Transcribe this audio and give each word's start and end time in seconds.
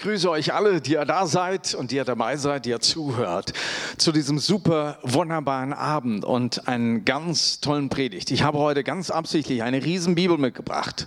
grüße 0.00 0.30
euch 0.30 0.54
alle, 0.54 0.80
die 0.80 0.92
ihr 0.92 1.04
da 1.04 1.26
seid 1.26 1.74
und 1.74 1.90
die 1.90 1.96
ihr 1.96 2.04
dabei 2.04 2.38
seid, 2.38 2.64
die 2.64 2.70
ihr 2.70 2.80
zuhört, 2.80 3.52
zu 3.98 4.12
diesem 4.12 4.38
super 4.38 4.98
wunderbaren 5.02 5.74
Abend 5.74 6.24
und 6.24 6.68
einen 6.68 7.04
ganz 7.04 7.60
tollen 7.60 7.90
Predigt. 7.90 8.30
Ich 8.30 8.42
habe 8.42 8.58
heute 8.58 8.82
ganz 8.82 9.10
absichtlich 9.10 9.62
eine 9.62 9.84
riesen 9.84 10.14
Bibel 10.14 10.38
mitgebracht. 10.38 11.06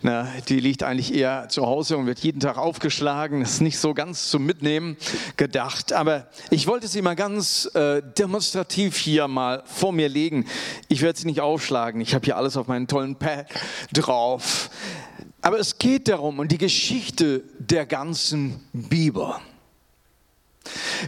Na, 0.00 0.26
die 0.48 0.60
liegt 0.60 0.82
eigentlich 0.82 1.14
eher 1.14 1.50
zu 1.50 1.66
Hause 1.66 1.98
und 1.98 2.06
wird 2.06 2.20
jeden 2.20 2.40
Tag 2.40 2.56
aufgeschlagen. 2.56 3.42
Ist 3.42 3.60
nicht 3.60 3.78
so 3.78 3.92
ganz 3.92 4.30
zum 4.30 4.46
Mitnehmen 4.46 4.96
gedacht, 5.36 5.92
aber 5.92 6.26
ich 6.48 6.66
wollte 6.66 6.88
sie 6.88 7.02
mal 7.02 7.16
ganz 7.16 7.66
äh, 7.74 8.00
demonstrativ 8.16 8.96
hier 8.96 9.28
mal 9.28 9.62
vor 9.66 9.92
mir 9.92 10.08
legen. 10.08 10.46
Ich 10.88 11.02
werde 11.02 11.18
sie 11.18 11.26
nicht 11.26 11.42
aufschlagen. 11.42 12.00
Ich 12.00 12.14
habe 12.14 12.24
hier 12.24 12.38
alles 12.38 12.56
auf 12.56 12.66
meinen 12.66 12.86
tollen 12.86 13.16
Pad 13.16 13.46
drauf. 13.92 14.70
Aber 15.42 15.58
es 15.58 15.76
geht 15.76 16.08
darum, 16.08 16.38
um 16.38 16.48
die 16.48 16.56
Geschichte 16.56 17.42
der 17.58 17.84
ganzen 17.84 18.60
Bibel. 18.72 19.34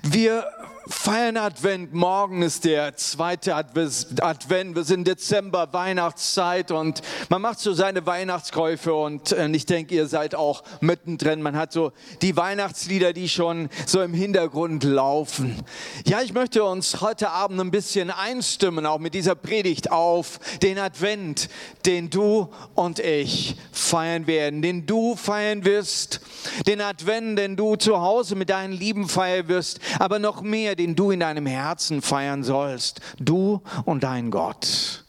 Wir 0.02 0.44
feiern 0.86 1.36
Advent. 1.38 1.94
Morgen 1.94 2.42
ist 2.42 2.64
der 2.64 2.94
zweite 2.96 3.54
Advent. 3.54 4.76
Wir 4.76 4.84
sind 4.84 5.06
Dezember, 5.06 5.72
Weihnachtszeit 5.72 6.70
und 6.70 7.00
man 7.30 7.40
macht 7.40 7.58
so 7.60 7.72
seine 7.72 8.04
Weihnachtskäufe 8.04 8.92
und 8.92 9.32
äh, 9.32 9.48
ich 9.48 9.66
denke, 9.66 9.94
ihr 9.94 10.06
seid 10.06 10.34
auch 10.34 10.62
mittendrin. 10.80 11.40
Man 11.40 11.56
hat 11.56 11.72
so 11.72 11.92
die 12.20 12.36
Weihnachtslieder, 12.36 13.12
die 13.12 13.28
schon 13.28 13.70
so 13.86 14.02
im 14.02 14.12
Hintergrund 14.12 14.84
laufen. 14.84 15.64
Ja, 16.06 16.20
ich 16.20 16.34
möchte 16.34 16.64
uns 16.64 17.00
heute 17.00 17.30
Abend 17.30 17.60
ein 17.60 17.70
bisschen 17.70 18.10
einstimmen, 18.10 18.84
auch 18.84 18.98
mit 18.98 19.14
dieser 19.14 19.34
Predigt 19.34 19.90
auf 19.90 20.38
den 20.62 20.78
Advent, 20.78 21.48
den 21.86 22.10
du 22.10 22.48
und 22.74 22.98
ich 22.98 23.56
feiern 23.72 24.26
werden, 24.26 24.60
den 24.60 24.86
du 24.86 25.16
feiern 25.16 25.64
wirst, 25.64 26.20
den 26.66 26.80
Advent, 26.80 27.38
den 27.38 27.56
du 27.56 27.76
zu 27.76 28.00
Hause 28.00 28.34
mit 28.34 28.50
deinen 28.50 28.72
Lieben 28.72 29.08
feiern 29.08 29.48
wirst, 29.48 29.80
aber 29.98 30.18
noch 30.18 30.42
mehr 30.42 30.73
den 30.76 30.94
du 30.94 31.10
in 31.10 31.20
deinem 31.20 31.46
Herzen 31.46 32.02
feiern 32.02 32.42
sollst, 32.42 33.00
du 33.18 33.62
und 33.84 34.04
dein 34.04 34.30
Gott. 34.30 35.04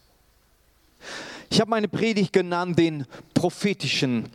Ich 1.50 1.62
habe 1.62 1.70
meine 1.70 1.88
Predigt 1.88 2.34
genannt 2.34 2.78
den 2.78 3.06
prophetischen 3.34 4.30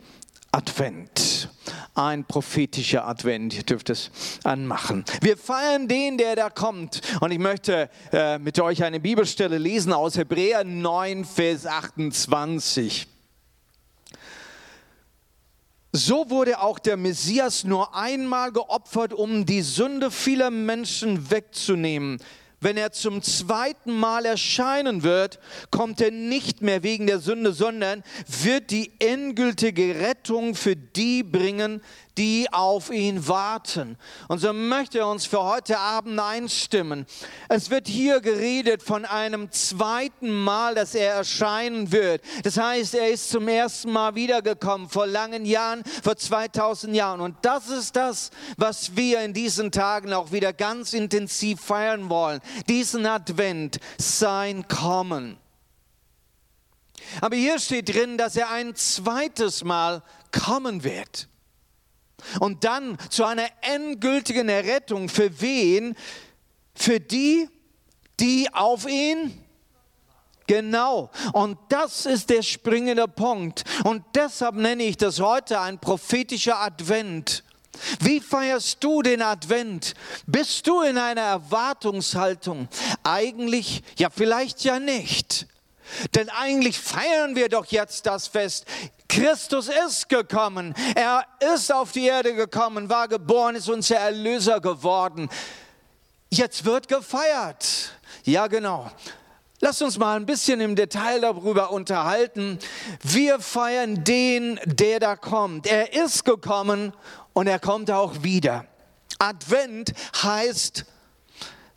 Advent. 0.51 1.49
Ein 1.93 2.25
prophetischer 2.25 3.07
Advent, 3.07 3.53
ihr 3.53 3.63
dürft 3.63 3.89
es 3.89 4.11
anmachen. 4.43 5.03
Wir 5.21 5.37
feiern 5.37 5.87
den, 5.87 6.17
der 6.17 6.35
da 6.35 6.49
kommt. 6.49 7.01
Und 7.19 7.31
ich 7.31 7.39
möchte 7.39 7.89
äh, 8.11 8.37
mit 8.39 8.59
euch 8.59 8.83
eine 8.83 8.99
Bibelstelle 8.99 9.57
lesen 9.57 9.93
aus 9.93 10.17
Hebräer 10.17 10.63
9, 10.63 11.25
Vers 11.25 11.65
28. 11.65 13.10
So 15.93 16.29
wurde 16.29 16.61
auch 16.61 16.79
der 16.79 16.95
Messias 16.95 17.65
nur 17.65 17.93
einmal 17.93 18.53
geopfert, 18.53 19.13
um 19.13 19.45
die 19.45 19.61
Sünde 19.61 20.09
vieler 20.09 20.49
Menschen 20.49 21.29
wegzunehmen. 21.29 22.19
Wenn 22.61 22.77
er 22.77 22.93
zum 22.93 23.21
zweiten 23.23 23.91
Mal 23.91 24.25
erscheinen 24.25 25.03
wird, 25.03 25.39
kommt 25.69 25.99
er 25.99 26.11
nicht 26.11 26.61
mehr 26.61 26.83
wegen 26.83 27.07
der 27.07 27.19
Sünde, 27.19 27.51
sondern 27.51 28.03
wird 28.27 28.71
die 28.71 28.93
endgültige 28.99 29.99
Rettung 29.99 30.55
für 30.55 30.75
die 30.77 31.23
bringen, 31.23 31.81
die 32.17 32.47
auf 32.51 32.91
ihn 32.91 33.27
warten. 33.27 33.97
Und 34.27 34.39
so 34.39 34.53
möchte 34.53 34.99
er 34.99 35.07
uns 35.07 35.25
für 35.25 35.43
heute 35.43 35.79
Abend 35.79 36.19
einstimmen. 36.19 37.05
Es 37.49 37.69
wird 37.69 37.87
hier 37.87 38.21
geredet 38.21 38.83
von 38.83 39.05
einem 39.05 39.51
zweiten 39.51 40.31
Mal, 40.31 40.75
dass 40.75 40.95
er 40.95 41.13
erscheinen 41.13 41.91
wird. 41.91 42.21
Das 42.43 42.57
heißt, 42.57 42.95
er 42.95 43.09
ist 43.09 43.29
zum 43.29 43.47
ersten 43.47 43.91
Mal 43.91 44.15
wiedergekommen 44.15 44.89
vor 44.89 45.07
langen 45.07 45.45
Jahren, 45.45 45.83
vor 46.03 46.17
2000 46.17 46.95
Jahren. 46.95 47.21
Und 47.21 47.37
das 47.41 47.69
ist 47.69 47.95
das, 47.95 48.31
was 48.57 48.95
wir 48.95 49.21
in 49.21 49.33
diesen 49.33 49.71
Tagen 49.71 50.13
auch 50.13 50.31
wieder 50.31 50.53
ganz 50.53 50.93
intensiv 50.93 51.61
feiern 51.61 52.09
wollen. 52.09 52.41
Diesen 52.67 53.05
Advent, 53.05 53.79
sein 53.97 54.67
Kommen. 54.67 55.37
Aber 57.19 57.35
hier 57.35 57.59
steht 57.59 57.93
drin, 57.93 58.17
dass 58.17 58.35
er 58.35 58.51
ein 58.51 58.75
zweites 58.75 59.63
Mal 59.63 60.03
kommen 60.31 60.83
wird. 60.83 61.27
Und 62.39 62.63
dann 62.63 62.97
zu 63.09 63.23
einer 63.25 63.47
endgültigen 63.61 64.49
Errettung. 64.49 65.09
Für 65.09 65.41
wen? 65.41 65.95
Für 66.73 66.99
die, 66.99 67.49
die 68.19 68.47
auf 68.53 68.87
ihn 68.87 69.41
Genau. 70.51 71.09
Und 71.31 71.57
das 71.69 72.05
ist 72.05 72.29
der 72.29 72.41
springende 72.41 73.07
Punkt. 73.07 73.63
Und 73.85 74.03
deshalb 74.13 74.55
nenne 74.55 74.83
ich 74.83 74.97
das 74.97 75.21
heute 75.21 75.61
ein 75.61 75.79
prophetischer 75.79 76.59
Advent. 76.59 77.45
Wie 78.01 78.19
feierst 78.19 78.83
du 78.83 79.01
den 79.01 79.21
Advent? 79.21 79.93
Bist 80.25 80.67
du 80.67 80.81
in 80.81 80.97
einer 80.97 81.21
Erwartungshaltung? 81.21 82.67
Eigentlich, 83.01 83.81
ja 83.97 84.09
vielleicht 84.09 84.65
ja 84.65 84.77
nicht. 84.79 85.47
Denn 86.15 86.29
eigentlich 86.29 86.79
feiern 86.79 87.35
wir 87.35 87.49
doch 87.49 87.65
jetzt 87.67 88.05
das 88.05 88.27
Fest. 88.27 88.65
Christus 89.11 89.69
ist 89.87 90.07
gekommen. 90.07 90.73
Er 90.95 91.25
ist 91.53 91.71
auf 91.71 91.91
die 91.91 92.05
Erde 92.05 92.33
gekommen, 92.33 92.89
war 92.89 93.07
geboren, 93.07 93.55
ist 93.55 93.69
unser 93.69 93.97
Erlöser 93.97 94.61
geworden. 94.61 95.29
Jetzt 96.29 96.63
wird 96.63 96.87
gefeiert. 96.87 97.91
Ja, 98.23 98.47
genau. 98.47 98.89
Lass 99.59 99.81
uns 99.81 99.97
mal 99.97 100.15
ein 100.15 100.25
bisschen 100.25 100.61
im 100.61 100.77
Detail 100.77 101.19
darüber 101.19 101.71
unterhalten. 101.71 102.57
Wir 103.03 103.39
feiern 103.39 104.03
den, 104.03 104.59
der 104.65 104.99
da 105.01 105.17
kommt. 105.17 105.67
Er 105.67 105.93
ist 105.93 106.23
gekommen 106.23 106.93
und 107.33 107.47
er 107.47 107.59
kommt 107.59 107.91
auch 107.91 108.23
wieder. 108.23 108.65
Advent 109.19 109.93
heißt, 110.23 110.85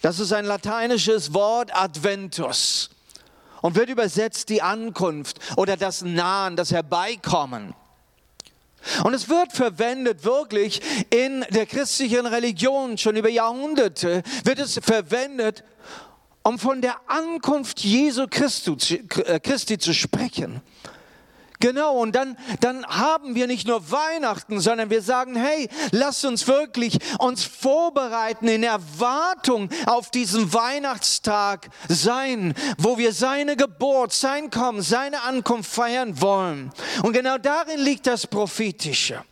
das 0.00 0.20
ist 0.20 0.32
ein 0.32 0.44
lateinisches 0.44 1.34
Wort, 1.34 1.74
Adventus 1.74 2.93
und 3.64 3.76
wird 3.76 3.88
übersetzt 3.88 4.50
die 4.50 4.60
Ankunft 4.60 5.38
oder 5.56 5.78
das 5.78 6.02
Nahen, 6.02 6.54
das 6.54 6.70
Herbeikommen. 6.70 7.74
Und 9.04 9.14
es 9.14 9.30
wird 9.30 9.52
verwendet 9.52 10.22
wirklich 10.22 10.82
in 11.08 11.46
der 11.48 11.64
christlichen 11.64 12.26
Religion, 12.26 12.98
schon 12.98 13.16
über 13.16 13.30
Jahrhunderte 13.30 14.22
wird 14.44 14.58
es 14.58 14.78
verwendet, 14.82 15.64
um 16.42 16.58
von 16.58 16.82
der 16.82 16.96
Ankunft 17.06 17.80
Jesu 17.80 18.24
äh, 18.24 19.40
Christi 19.40 19.78
zu 19.78 19.94
sprechen. 19.94 20.60
Genau, 21.64 21.96
und 21.96 22.14
dann, 22.14 22.36
dann 22.60 22.84
haben 22.84 23.34
wir 23.34 23.46
nicht 23.46 23.66
nur 23.66 23.90
Weihnachten, 23.90 24.60
sondern 24.60 24.90
wir 24.90 25.00
sagen, 25.00 25.34
hey, 25.34 25.70
lass 25.92 26.22
uns 26.26 26.46
wirklich 26.46 26.98
uns 27.18 27.44
vorbereiten 27.44 28.48
in 28.48 28.62
Erwartung 28.62 29.70
auf 29.86 30.10
diesen 30.10 30.52
Weihnachtstag 30.52 31.70
sein, 31.88 32.52
wo 32.76 32.98
wir 32.98 33.14
seine 33.14 33.56
Geburt, 33.56 34.12
sein 34.12 34.50
Kommen, 34.50 34.82
seine 34.82 35.22
Ankunft 35.22 35.72
feiern 35.72 36.20
wollen. 36.20 36.70
Und 37.02 37.14
genau 37.14 37.38
darin 37.38 37.80
liegt 37.80 38.06
das 38.08 38.26
Prophetische. 38.26 39.24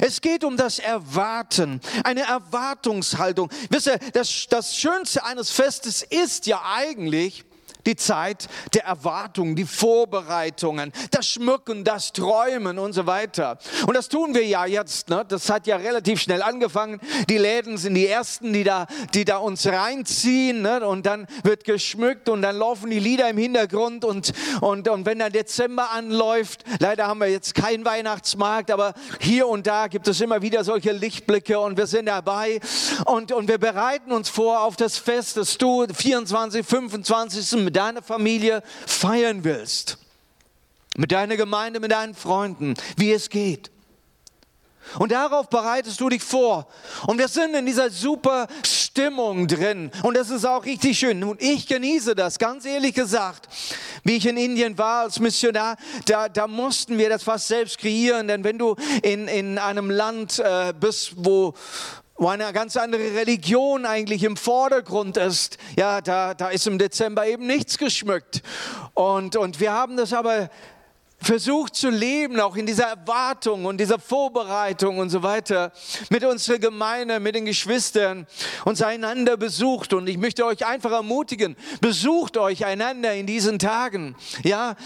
Es 0.00 0.20
geht 0.20 0.42
um 0.42 0.56
das 0.56 0.80
Erwarten, 0.80 1.80
eine 2.02 2.22
Erwartungshaltung. 2.22 3.48
Wisst 3.70 3.86
ihr, 3.86 4.00
das, 4.14 4.48
das 4.50 4.76
Schönste 4.76 5.24
eines 5.24 5.52
Festes 5.52 6.02
ist 6.02 6.48
ja 6.48 6.60
eigentlich, 6.74 7.44
die 7.86 7.96
Zeit 7.96 8.48
der 8.74 8.84
Erwartung, 8.84 9.56
die 9.56 9.64
Vorbereitungen, 9.64 10.92
das 11.10 11.26
Schmücken, 11.26 11.84
das 11.84 12.12
Träumen 12.12 12.78
und 12.78 12.92
so 12.92 13.06
weiter. 13.06 13.58
Und 13.86 13.94
das 13.96 14.08
tun 14.08 14.34
wir 14.34 14.46
ja 14.46 14.66
jetzt. 14.66 15.08
Ne? 15.08 15.24
Das 15.26 15.50
hat 15.50 15.66
ja 15.66 15.76
relativ 15.76 16.20
schnell 16.20 16.42
angefangen. 16.42 17.00
Die 17.28 17.38
Läden 17.38 17.78
sind 17.78 17.94
die 17.94 18.06
ersten, 18.06 18.52
die 18.52 18.64
da, 18.64 18.86
die 19.14 19.24
da 19.24 19.38
uns 19.38 19.66
reinziehen. 19.66 20.62
Ne? 20.62 20.86
Und 20.86 21.06
dann 21.06 21.26
wird 21.42 21.64
geschmückt 21.64 22.28
und 22.28 22.42
dann 22.42 22.56
laufen 22.56 22.90
die 22.90 22.98
Lieder 22.98 23.28
im 23.28 23.38
Hintergrund. 23.38 24.04
Und, 24.04 24.32
und, 24.60 24.88
und 24.88 25.06
wenn 25.06 25.18
der 25.18 25.30
Dezember 25.30 25.90
anläuft, 25.90 26.64
leider 26.78 27.06
haben 27.06 27.20
wir 27.20 27.28
jetzt 27.28 27.54
keinen 27.54 27.84
Weihnachtsmarkt, 27.84 28.70
aber 28.70 28.94
hier 29.20 29.46
und 29.48 29.66
da 29.66 29.88
gibt 29.88 30.08
es 30.08 30.20
immer 30.20 30.42
wieder 30.42 30.64
solche 30.64 30.92
Lichtblicke 30.92 31.58
und 31.58 31.76
wir 31.76 31.86
sind 31.86 32.06
dabei. 32.06 32.60
Und, 33.06 33.32
und 33.32 33.48
wir 33.48 33.58
bereiten 33.58 34.12
uns 34.12 34.28
vor 34.28 34.60
auf 34.60 34.76
das 34.76 34.98
Fest, 34.98 35.36
das 35.36 35.58
du 35.58 35.86
24, 35.92 36.66
25 36.66 37.46
mit 37.72 37.76
deiner 37.78 38.02
Familie 38.02 38.62
feiern 38.86 39.44
willst, 39.44 39.96
mit 40.94 41.10
deiner 41.10 41.38
Gemeinde, 41.38 41.80
mit 41.80 41.90
deinen 41.90 42.14
Freunden, 42.14 42.74
wie 42.98 43.12
es 43.12 43.30
geht. 43.30 43.70
Und 44.98 45.10
darauf 45.10 45.48
bereitest 45.48 45.98
du 45.98 46.10
dich 46.10 46.22
vor. 46.22 46.66
Und 47.06 47.16
wir 47.16 47.28
sind 47.28 47.54
in 47.54 47.64
dieser 47.64 47.88
super 47.88 48.46
Stimmung 48.62 49.48
drin. 49.48 49.90
Und 50.02 50.18
das 50.18 50.28
ist 50.28 50.44
auch 50.44 50.66
richtig 50.66 50.98
schön. 50.98 51.24
Und 51.24 51.40
ich 51.40 51.66
genieße 51.66 52.14
das, 52.14 52.38
ganz 52.38 52.66
ehrlich 52.66 52.92
gesagt. 52.92 53.48
Wie 54.04 54.16
ich 54.16 54.26
in 54.26 54.36
Indien 54.36 54.76
war 54.76 55.04
als 55.04 55.18
Missionar, 55.18 55.78
da, 56.04 56.28
da 56.28 56.46
mussten 56.46 56.98
wir 56.98 57.08
das 57.08 57.22
fast 57.22 57.48
selbst 57.48 57.78
kreieren. 57.78 58.28
Denn 58.28 58.44
wenn 58.44 58.58
du 58.58 58.76
in, 59.02 59.28
in 59.28 59.56
einem 59.56 59.88
Land 59.88 60.40
äh, 60.40 60.74
bist, 60.78 61.12
wo, 61.16 61.54
wo 62.16 62.28
eine 62.28 62.52
ganz 62.52 62.76
andere 62.76 63.14
Religion 63.14 63.86
eigentlich 63.86 64.22
im 64.22 64.36
Vordergrund 64.36 65.16
ist, 65.16 65.58
ja, 65.76 66.00
da, 66.00 66.34
da 66.34 66.48
ist 66.48 66.66
im 66.66 66.78
Dezember 66.78 67.26
eben 67.26 67.46
nichts 67.46 67.78
geschmückt. 67.78 68.42
Und, 68.94 69.36
und 69.36 69.60
wir 69.60 69.72
haben 69.72 69.96
das 69.96 70.12
aber 70.12 70.50
versucht 71.22 71.74
zu 71.74 71.88
leben, 71.88 72.40
auch 72.40 72.56
in 72.56 72.66
dieser 72.66 72.84
Erwartung 72.84 73.64
und 73.64 73.78
dieser 73.78 73.98
Vorbereitung 73.98 74.98
und 74.98 75.10
so 75.10 75.22
weiter, 75.22 75.72
mit 76.10 76.24
unserer 76.24 76.58
Gemeinde, 76.58 77.20
mit 77.20 77.34
den 77.34 77.44
Geschwistern, 77.44 78.26
uns 78.64 78.82
einander 78.82 79.36
besucht. 79.36 79.92
Und 79.92 80.08
ich 80.08 80.18
möchte 80.18 80.44
euch 80.44 80.66
einfach 80.66 80.92
ermutigen, 80.92 81.56
besucht 81.80 82.36
euch 82.36 82.64
einander 82.64 83.14
in 83.14 83.26
diesen 83.26 83.58
Tagen. 83.58 84.16
Ja, 84.42 84.76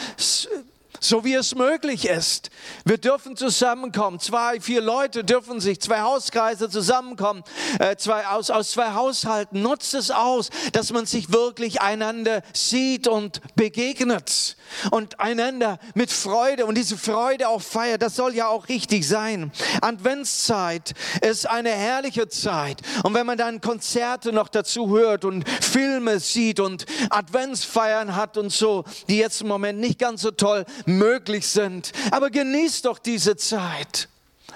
so 1.09 1.25
wie 1.25 1.35
es 1.35 1.55
möglich 1.55 2.09
ist. 2.09 2.51
Wir 2.85 2.99
dürfen 2.99 3.37
zusammenkommen. 3.37 4.21
Zwei, 4.21 4.61
vier 4.61 4.81
Leute 4.81 5.25
dürfen 5.25 5.61
sich, 5.61 5.81
zwei 5.81 6.01
Hauskreise 6.01 6.69
zusammenkommen, 6.69 7.43
äh, 7.79 7.97
zwei, 7.97 8.27
aus, 8.27 8.51
aus 8.51 8.73
zwei 8.73 8.93
Haushalten. 8.93 9.63
Nutzt 9.63 9.95
es 9.95 10.11
aus, 10.11 10.51
dass 10.73 10.93
man 10.93 11.07
sich 11.07 11.33
wirklich 11.33 11.81
einander 11.81 12.43
sieht 12.53 13.09
und 13.09 13.41
begegnet 13.55 14.57
und 14.91 15.21
einander 15.21 15.79
mit 15.95 16.11
Freude 16.11 16.67
und 16.67 16.77
diese 16.77 16.97
Freude 16.97 17.49
auch 17.49 17.63
feiert. 17.63 18.03
Das 18.03 18.17
soll 18.17 18.35
ja 18.35 18.49
auch 18.49 18.69
richtig 18.69 19.07
sein. 19.07 19.53
Adventszeit 19.81 20.95
ist 21.21 21.49
eine 21.49 21.71
herrliche 21.71 22.29
Zeit. 22.29 22.83
Und 23.03 23.15
wenn 23.15 23.27
man 23.27 23.39
dann 23.39 23.61
Konzerte 23.61 24.33
noch 24.33 24.49
dazu 24.49 24.91
hört 24.91 25.25
und 25.25 25.49
Filme 25.49 26.21
sieht 26.21 26.61
und 26.61 26.87
Adventsfeiern 27.11 28.17
hat 28.17 28.37
und 28.37 28.51
so, 28.51 28.85
die 29.09 29.19
jetzt 29.19 29.41
im 29.43 29.49
Moment 29.49 29.79
nicht 29.79 29.99
ganz 29.99 30.23
so 30.23 30.31
toll 30.31 30.65
möglich 30.99 31.47
sind. 31.47 31.93
Aber 32.11 32.31
genießt 32.31 32.85
doch 32.85 32.99
diese 32.99 33.37
Zeit. 33.37 34.09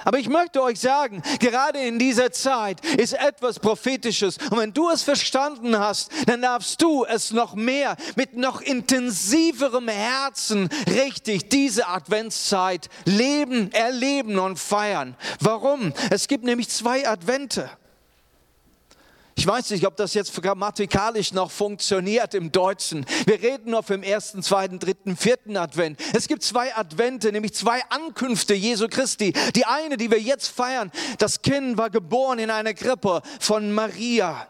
Aber 0.05 0.19
ich 0.19 0.29
möchte 0.29 0.63
euch 0.63 0.81
sagen, 0.81 1.23
gerade 1.41 1.81
in 1.81 1.99
dieser 1.99 2.33
Zeit 2.33 2.85
ist 2.97 3.13
etwas 3.13 3.59
Prophetisches. 3.59 4.39
Und 4.51 4.59
wenn 4.59 4.73
du 4.73 4.89
es 4.89 5.03
verstanden 5.03 5.79
hast, 5.79 6.11
dann 6.27 6.43
darfst 6.43 6.81
du 6.81 7.05
es 7.05 7.33
noch 7.33 7.55
mehr, 7.55 7.97
mit 8.17 8.37
noch 8.37 8.61
intensiverem 8.61 9.89
Herzen 9.89 10.69
richtig 10.87 11.49
diese 11.49 11.89
Adventszeit 11.89 12.89
leben, 13.05 13.71
erleben 13.73 14.39
und 14.39 14.59
feiern. 14.59 15.17
Warum? 15.41 15.93
Es 16.11 16.29
gibt 16.29 16.45
nämlich 16.45 16.69
zwei 16.69 17.07
Advente. 17.07 17.71
Ich 19.37 19.47
weiß 19.47 19.71
nicht, 19.71 19.87
ob 19.87 19.97
das 19.97 20.15
jetzt 20.15 20.35
grammatikalisch 20.41 21.33
noch 21.33 21.51
funktioniert 21.51 22.35
im 22.35 22.53
Deutschen. 22.53 23.07
Wir 23.27 23.41
reden 23.41 23.71
noch 23.71 23.89
im 23.91 24.03
ersten, 24.03 24.43
zweiten, 24.43 24.79
dritten, 24.79 25.17
vierten 25.17 25.57
Advent. 25.57 25.99
Es 26.15 26.29
gibt 26.29 26.43
zwei 26.43 26.75
Advente, 26.77 27.33
nämlich 27.33 27.55
zwei 27.55 27.81
Ankünfte 27.89 28.55
Jesu 28.55 28.89
Christi. 28.89 29.33
Die 29.55 29.65
eine, 29.65 29.97
die 29.97 30.11
wir 30.11 30.21
jetzt 30.21 30.49
feiern, 30.49 30.91
das 31.19 31.43
Kind 31.43 31.79
war 31.79 31.91
geboren 31.91 32.39
in 32.39 32.51
einer 32.51 32.75
Krippe 32.75 33.23
von 33.39 33.73
Maria. 33.73 34.47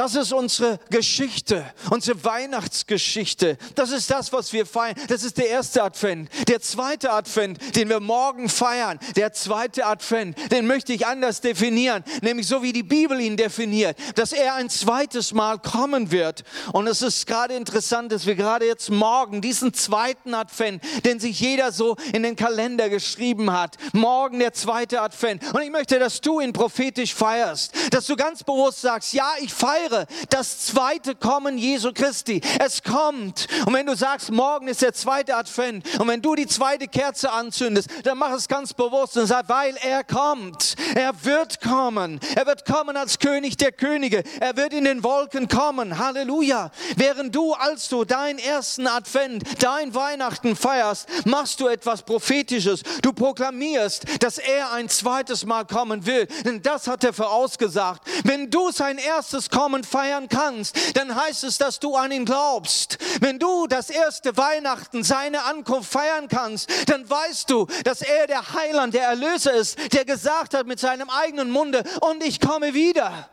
Das 0.00 0.14
ist 0.14 0.32
unsere 0.32 0.80
Geschichte, 0.88 1.62
unsere 1.90 2.24
Weihnachtsgeschichte. 2.24 3.58
Das 3.74 3.90
ist 3.90 4.10
das, 4.10 4.32
was 4.32 4.50
wir 4.50 4.64
feiern. 4.64 4.94
Das 5.08 5.22
ist 5.22 5.36
der 5.36 5.50
erste 5.50 5.82
Advent. 5.82 6.30
Der 6.48 6.62
zweite 6.62 7.12
Advent, 7.12 7.76
den 7.76 7.90
wir 7.90 8.00
morgen 8.00 8.48
feiern, 8.48 8.98
der 9.14 9.34
zweite 9.34 9.84
Advent, 9.84 10.38
den 10.50 10.66
möchte 10.66 10.94
ich 10.94 11.06
anders 11.06 11.42
definieren, 11.42 12.02
nämlich 12.22 12.46
so 12.46 12.62
wie 12.62 12.72
die 12.72 12.82
Bibel 12.82 13.20
ihn 13.20 13.36
definiert, 13.36 13.98
dass 14.14 14.32
er 14.32 14.54
ein 14.54 14.70
zweites 14.70 15.34
Mal 15.34 15.58
kommen 15.58 16.10
wird. 16.10 16.44
Und 16.72 16.86
es 16.86 17.02
ist 17.02 17.26
gerade 17.26 17.52
interessant, 17.52 18.10
dass 18.10 18.24
wir 18.24 18.36
gerade 18.36 18.64
jetzt 18.64 18.88
morgen 18.88 19.42
diesen 19.42 19.74
zweiten 19.74 20.32
Advent, 20.32 20.82
den 21.04 21.20
sich 21.20 21.38
jeder 21.40 21.72
so 21.72 21.96
in 22.14 22.22
den 22.22 22.36
Kalender 22.36 22.88
geschrieben 22.88 23.52
hat, 23.52 23.76
morgen 23.92 24.38
der 24.38 24.54
zweite 24.54 25.02
Advent. 25.02 25.42
Und 25.52 25.60
ich 25.60 25.70
möchte, 25.70 25.98
dass 25.98 26.22
du 26.22 26.40
ihn 26.40 26.54
prophetisch 26.54 27.14
feierst, 27.14 27.74
dass 27.90 28.06
du 28.06 28.16
ganz 28.16 28.42
bewusst 28.42 28.80
sagst, 28.80 29.12
ja, 29.12 29.30
ich 29.42 29.52
feiere 29.52 29.89
feiere 29.90 30.06
das 30.28 30.66
zweite 30.66 31.14
Kommen 31.14 31.58
Jesu 31.58 31.92
Christi. 31.92 32.40
Es 32.58 32.82
kommt. 32.82 33.46
Und 33.66 33.74
wenn 33.74 33.86
du 33.86 33.96
sagst, 33.96 34.30
morgen 34.30 34.68
ist 34.68 34.82
der 34.82 34.92
zweite 34.92 35.36
Advent 35.36 35.84
und 35.98 36.08
wenn 36.08 36.22
du 36.22 36.34
die 36.34 36.46
zweite 36.46 36.88
Kerze 36.88 37.30
anzündest, 37.30 37.88
dann 38.04 38.18
mach 38.18 38.32
es 38.32 38.48
ganz 38.48 38.72
bewusst 38.72 39.16
und 39.16 39.26
sag, 39.26 39.48
weil 39.48 39.76
er 39.82 40.04
kommt. 40.04 40.76
Er 40.94 41.12
wird 41.24 41.60
kommen. 41.60 42.20
Er 42.34 42.46
wird 42.46 42.64
kommen 42.64 42.96
als 42.96 43.18
König 43.18 43.56
der 43.56 43.72
Könige. 43.72 44.22
Er 44.40 44.56
wird 44.56 44.72
in 44.72 44.84
den 44.84 45.02
Wolken 45.02 45.48
kommen. 45.48 45.98
Halleluja. 45.98 46.70
Während 46.96 47.34
du, 47.34 47.52
als 47.54 47.88
du 47.88 48.04
deinen 48.04 48.38
ersten 48.38 48.86
Advent, 48.86 49.62
dein 49.62 49.94
Weihnachten 49.94 50.56
feierst, 50.56 51.08
machst 51.26 51.60
du 51.60 51.66
etwas 51.68 52.02
Prophetisches. 52.02 52.82
Du 53.02 53.12
proklamierst, 53.12 54.22
dass 54.22 54.38
er 54.38 54.72
ein 54.72 54.88
zweites 54.88 55.44
Mal 55.44 55.64
kommen 55.64 56.06
will. 56.06 56.26
Denn 56.44 56.62
das 56.62 56.86
hat 56.86 57.04
er 57.04 57.12
vorausgesagt. 57.12 58.02
Wenn 58.24 58.50
du 58.50 58.70
sein 58.70 58.98
erstes 58.98 59.50
Kommen 59.50 59.79
Kommen 59.80 59.84
feiern 59.84 60.28
kannst, 60.28 60.96
dann 60.96 61.14
heißt 61.14 61.44
es, 61.44 61.58
dass 61.58 61.80
du 61.80 61.96
an 61.96 62.12
ihn 62.12 62.24
glaubst. 62.24 62.98
Wenn 63.20 63.38
du 63.38 63.66
das 63.66 63.88
erste 63.90 64.36
Weihnachten, 64.36 65.04
seine 65.04 65.44
Ankunft 65.44 65.90
feiern 65.90 66.28
kannst, 66.28 66.70
dann 66.88 67.08
weißt 67.08 67.48
du, 67.50 67.66
dass 67.84 68.02
er 68.02 68.26
der 68.26 68.52
Heiland, 68.54 68.94
der 68.94 69.04
Erlöser 69.04 69.54
ist, 69.54 69.78
der 69.94 70.04
gesagt 70.04 70.54
hat 70.54 70.66
mit 70.66 70.80
seinem 70.80 71.08
eigenen 71.08 71.50
Munde, 71.50 71.84
und 72.00 72.22
ich 72.22 72.40
komme 72.40 72.74
wieder. 72.74 73.28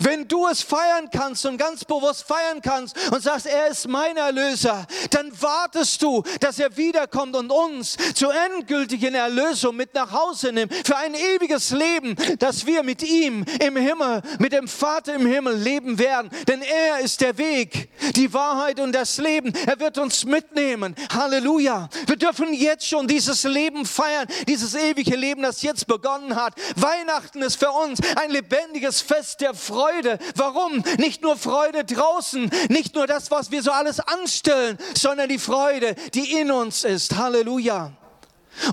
Wenn 0.00 0.26
du 0.28 0.46
es 0.46 0.62
feiern 0.62 1.08
kannst 1.10 1.46
und 1.46 1.58
ganz 1.58 1.84
bewusst 1.84 2.24
feiern 2.24 2.60
kannst 2.62 2.96
und 3.10 3.22
sagst, 3.22 3.46
er 3.46 3.68
ist 3.68 3.88
mein 3.88 4.16
Erlöser, 4.16 4.86
dann 5.10 5.30
wartest 5.40 6.02
du, 6.02 6.22
dass 6.40 6.58
er 6.58 6.76
wiederkommt 6.76 7.36
und 7.36 7.50
uns 7.50 7.96
zur 8.14 8.32
endgültigen 8.34 9.14
Erlösung 9.14 9.76
mit 9.76 9.94
nach 9.94 10.12
Hause 10.12 10.52
nimmt, 10.52 10.74
für 10.86 10.96
ein 10.96 11.14
ewiges 11.14 11.70
Leben, 11.70 12.16
dass 12.38 12.66
wir 12.66 12.82
mit 12.82 13.02
ihm 13.02 13.44
im 13.60 13.76
Himmel, 13.76 14.22
mit 14.38 14.52
dem 14.52 14.68
Vater 14.68 15.14
im 15.14 15.26
Himmel 15.26 15.56
leben 15.56 15.98
werden. 15.98 16.30
Denn 16.48 16.62
er 16.62 17.00
ist 17.00 17.20
der 17.20 17.36
Weg, 17.38 17.88
die 18.14 18.32
Wahrheit 18.32 18.80
und 18.80 18.92
das 18.92 19.18
Leben. 19.18 19.52
Er 19.66 19.78
wird 19.78 19.98
uns 19.98 20.24
mitnehmen. 20.24 20.94
Halleluja. 21.12 21.88
Wir 22.06 22.16
dürfen 22.16 22.52
jetzt 22.52 22.86
schon 22.86 23.06
dieses 23.06 23.44
Leben 23.44 23.84
feiern, 23.86 24.26
dieses 24.48 24.74
ewige 24.74 25.16
Leben, 25.16 25.42
das 25.42 25.62
jetzt 25.62 25.86
begonnen 25.86 26.34
hat. 26.36 26.54
Weihnachten 26.76 27.42
ist 27.42 27.56
für 27.56 27.70
uns 27.70 27.98
ein 28.16 28.30
lebendiges 28.30 29.00
Fest 29.00 29.40
der 29.40 29.54
Freude. 29.64 30.18
Warum? 30.36 30.84
Nicht 30.98 31.22
nur 31.22 31.36
Freude 31.36 31.84
draußen, 31.84 32.50
nicht 32.68 32.94
nur 32.94 33.06
das, 33.06 33.30
was 33.30 33.50
wir 33.50 33.62
so 33.62 33.72
alles 33.72 34.00
anstellen, 34.00 34.78
sondern 34.96 35.28
die 35.28 35.38
Freude, 35.38 35.94
die 36.14 36.38
in 36.38 36.50
uns 36.50 36.84
ist. 36.84 37.16
Halleluja. 37.16 37.92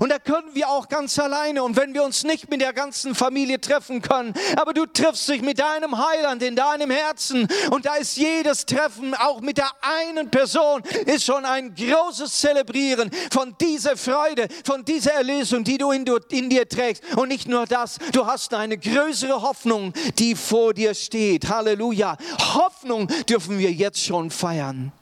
Und 0.00 0.10
da 0.10 0.18
können 0.18 0.54
wir 0.54 0.68
auch 0.68 0.88
ganz 0.88 1.18
alleine. 1.18 1.62
Und 1.62 1.76
wenn 1.76 1.94
wir 1.94 2.02
uns 2.02 2.24
nicht 2.24 2.50
mit 2.50 2.60
der 2.60 2.72
ganzen 2.72 3.14
Familie 3.14 3.60
treffen 3.60 4.02
können, 4.02 4.34
aber 4.56 4.72
du 4.72 4.86
triffst 4.86 5.28
dich 5.28 5.42
mit 5.42 5.58
deinem 5.58 5.96
Heiland 5.96 6.42
in 6.42 6.56
deinem 6.56 6.90
Herzen 6.90 7.48
und 7.70 7.86
da 7.86 7.96
ist 7.96 8.16
jedes 8.16 8.66
Treffen 8.66 9.14
auch 9.14 9.40
mit 9.40 9.58
der 9.58 9.70
einen 9.80 10.30
Person, 10.30 10.82
ist 11.06 11.24
schon 11.24 11.44
ein 11.44 11.74
großes 11.74 12.40
Zelebrieren 12.40 13.10
von 13.30 13.54
dieser 13.60 13.96
Freude, 13.96 14.48
von 14.64 14.84
dieser 14.84 15.12
Erlösung, 15.12 15.64
die 15.64 15.78
du 15.78 15.90
in, 15.90 16.04
in 16.30 16.50
dir 16.50 16.68
trägst. 16.68 17.02
Und 17.16 17.28
nicht 17.28 17.48
nur 17.48 17.66
das, 17.66 17.98
du 18.12 18.26
hast 18.26 18.54
eine 18.54 18.78
größere 18.78 19.42
Hoffnung, 19.42 19.92
die 20.18 20.34
vor 20.34 20.74
dir 20.74 20.94
steht. 20.94 21.48
Halleluja. 21.48 22.16
Hoffnung 22.54 23.08
dürfen 23.28 23.58
wir 23.58 23.72
jetzt 23.72 24.02
schon 24.02 24.30
feiern. 24.30 24.92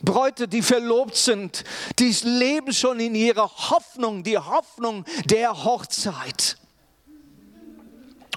Bräute, 0.00 0.48
die 0.48 0.62
verlobt 0.62 1.16
sind, 1.16 1.64
die 1.98 2.14
leben 2.22 2.72
schon 2.72 3.00
in 3.00 3.14
ihrer 3.14 3.50
Hoffnung, 3.70 4.22
die 4.22 4.38
Hoffnung 4.38 5.04
der 5.26 5.64
Hochzeit. 5.64 6.56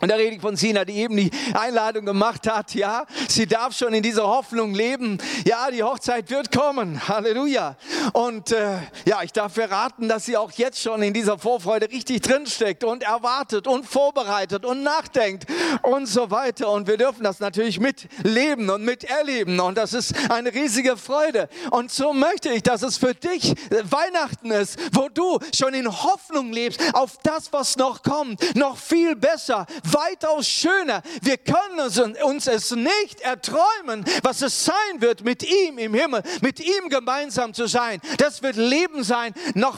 Und 0.02 0.10
da 0.10 0.16
rede 0.16 0.36
ich 0.36 0.42
von 0.42 0.56
Sina, 0.56 0.84
die 0.84 0.96
eben 0.98 1.16
die 1.16 1.32
Einladung 1.54 2.06
gemacht 2.06 2.52
hat. 2.52 2.74
Ja, 2.74 3.06
sie 3.28 3.46
darf 3.46 3.78
schon 3.78 3.94
in 3.94 4.02
dieser 4.02 4.24
Hoffnung 4.24 4.74
leben. 4.74 5.20
Ja, 5.46 5.70
die 5.70 5.84
Hochzeit 5.84 6.30
wird 6.32 6.52
kommen. 6.52 7.08
Halleluja. 7.08 7.76
Und 8.14 8.52
äh, 8.52 8.78
ja, 9.06 9.22
ich 9.22 9.32
darf 9.32 9.54
verraten, 9.54 10.08
dass 10.10 10.26
sie 10.26 10.38
auch 10.38 10.52
jetzt 10.54 10.82
schon 10.82 11.04
in 11.04 11.14
dieser 11.14 11.38
Vorfreude 11.38 11.88
richtig 11.92 12.22
drinsteckt 12.22 12.84
und 12.84 13.04
erwartet 13.04 13.68
und 13.68 13.86
vorbereitet 13.86 14.66
und 14.66 14.82
nachdenkt 14.82 15.46
und 15.84 16.08
so 16.08 16.32
weiter. 16.32 16.70
Und 16.72 16.88
wir 16.88 16.98
dürfen 16.98 17.24
das 17.24 17.40
natürlich 17.40 17.80
mitleben 17.80 18.72
und 18.72 18.84
miterleben. 18.84 19.60
Und 19.60 19.78
das 19.78 19.94
ist 19.94 20.16
eine 20.32 20.52
riesige 20.52 20.98
Freude. 20.98 21.48
Und 21.70 21.92
so 21.92 22.12
möchte 22.12 22.50
ich, 22.50 22.64
dass 22.64 22.82
es 22.82 22.98
für 22.98 23.14
dich 23.14 23.54
Weihnachten 23.70 24.50
ist, 24.50 24.80
wo 24.94 25.10
du 25.10 25.38
schon 25.56 25.76
in 25.76 25.88
Hoffnung 25.88 26.52
lebst 26.52 26.82
auf 26.94 27.18
das, 27.22 27.54
was 27.54 27.78
noch 27.78 28.02
kommt. 28.02 28.56
Noch 28.56 28.78
viel 28.78 29.16
besser 29.16 29.68
weitaus 29.94 30.48
schöner. 30.48 31.02
Wir 31.22 31.38
können 31.38 31.80
uns 32.24 32.48
es 32.48 32.72
nicht 32.72 33.22
erträumen, 33.22 34.06
was 34.24 34.42
es 34.42 34.66
sein 34.66 35.00
wird, 35.00 35.24
mit 35.24 35.44
ihm 35.44 35.78
im 35.78 35.94
Himmel, 35.94 36.24
mit 36.42 36.60
ihm 36.60 36.90
gemeinsam 36.90 37.54
zu 37.54 37.68
sein. 37.68 38.02
Das 38.18 38.42
wird 38.42 38.56
Leben 38.56 39.04
sein, 39.04 39.34
noch 39.56 39.78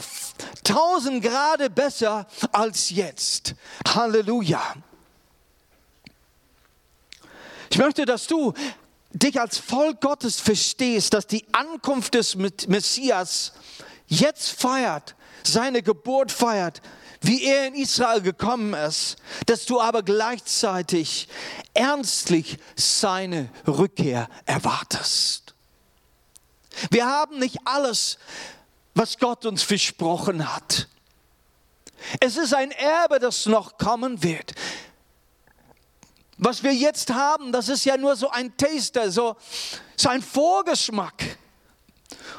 tausend 0.62 1.22
Grade 1.22 1.70
besser 1.70 2.26
als 2.52 2.90
jetzt. 2.90 3.54
Halleluja. 3.86 4.74
Ich 7.70 7.78
möchte, 7.78 8.04
dass 8.04 8.26
du 8.26 8.54
dich 9.12 9.40
als 9.40 9.58
Volk 9.58 10.00
Gottes 10.00 10.40
verstehst, 10.40 11.14
dass 11.14 11.26
die 11.26 11.44
Ankunft 11.52 12.14
des 12.14 12.36
Messias 12.36 13.52
jetzt 14.06 14.60
feiert, 14.60 15.14
seine 15.44 15.82
Geburt 15.82 16.32
feiert, 16.32 16.82
wie 17.26 17.44
er 17.44 17.68
in 17.68 17.74
Israel 17.74 18.20
gekommen 18.20 18.74
ist, 18.74 19.16
dass 19.46 19.64
du 19.64 19.80
aber 19.80 20.02
gleichzeitig 20.02 21.28
ernstlich 21.72 22.58
seine 22.76 23.48
Rückkehr 23.66 24.28
erwartest. 24.44 25.54
Wir 26.90 27.06
haben 27.06 27.38
nicht 27.38 27.58
alles, 27.64 28.18
was 28.94 29.18
Gott 29.18 29.46
uns 29.46 29.62
versprochen 29.62 30.52
hat. 30.54 30.88
Es 32.20 32.36
ist 32.36 32.52
ein 32.52 32.72
Erbe, 32.72 33.18
das 33.18 33.46
noch 33.46 33.78
kommen 33.78 34.22
wird. 34.22 34.52
Was 36.36 36.62
wir 36.62 36.74
jetzt 36.74 37.10
haben, 37.10 37.52
das 37.52 37.68
ist 37.68 37.84
ja 37.84 37.96
nur 37.96 38.16
so 38.16 38.28
ein 38.28 38.54
Taster, 38.56 39.10
so, 39.10 39.36
so 39.96 40.10
ein 40.10 40.20
Vorgeschmack. 40.20 41.38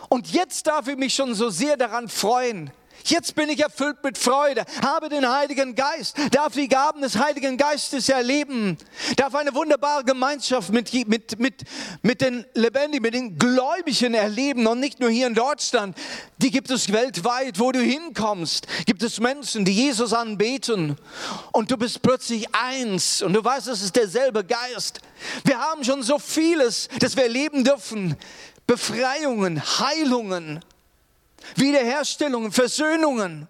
Und 0.09 0.31
jetzt 0.31 0.67
darf 0.67 0.87
ich 0.87 0.97
mich 0.97 1.15
schon 1.15 1.33
so 1.33 1.49
sehr 1.49 1.75
daran 1.75 2.07
freuen, 2.07 2.71
Jetzt 3.05 3.35
bin 3.35 3.49
ich 3.49 3.59
erfüllt 3.59 3.97
mit 4.03 4.17
Freude, 4.17 4.65
habe 4.81 5.09
den 5.09 5.29
Heiligen 5.29 5.75
Geist, 5.75 6.17
darf 6.31 6.53
die 6.53 6.67
Gaben 6.67 7.01
des 7.01 7.19
Heiligen 7.19 7.55
Geistes 7.55 8.09
erleben, 8.09 8.77
darf 9.15 9.35
eine 9.35 9.53
wunderbare 9.53 10.03
Gemeinschaft 10.03 10.71
mit, 10.71 10.91
mit, 11.07 11.39
mit, 11.39 11.63
mit 12.01 12.21
den 12.21 12.45
Lebendigen, 12.55 13.03
mit 13.03 13.13
den 13.13 13.37
Gläubigen 13.37 14.15
erleben 14.15 14.65
und 14.65 14.79
nicht 14.79 14.99
nur 14.99 15.11
hier 15.11 15.27
in 15.27 15.35
Deutschland. 15.35 15.95
Die 16.39 16.49
gibt 16.49 16.71
es 16.71 16.91
weltweit, 16.91 17.59
wo 17.59 17.71
du 17.71 17.79
hinkommst. 17.79 18.65
Gibt 18.87 19.03
es 19.03 19.19
Menschen, 19.19 19.65
die 19.65 19.73
Jesus 19.73 20.11
anbeten 20.11 20.97
und 21.51 21.69
du 21.69 21.77
bist 21.77 22.01
plötzlich 22.01 22.47
eins 22.55 23.21
und 23.21 23.33
du 23.33 23.43
weißt, 23.43 23.67
es 23.67 23.83
ist 23.83 23.95
derselbe 23.95 24.43
Geist. 24.43 24.99
Wir 25.43 25.59
haben 25.59 25.83
schon 25.83 26.01
so 26.01 26.17
vieles, 26.17 26.89
das 26.99 27.15
wir 27.15 27.23
erleben 27.23 27.63
dürfen. 27.63 28.15
Befreiungen, 28.65 29.61
Heilungen, 29.61 30.59
Wiederherstellungen, 31.55 32.51
Versöhnungen. 32.51 33.47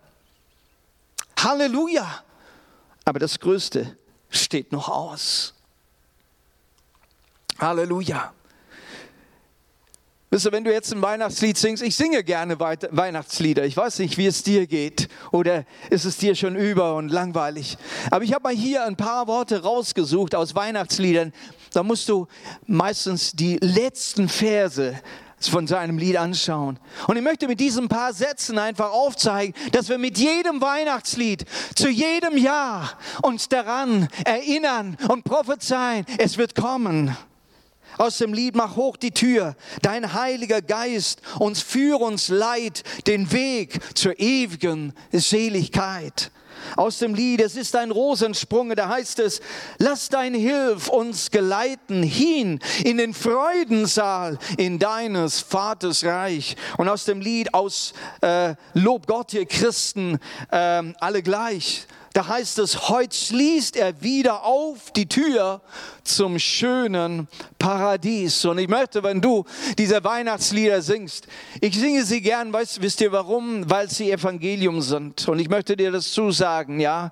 Halleluja. 1.38 2.24
Aber 3.06 3.20
das 3.20 3.40
Größte 3.40 3.98
steht 4.30 4.72
noch 4.72 4.90
aus. 4.90 5.54
Halleluja. 7.60 8.34
Wisst 10.36 10.48
ihr, 10.48 10.52
wenn 10.52 10.66
du 10.66 10.74
jetzt 10.74 10.92
ein 10.92 11.02
Weihnachtslied 11.02 11.58
singst, 11.58 11.82
ich 11.82 11.96
singe 11.96 12.22
gerne 12.22 12.60
Weihnachtslieder. 12.60 13.64
Ich 13.64 13.78
weiß 13.78 14.00
nicht, 14.00 14.18
wie 14.18 14.26
es 14.26 14.44
dir 14.44 14.68
geht. 14.68 15.08
Oder 15.32 15.66
ist 15.90 16.04
es 16.04 16.18
dir 16.18 16.36
schon 16.36 16.58
über 16.58 16.96
und 16.96 17.08
langweilig? 17.08 17.78
Aber 18.12 18.26
ich 18.26 18.34
habe 18.34 18.44
mal 18.44 18.54
hier 18.54 18.84
ein 18.84 18.98
paar 18.98 19.28
Worte 19.28 19.62
rausgesucht 19.62 20.36
aus 20.36 20.54
Weihnachtsliedern. 20.54 21.32
Da 21.72 21.84
musst 21.84 22.10
du 22.10 22.28
meistens 22.68 23.32
die 23.32 23.58
letzten 23.62 24.28
Verse 24.28 25.00
von 25.42 25.68
seinem 25.68 25.98
Lied 25.98 26.18
anschauen. 26.18 26.80
Und 27.08 27.18
ich 27.18 27.24
möchte 27.24 27.48
mit 27.48 27.60
diesen 27.60 27.88
paar 27.88 28.14
Sätzen 28.14 28.58
einfach 28.58 28.92
aufzeigen, 28.92 29.54
dass 29.72 29.90
wir 29.90 29.98
mit 29.98 30.18
jedem 30.18 30.62
Weihnachtslied, 30.62 31.46
zu 31.76 31.90
jedem 31.90 32.38
Jahr 32.38 32.98
uns 33.22 33.50
daran 33.50 34.08
erinnern 34.26 34.98
und 35.10 35.24
prophezeien, 35.24 36.06
es 36.18 36.38
wird 36.38 36.56
kommen. 36.56 37.16
Aus 37.98 38.18
dem 38.18 38.34
Lied 38.34 38.56
Mach 38.56 38.76
hoch 38.76 38.98
die 38.98 39.12
Tür, 39.12 39.56
dein 39.82 40.14
Heiliger 40.14 40.62
Geist 40.62 41.22
uns 41.40 41.62
führe 41.62 42.04
uns 42.04 42.28
leid 42.28 42.84
den 43.08 43.32
Weg 43.32 43.80
zur 43.96 44.20
ewigen 44.20 44.94
Seligkeit 45.12 46.32
aus 46.76 47.00
dem 47.00 47.14
Lied, 47.14 47.42
es 47.42 47.56
ist 47.56 47.76
ein 47.76 47.92
Rosensprung, 47.92 48.76
da 48.76 48.90
heißt 48.90 49.20
es, 49.20 49.42
lass 49.78 50.10
dein 50.10 50.34
Hilf 50.34 50.88
uns 50.88 51.32
geleiten 51.32 52.04
hin 52.04 52.60
in 52.84 52.98
den 52.98 53.14
Freudensaal 53.14 54.38
in 54.58 54.80
deines 54.80 55.42
Vaters 55.42 56.04
Reich. 56.04 56.56
Und 56.78 56.90
aus 56.90 57.06
dem 57.06 57.22
Lied, 57.22 57.54
aus 57.54 57.94
äh, 58.22 58.56
Lob 58.74 59.08
Gott, 59.08 59.34
ihr 59.34 59.46
Christen, 59.46 60.20
äh, 60.52 60.84
alle 61.00 61.22
gleich, 61.22 61.88
da 62.16 62.26
heißt 62.30 62.60
es, 62.60 62.88
heute 62.88 63.14
schließt 63.14 63.76
er 63.76 64.02
wieder 64.02 64.46
auf 64.46 64.92
die 64.92 65.06
Tür 65.06 65.60
zum 66.06 66.40
schönen 66.40 67.28
Paradies. 67.60 68.46
Und 68.46 68.58
ich 68.58 68.70
möchte, 68.70 69.04
wenn 69.04 69.20
du 69.20 69.44
diese 69.78 70.02
Weihnachtslieder 70.02 70.82
singst, 70.82 71.28
ich 71.60 71.78
singe 71.78 72.06
sie 72.06 72.22
gern, 72.22 72.54
weißt, 72.54 72.82
wisst 72.82 73.02
ihr 73.02 73.12
warum? 73.12 73.70
Weil 73.70 73.90
sie 73.90 74.10
Evangelium 74.10 74.80
sind. 74.82 75.28
Und 75.28 75.40
ich 75.40 75.50
möchte 75.50 75.76
dir 75.76 75.92
das 75.92 76.10
zusagen, 76.10 76.80
ja. 76.80 77.12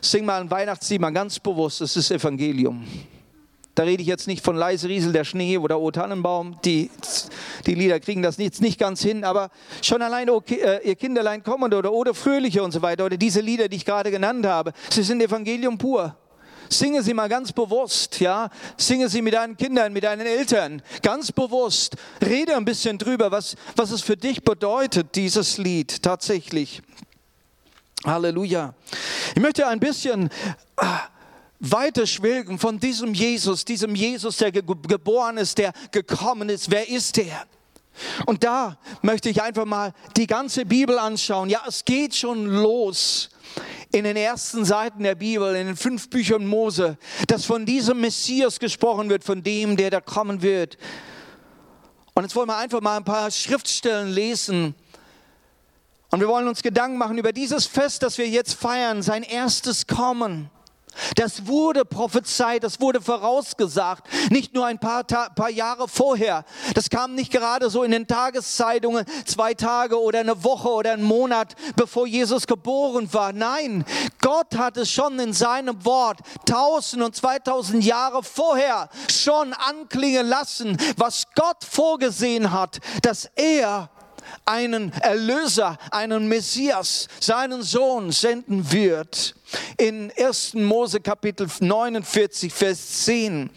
Sing 0.00 0.24
mal 0.24 0.40
ein 0.40 0.50
Weihnachtslied 0.50 1.02
mal 1.02 1.10
ganz 1.10 1.38
bewusst, 1.38 1.82
es 1.82 1.94
ist 1.94 2.10
Evangelium. 2.10 2.86
Da 3.78 3.84
rede 3.84 4.02
ich 4.02 4.08
jetzt 4.08 4.26
nicht 4.26 4.44
von 4.44 4.56
Leise 4.56 4.88
Riesel 4.88 5.12
der 5.12 5.22
Schnee 5.22 5.56
oder 5.56 5.78
O 5.78 5.92
Tannenbaum. 5.92 6.58
Die, 6.64 6.90
die 7.64 7.74
Lieder 7.74 8.00
kriegen 8.00 8.22
das 8.22 8.36
jetzt 8.36 8.60
nicht 8.60 8.76
ganz 8.76 9.00
hin, 9.00 9.22
aber 9.22 9.50
schon 9.82 10.02
allein 10.02 10.28
oh, 10.30 10.42
äh, 10.48 10.80
Ihr 10.82 10.96
Kinderlein 10.96 11.44
kommende 11.44 11.76
oder 11.76 11.92
Oder 11.92 12.12
Fröhliche 12.12 12.60
und 12.64 12.72
so 12.72 12.82
weiter 12.82 13.04
oder 13.04 13.16
diese 13.16 13.40
Lieder, 13.40 13.68
die 13.68 13.76
ich 13.76 13.84
gerade 13.84 14.10
genannt 14.10 14.44
habe, 14.46 14.72
sie 14.90 15.04
sind 15.04 15.22
Evangelium 15.22 15.78
pur. 15.78 16.16
Singe 16.68 17.04
sie 17.04 17.14
mal 17.14 17.28
ganz 17.28 17.52
bewusst, 17.52 18.18
ja. 18.18 18.50
Singe 18.76 19.08
sie 19.08 19.22
mit 19.22 19.34
deinen 19.34 19.56
Kindern, 19.56 19.92
mit 19.92 20.02
deinen 20.02 20.26
Eltern, 20.26 20.82
ganz 21.00 21.30
bewusst. 21.30 21.94
Rede 22.20 22.56
ein 22.56 22.64
bisschen 22.64 22.98
drüber, 22.98 23.30
was, 23.30 23.54
was 23.76 23.92
es 23.92 24.02
für 24.02 24.16
dich 24.16 24.42
bedeutet, 24.42 25.14
dieses 25.14 25.56
Lied 25.56 26.02
tatsächlich. 26.02 26.82
Halleluja. 28.04 28.74
Ich 29.36 29.40
möchte 29.40 29.68
ein 29.68 29.78
bisschen 29.78 30.30
ah, 30.78 31.02
weiterschwelgen 31.60 32.58
von 32.58 32.78
diesem 32.78 33.14
Jesus, 33.14 33.64
diesem 33.64 33.94
Jesus, 33.94 34.36
der 34.36 34.52
geboren 34.52 35.38
ist, 35.38 35.58
der 35.58 35.72
gekommen 35.90 36.48
ist. 36.48 36.70
Wer 36.70 36.88
ist 36.88 37.18
er? 37.18 37.46
Und 38.26 38.44
da 38.44 38.78
möchte 39.02 39.28
ich 39.28 39.42
einfach 39.42 39.64
mal 39.64 39.92
die 40.16 40.26
ganze 40.26 40.64
Bibel 40.64 40.98
anschauen. 40.98 41.50
Ja, 41.50 41.62
es 41.66 41.84
geht 41.84 42.14
schon 42.14 42.46
los 42.46 43.30
in 43.90 44.04
den 44.04 44.16
ersten 44.16 44.64
Seiten 44.64 45.02
der 45.02 45.14
Bibel, 45.14 45.54
in 45.56 45.66
den 45.66 45.76
fünf 45.76 46.10
Büchern 46.10 46.46
Mose, 46.46 46.98
dass 47.26 47.44
von 47.44 47.66
diesem 47.66 48.00
Messias 48.00 48.60
gesprochen 48.60 49.08
wird, 49.08 49.24
von 49.24 49.42
dem, 49.42 49.76
der 49.76 49.90
da 49.90 50.00
kommen 50.00 50.42
wird. 50.42 50.78
Und 52.14 52.24
jetzt 52.24 52.36
wollen 52.36 52.48
wir 52.48 52.56
einfach 52.56 52.80
mal 52.80 52.96
ein 52.96 53.04
paar 53.04 53.30
Schriftstellen 53.30 54.08
lesen. 54.08 54.74
Und 56.10 56.20
wir 56.20 56.28
wollen 56.28 56.48
uns 56.48 56.62
Gedanken 56.62 56.98
machen 56.98 57.18
über 57.18 57.32
dieses 57.32 57.66
Fest, 57.66 58.02
das 58.02 58.18
wir 58.18 58.28
jetzt 58.28 58.54
feiern, 58.54 59.02
sein 59.02 59.22
erstes 59.22 59.86
Kommen. 59.86 60.50
Das 61.16 61.46
wurde 61.46 61.84
prophezeit, 61.84 62.64
das 62.64 62.80
wurde 62.80 63.00
vorausgesagt, 63.00 64.06
nicht 64.30 64.54
nur 64.54 64.66
ein 64.66 64.78
paar, 64.78 65.04
paar 65.04 65.50
Jahre 65.50 65.88
vorher. 65.88 66.44
Das 66.74 66.90
kam 66.90 67.14
nicht 67.14 67.32
gerade 67.32 67.70
so 67.70 67.82
in 67.82 67.90
den 67.90 68.06
Tageszeitungen, 68.06 69.04
zwei 69.24 69.54
Tage 69.54 70.00
oder 70.00 70.20
eine 70.20 70.44
Woche 70.44 70.68
oder 70.68 70.92
einen 70.92 71.04
Monat, 71.04 71.54
bevor 71.76 72.06
Jesus 72.06 72.46
geboren 72.46 73.12
war. 73.12 73.32
Nein, 73.32 73.84
Gott 74.20 74.56
hat 74.56 74.76
es 74.76 74.90
schon 74.90 75.18
in 75.18 75.32
seinem 75.32 75.84
Wort 75.84 76.20
tausend 76.46 77.02
und 77.02 77.14
zweitausend 77.14 77.84
Jahre 77.84 78.22
vorher 78.22 78.88
schon 79.10 79.52
anklingen 79.52 80.26
lassen, 80.26 80.76
was 80.96 81.24
Gott 81.34 81.64
vorgesehen 81.64 82.52
hat, 82.52 82.78
dass 83.02 83.30
er 83.36 83.90
einen 84.48 84.92
Erlöser, 84.94 85.78
einen 85.90 86.26
Messias, 86.26 87.06
seinen 87.20 87.62
Sohn 87.62 88.10
senden 88.12 88.72
wird. 88.72 89.34
In 89.76 90.10
1. 90.16 90.54
Mose 90.54 91.00
Kapitel 91.00 91.48
49, 91.60 92.52
Vers 92.52 93.04
10 93.04 93.50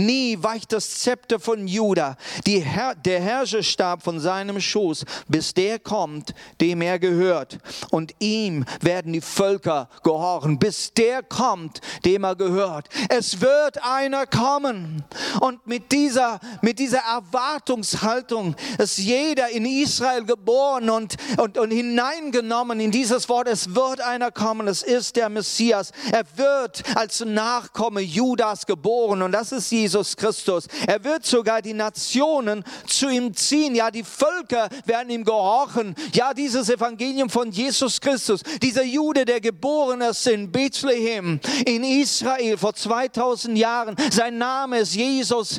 Nie 0.00 0.38
weicht 0.40 0.72
das 0.72 1.00
Zepter 1.00 1.38
von 1.38 1.68
Juda, 1.68 2.16
Herr, 2.46 2.94
der 2.94 3.20
Herrscherstab 3.20 4.02
von 4.02 4.18
seinem 4.18 4.58
Schoß, 4.58 5.04
bis 5.28 5.52
der 5.52 5.78
kommt, 5.78 6.34
dem 6.60 6.80
er 6.80 6.98
gehört. 6.98 7.58
Und 7.90 8.14
ihm 8.18 8.64
werden 8.80 9.12
die 9.12 9.20
Völker 9.20 9.90
gehorchen, 10.02 10.58
bis 10.58 10.94
der 10.94 11.22
kommt, 11.22 11.82
dem 12.06 12.24
er 12.24 12.34
gehört. 12.34 12.88
Es 13.10 13.42
wird 13.42 13.84
einer 13.84 14.26
kommen. 14.26 15.04
Und 15.40 15.66
mit 15.66 15.92
dieser, 15.92 16.40
mit 16.62 16.78
dieser 16.78 17.00
Erwartungshaltung 17.00 18.56
ist 18.78 18.96
jeder 18.96 19.50
in 19.50 19.66
Israel 19.66 20.24
geboren 20.24 20.88
und, 20.88 21.16
und, 21.36 21.58
und 21.58 21.70
hineingenommen 21.70 22.80
in 22.80 22.90
dieses 22.90 23.28
Wort. 23.28 23.48
Es 23.48 23.74
wird 23.74 24.00
einer 24.00 24.30
kommen. 24.30 24.66
Es 24.66 24.82
ist 24.82 25.16
der 25.16 25.28
Messias. 25.28 25.92
Er 26.10 26.24
wird 26.36 26.82
als 26.94 27.20
Nachkomme 27.20 28.00
Judas 28.00 28.64
geboren. 28.64 29.20
Und 29.20 29.32
das 29.32 29.52
ist 29.52 29.70
Jesus. 29.70 29.89
Jesus 29.90 30.16
Christus. 30.16 30.68
Er 30.86 31.02
wird 31.02 31.26
sogar 31.26 31.60
die 31.60 31.72
Nationen 31.72 32.62
zu 32.86 33.08
ihm 33.08 33.34
ziehen. 33.34 33.74
Ja, 33.74 33.90
die 33.90 34.04
Völker 34.04 34.68
werden 34.84 35.10
ihm 35.10 35.24
gehorchen. 35.24 35.96
Ja, 36.12 36.32
dieses 36.32 36.68
Evangelium 36.68 37.28
von 37.28 37.50
Jesus 37.50 38.00
Christus, 38.00 38.42
dieser 38.62 38.84
Jude, 38.84 39.24
der 39.24 39.40
geboren 39.40 40.00
ist 40.02 40.28
in 40.28 40.52
Bethlehem, 40.52 41.40
in 41.66 41.82
Israel 41.82 42.56
vor 42.56 42.72
2000 42.72 43.58
Jahren. 43.58 43.96
Sein 44.12 44.38
Name 44.38 44.78
ist 44.78 44.94
Jesus. 44.94 45.58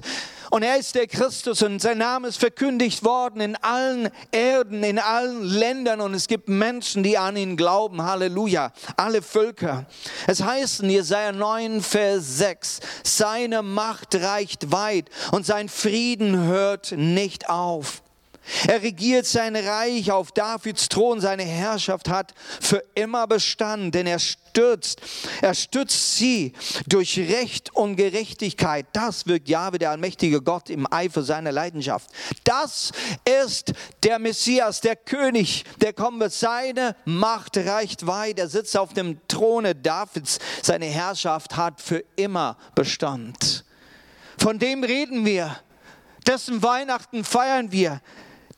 Und 0.51 0.63
er 0.63 0.77
ist 0.77 0.95
der 0.95 1.07
Christus 1.07 1.61
und 1.61 1.81
sein 1.81 1.97
Name 1.97 2.27
ist 2.27 2.37
verkündigt 2.37 3.05
worden 3.05 3.39
in 3.39 3.55
allen 3.55 4.09
Erden, 4.33 4.83
in 4.83 4.99
allen 4.99 5.45
Ländern 5.45 6.01
und 6.01 6.13
es 6.13 6.27
gibt 6.27 6.49
Menschen, 6.49 7.03
die 7.03 7.17
an 7.17 7.37
ihn 7.37 7.55
glauben. 7.55 8.01
Halleluja. 8.01 8.73
Alle 8.97 9.21
Völker. 9.21 9.85
Es 10.27 10.43
heißt 10.43 10.81
in 10.81 10.89
Jesaja 10.89 11.31
9, 11.31 11.81
Vers 11.81 12.37
6, 12.39 12.81
seine 13.01 13.61
Macht 13.61 14.13
reicht 14.15 14.73
weit 14.73 15.09
und 15.31 15.45
sein 15.45 15.69
Frieden 15.69 16.37
hört 16.43 16.91
nicht 16.91 17.49
auf. 17.49 18.03
Er 18.67 18.81
regiert 18.81 19.25
sein 19.25 19.55
Reich 19.55 20.11
auf 20.11 20.31
Davids 20.31 20.89
Thron, 20.89 21.21
seine 21.21 21.43
Herrschaft 21.43 22.09
hat 22.09 22.33
für 22.59 22.83
immer 22.95 23.27
Bestand, 23.27 23.95
denn 23.95 24.07
er 24.07 24.19
stürzt, 24.19 25.01
er 25.41 25.53
stützt 25.53 26.17
sie 26.17 26.53
durch 26.87 27.17
Recht 27.17 27.73
und 27.75 27.95
Gerechtigkeit. 27.95 28.85
Das 28.93 29.25
wirkt 29.27 29.47
Jahwe, 29.49 29.79
der 29.79 29.91
allmächtige 29.91 30.41
Gott, 30.41 30.69
im 30.69 30.91
Eifer 30.91 31.23
seiner 31.23 31.51
Leidenschaft. 31.51 32.09
Das 32.43 32.91
ist 33.43 33.73
der 34.03 34.19
Messias, 34.19 34.81
der 34.81 34.95
König, 34.95 35.63
der 35.79 35.93
kommen 35.93 36.19
wird. 36.19 36.33
Seine 36.33 36.95
Macht 37.05 37.57
reicht 37.57 38.07
weit. 38.07 38.39
Er 38.39 38.49
sitzt 38.49 38.75
auf 38.77 38.93
dem 38.93 39.19
Throne 39.27 39.75
Davids. 39.75 40.39
Seine 40.61 40.85
Herrschaft 40.85 41.55
hat 41.55 41.81
für 41.81 42.03
immer 42.15 42.57
Bestand. 42.75 43.65
Von 44.37 44.59
dem 44.59 44.83
reden 44.83 45.25
wir. 45.25 45.57
Dessen 46.27 46.61
Weihnachten 46.61 47.23
feiern 47.23 47.71
wir 47.71 48.01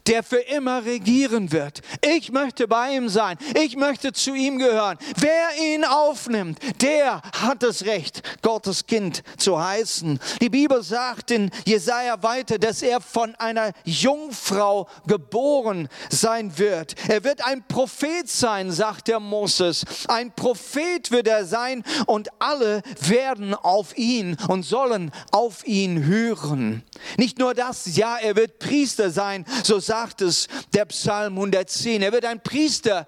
der 0.07 0.24
für 0.24 0.39
immer 0.39 0.86
regieren 0.86 1.51
wird. 1.51 1.81
Ich 2.01 2.31
möchte 2.31 2.67
bei 2.67 2.95
ihm 2.95 3.10
sein. 3.10 3.38
Ich 3.55 3.75
möchte 3.75 4.13
zu 4.13 4.33
ihm 4.33 4.57
gehören. 4.57 4.98
Wer 5.17 5.74
ihn 5.74 5.86
aufnimmt, 5.86 6.60
der 6.81 7.22
hat 7.22 7.63
das 7.63 7.86
Recht, 7.86 8.22
Gottes 8.41 8.86
Kind 8.86 9.24
zu 9.38 9.63
heißen. 9.63 10.19
Die 10.41 10.50
Bibel 10.50 10.83
sagt 10.83 11.31
in 11.31 11.51
Jesaja 11.65 12.22
weiter, 12.24 12.57
dass 12.57 12.81
er 12.81 13.01
von 13.01 13.36
einer 13.36 13.72
Jungfrau 13.86 14.88
geboren 15.07 15.88
sein 16.10 16.57
wird. 16.57 16.95
Er 17.07 17.24
wird 17.24 17.45
ein 17.45 17.65
Prophet 17.67 18.29
sein, 18.29 18.72
sagt 18.72 19.07
der 19.07 19.19
Moses. 19.19 19.86
Ein 20.07 20.33
Prophet 20.33 21.12
wird 21.12 21.27
er 21.27 21.45
sein 21.45 21.83
und 22.05 22.29
alle 22.39 22.81
werden 23.00 23.53
auf 23.53 23.98
ihn 23.98 24.38
und 24.48 24.63
sollen 24.63 25.12
auf 25.31 25.65
ihn 25.65 26.05
hören. 26.05 26.83
Nicht 27.17 27.39
nur 27.39 27.53
das, 27.53 27.95
ja, 27.95 28.17
er 28.17 28.36
wird 28.36 28.60
Priester 28.60 29.10
sein, 29.10 29.45
so 29.63 29.79
sagt 29.79 29.92
sagt 29.93 30.21
es 30.23 30.47
der 30.73 30.85
Psalm 30.85 31.35
110. 31.35 32.01
Er 32.01 32.12
wird 32.12 32.25
ein 32.25 32.41
Priester 32.41 33.05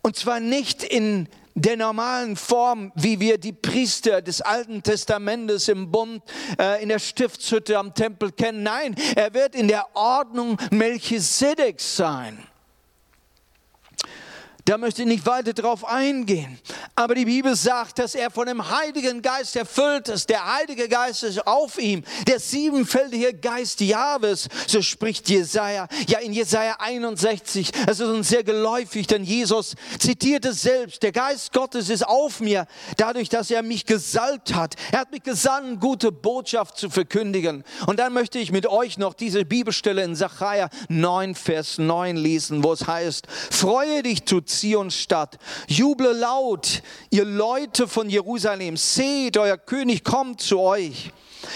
und 0.00 0.16
zwar 0.16 0.40
nicht 0.40 0.82
in 0.82 1.28
der 1.54 1.76
normalen 1.76 2.36
Form, 2.36 2.90
wie 2.94 3.20
wir 3.20 3.36
die 3.36 3.52
Priester 3.52 4.22
des 4.22 4.40
Alten 4.40 4.82
Testamentes 4.82 5.68
im 5.68 5.90
Bund, 5.90 6.22
äh, 6.58 6.82
in 6.82 6.88
der 6.88 7.00
Stiftshütte 7.00 7.76
am 7.76 7.92
Tempel 7.92 8.32
kennen. 8.32 8.62
Nein, 8.62 8.94
er 9.14 9.34
wird 9.34 9.54
in 9.54 9.68
der 9.68 9.94
Ordnung 9.94 10.56
Melchisedeks 10.70 11.96
sein. 11.96 12.38
Da 14.64 14.78
möchte 14.78 15.02
ich 15.02 15.08
nicht 15.08 15.26
weiter 15.26 15.52
drauf 15.52 15.84
eingehen. 15.84 16.58
Aber 16.94 17.16
die 17.16 17.24
Bibel 17.24 17.56
sagt, 17.56 17.98
dass 17.98 18.14
er 18.14 18.30
von 18.30 18.46
dem 18.46 18.70
Heiligen 18.70 19.20
Geist 19.20 19.56
erfüllt 19.56 20.08
ist. 20.08 20.28
Der 20.28 20.54
Heilige 20.54 20.88
Geist 20.88 21.24
ist 21.24 21.44
auf 21.46 21.78
ihm. 21.78 22.04
Der 22.28 22.38
siebenfältige 22.38 23.34
Geist 23.34 23.80
Jahwes, 23.80 24.48
so 24.68 24.80
spricht 24.80 25.28
Jesaja. 25.28 25.88
Ja, 26.06 26.20
in 26.20 26.32
Jesaja 26.32 26.76
61. 26.78 27.72
Es 27.88 27.98
ist 27.98 28.06
uns 28.06 28.28
sehr 28.28 28.44
geläufig, 28.44 29.08
denn 29.08 29.24
Jesus 29.24 29.74
zitiert 29.98 30.44
es 30.44 30.62
selbst. 30.62 31.02
Der 31.02 31.10
Geist 31.10 31.52
Gottes 31.52 31.88
ist 31.88 32.06
auf 32.06 32.38
mir, 32.38 32.66
dadurch, 32.96 33.28
dass 33.28 33.50
er 33.50 33.62
mich 33.62 33.84
gesalbt 33.84 34.54
hat. 34.54 34.76
Er 34.92 35.00
hat 35.00 35.10
mich 35.10 35.24
gesandt, 35.24 35.80
gute 35.80 36.12
Botschaft 36.12 36.76
zu 36.76 36.88
verkündigen. 36.88 37.64
Und 37.86 37.98
dann 37.98 38.12
möchte 38.12 38.38
ich 38.38 38.52
mit 38.52 38.66
euch 38.66 38.96
noch 38.96 39.14
diese 39.14 39.44
Bibelstelle 39.44 40.04
in 40.04 40.14
Sacharja 40.14 40.68
9, 40.88 41.34
Vers 41.34 41.78
9 41.78 42.16
lesen, 42.16 42.62
wo 42.62 42.72
es 42.72 42.86
heißt, 42.86 43.26
freue 43.50 44.04
dich 44.04 44.24
zu 44.24 44.40
Zions 44.60 44.96
Stadt. 44.96 45.38
Juble 45.68 46.12
laut, 46.12 46.82
ihr 47.10 47.24
Leute 47.24 47.88
von 47.88 48.08
Jerusalem. 48.08 48.76
Seht, 48.76 49.36
euer 49.36 49.56
König 49.56 50.04
kommt 50.04 50.40
zu 50.40 50.60
euch. 50.60 51.12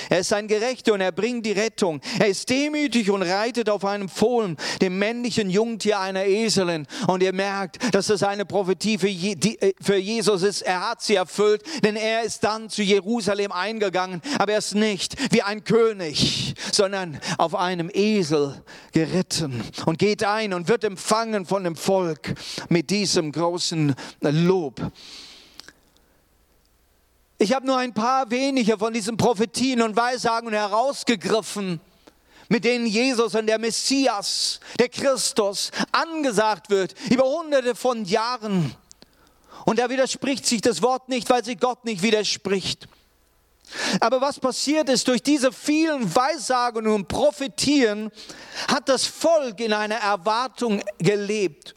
Er 0.08 0.20
ist 0.20 0.32
ein 0.32 0.48
Gerechter 0.48 0.92
und 0.92 1.00
er 1.00 1.12
bringt 1.12 1.46
die 1.46 1.52
Rettung. 1.52 2.00
Er 2.18 2.28
ist 2.28 2.48
demütig 2.48 3.10
und 3.10 3.22
reitet 3.22 3.68
auf 3.68 3.84
einem 3.84 4.08
Fohlen, 4.08 4.56
dem 4.80 4.98
männlichen 4.98 5.50
Jungtier 5.50 6.00
einer 6.00 6.24
Eselin. 6.24 6.86
Und 7.06 7.22
ihr 7.22 7.32
merkt, 7.32 7.94
dass 7.94 8.08
das 8.08 8.22
eine 8.22 8.44
Prophetie 8.44 8.98
für, 8.98 9.08
äh, 9.08 9.96
Jesus 9.96 10.42
ist. 10.42 10.62
Er 10.62 10.88
hat 10.90 11.02
sie 11.02 11.14
erfüllt, 11.14 11.62
denn 11.82 11.96
er 11.96 12.22
ist 12.22 12.44
dann 12.44 12.68
zu 12.70 12.82
Jerusalem 12.82 13.52
eingegangen. 13.52 14.20
Aber 14.38 14.52
er 14.52 14.58
ist 14.58 14.74
nicht 14.74 15.32
wie 15.32 15.42
ein 15.42 15.64
König, 15.64 16.54
sondern 16.72 17.20
auf 17.38 17.54
einem 17.54 17.90
Esel 17.92 18.62
geritten 18.92 19.62
und 19.84 19.98
geht 19.98 20.24
ein 20.24 20.52
und 20.52 20.68
wird 20.68 20.84
empfangen 20.84 21.46
von 21.46 21.64
dem 21.64 21.76
Volk 21.76 22.34
mit 22.68 22.90
diesem 22.90 23.32
großen 23.32 23.94
Lob. 24.20 24.80
Ich 27.38 27.52
habe 27.52 27.66
nur 27.66 27.76
ein 27.76 27.92
paar 27.92 28.30
wenige 28.30 28.78
von 28.78 28.94
diesen 28.94 29.18
Prophetien 29.18 29.82
und 29.82 29.94
Weissagen 29.94 30.52
herausgegriffen, 30.52 31.80
mit 32.48 32.64
denen 32.64 32.86
Jesus 32.86 33.34
und 33.34 33.46
der 33.46 33.58
Messias, 33.58 34.58
der 34.78 34.88
Christus, 34.88 35.70
angesagt 35.92 36.70
wird 36.70 36.94
über 37.10 37.24
hunderte 37.24 37.74
von 37.74 38.06
Jahren. 38.06 38.74
Und 39.66 39.78
da 39.78 39.90
widerspricht 39.90 40.46
sich 40.46 40.62
das 40.62 40.80
Wort 40.80 41.10
nicht, 41.10 41.28
weil 41.28 41.44
sich 41.44 41.60
Gott 41.60 41.84
nicht 41.84 42.02
widerspricht. 42.02 42.88
Aber 44.00 44.20
was 44.20 44.40
passiert 44.40 44.88
ist, 44.88 45.06
durch 45.08 45.22
diese 45.22 45.52
vielen 45.52 46.14
Weissagungen 46.14 46.92
und 46.92 47.08
Prophetien 47.08 48.10
hat 48.68 48.88
das 48.88 49.04
Volk 49.04 49.60
in 49.60 49.74
einer 49.74 49.96
Erwartung 49.96 50.82
gelebt. 50.98 51.74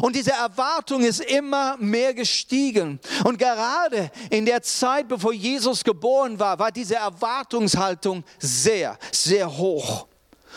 Und 0.00 0.16
diese 0.16 0.32
Erwartung 0.32 1.02
ist 1.02 1.20
immer 1.20 1.76
mehr 1.78 2.14
gestiegen. 2.14 3.00
Und 3.24 3.38
gerade 3.38 4.10
in 4.30 4.46
der 4.46 4.62
Zeit, 4.62 5.08
bevor 5.08 5.32
Jesus 5.32 5.84
geboren 5.84 6.38
war, 6.38 6.58
war 6.58 6.72
diese 6.72 6.96
Erwartungshaltung 6.96 8.24
sehr, 8.38 8.98
sehr 9.12 9.56
hoch. 9.56 10.06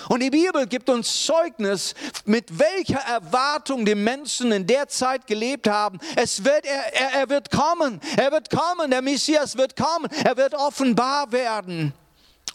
Und 0.10 0.22
die 0.22 0.30
Bibel 0.30 0.66
gibt 0.68 0.90
uns 0.90 1.26
Zeugnis, 1.26 1.94
mit 2.26 2.58
welcher 2.58 3.00
Erwartung 3.00 3.86
die 3.86 3.96
Menschen 3.96 4.52
in 4.52 4.66
der 4.66 4.88
Zeit 4.88 5.28
gelebt 5.28 5.68
haben. 5.68 6.00
Es 6.16 6.44
wird, 6.44 6.66
er, 6.66 6.94
er, 6.94 7.20
er 7.22 7.30
wird 7.30 7.52
kommen, 7.52 8.00
er 8.18 8.32
wird 8.32 8.50
kommen, 8.50 8.90
der 8.90 9.02
Messias 9.02 9.58
wird 9.58 9.76
kommen, 9.76 10.10
er 10.24 10.38
wird 10.38 10.54
offenbar 10.54 11.32
werden. 11.32 11.94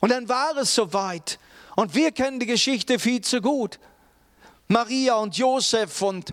Und 0.01 0.11
dann 0.11 0.29
war 0.29 0.57
es 0.57 0.75
soweit. 0.75 1.39
Und 1.77 1.95
wir 1.95 2.11
kennen 2.11 2.41
die 2.41 2.47
Geschichte 2.47 2.99
viel 2.99 3.21
zu 3.21 3.41
gut. 3.41 3.79
Maria 4.69 5.17
und 5.17 5.37
Josef 5.37 6.03
und, 6.03 6.31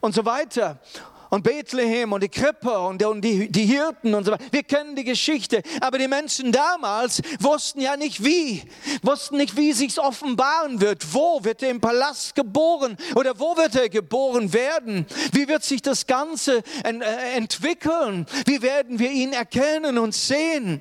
und 0.00 0.14
so 0.14 0.24
weiter. 0.24 0.80
Und 1.28 1.42
Bethlehem 1.42 2.12
und 2.12 2.22
die 2.22 2.28
Krippe 2.28 2.78
und, 2.78 3.04
und 3.04 3.20
die, 3.20 3.50
die 3.50 3.66
Hirten 3.66 4.14
und 4.14 4.24
so 4.24 4.32
weiter. 4.32 4.44
Wir 4.52 4.62
kennen 4.62 4.94
die 4.94 5.02
Geschichte. 5.02 5.60
Aber 5.80 5.98
die 5.98 6.06
Menschen 6.06 6.52
damals 6.52 7.20
wussten 7.40 7.80
ja 7.80 7.96
nicht 7.96 8.24
wie. 8.24 8.62
Wussten 9.02 9.36
nicht, 9.36 9.56
wie 9.56 9.72
sich's 9.72 9.98
offenbaren 9.98 10.80
wird. 10.80 11.12
Wo 11.12 11.42
wird 11.42 11.64
er 11.64 11.70
im 11.70 11.80
Palast 11.80 12.36
geboren? 12.36 12.96
Oder 13.16 13.38
wo 13.40 13.56
wird 13.56 13.74
er 13.74 13.88
geboren 13.88 14.52
werden? 14.52 15.04
Wie 15.32 15.48
wird 15.48 15.64
sich 15.64 15.82
das 15.82 16.06
Ganze 16.06 16.62
äh, 16.84 17.36
entwickeln? 17.36 18.26
Wie 18.44 18.62
werden 18.62 19.00
wir 19.00 19.10
ihn 19.10 19.32
erkennen 19.32 19.98
und 19.98 20.14
sehen? 20.14 20.80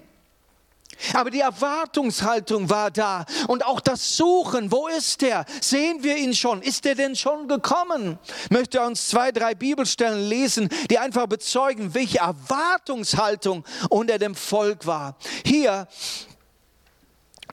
Aber 1.14 1.30
die 1.30 1.42
Erwartungshaltung 1.42 2.70
war 2.70 2.92
da 2.92 3.26
und 3.48 3.66
auch 3.66 3.80
das 3.80 4.18
Suchen, 4.18 4.72
wo 4.72 4.88
ist 4.88 5.24
er? 5.24 5.46
Sehen 5.62 6.04
wir 6.04 6.18
ihn 6.18 6.34
schon? 6.34 6.62
Ist 6.62 6.86
er 6.86 6.96
denn 6.96 7.16
schon 7.16 7.48
gekommen? 7.48 8.18
Möchte 8.50 8.82
uns 8.82 9.10
zwei, 9.10 9.32
drei 9.32 9.56
Bibelstellen 9.56 10.28
lesen, 10.28 10.70
die 10.90 10.98
einfach 10.98 11.28
bezeugen, 11.28 11.94
welche 11.94 12.20
Erwartungshaltung 12.20 13.64
unter 13.90 14.18
dem 14.18 14.36
Volk 14.36 14.86
war. 14.86 15.18
Hier 15.44 15.88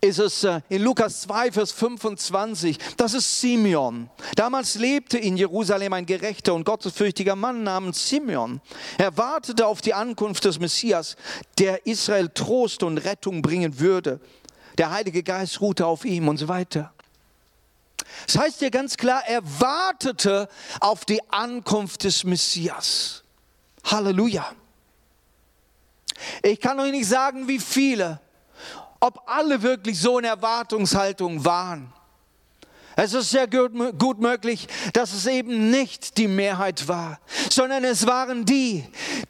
ist 0.00 0.18
es 0.18 0.44
äh, 0.44 0.60
in 0.68 0.82
Lukas 0.82 1.22
2, 1.22 1.52
Vers 1.52 1.72
25. 1.72 2.78
Das 2.96 3.14
ist 3.14 3.40
Simeon. 3.40 4.10
Damals 4.34 4.74
lebte 4.74 5.18
in 5.18 5.36
Jerusalem 5.36 5.92
ein 5.92 6.06
gerechter 6.06 6.54
und 6.54 6.64
gottesfürchtiger 6.64 7.36
Mann 7.36 7.62
namens 7.62 8.08
Simeon. 8.08 8.60
Er 8.98 9.16
wartete 9.16 9.66
auf 9.66 9.80
die 9.80 9.94
Ankunft 9.94 10.44
des 10.44 10.58
Messias, 10.58 11.16
der 11.58 11.86
Israel 11.86 12.28
Trost 12.28 12.82
und 12.82 12.98
Rettung 12.98 13.42
bringen 13.42 13.78
würde. 13.78 14.20
Der 14.78 14.90
Heilige 14.90 15.22
Geist 15.22 15.60
ruhte 15.60 15.86
auf 15.86 16.04
ihm 16.04 16.28
und 16.28 16.38
so 16.38 16.48
weiter. 16.48 16.92
Das 18.26 18.38
heißt 18.38 18.60
ja 18.60 18.70
ganz 18.70 18.96
klar, 18.96 19.22
er 19.26 19.42
wartete 19.60 20.48
auf 20.80 21.04
die 21.04 21.20
Ankunft 21.30 22.04
des 22.04 22.24
Messias. 22.24 23.22
Halleluja. 23.84 24.52
Ich 26.42 26.60
kann 26.60 26.78
euch 26.78 26.92
nicht 26.92 27.06
sagen, 27.06 27.48
wie 27.48 27.58
viele 27.58 28.20
ob 29.02 29.20
alle 29.26 29.60
wirklich 29.62 30.00
so 30.00 30.18
in 30.18 30.24
Erwartungshaltung 30.24 31.44
waren. 31.44 31.92
Es 32.94 33.14
ist 33.14 33.30
sehr 33.30 33.48
gut, 33.48 33.72
gut, 33.98 34.20
möglich, 34.20 34.68
dass 34.92 35.12
es 35.12 35.26
eben 35.26 35.70
nicht 35.70 36.18
die 36.18 36.28
Mehrheit 36.28 36.86
war, 36.86 37.18
sondern 37.50 37.84
es 37.84 38.06
waren 38.06 38.44
die, 38.44 38.84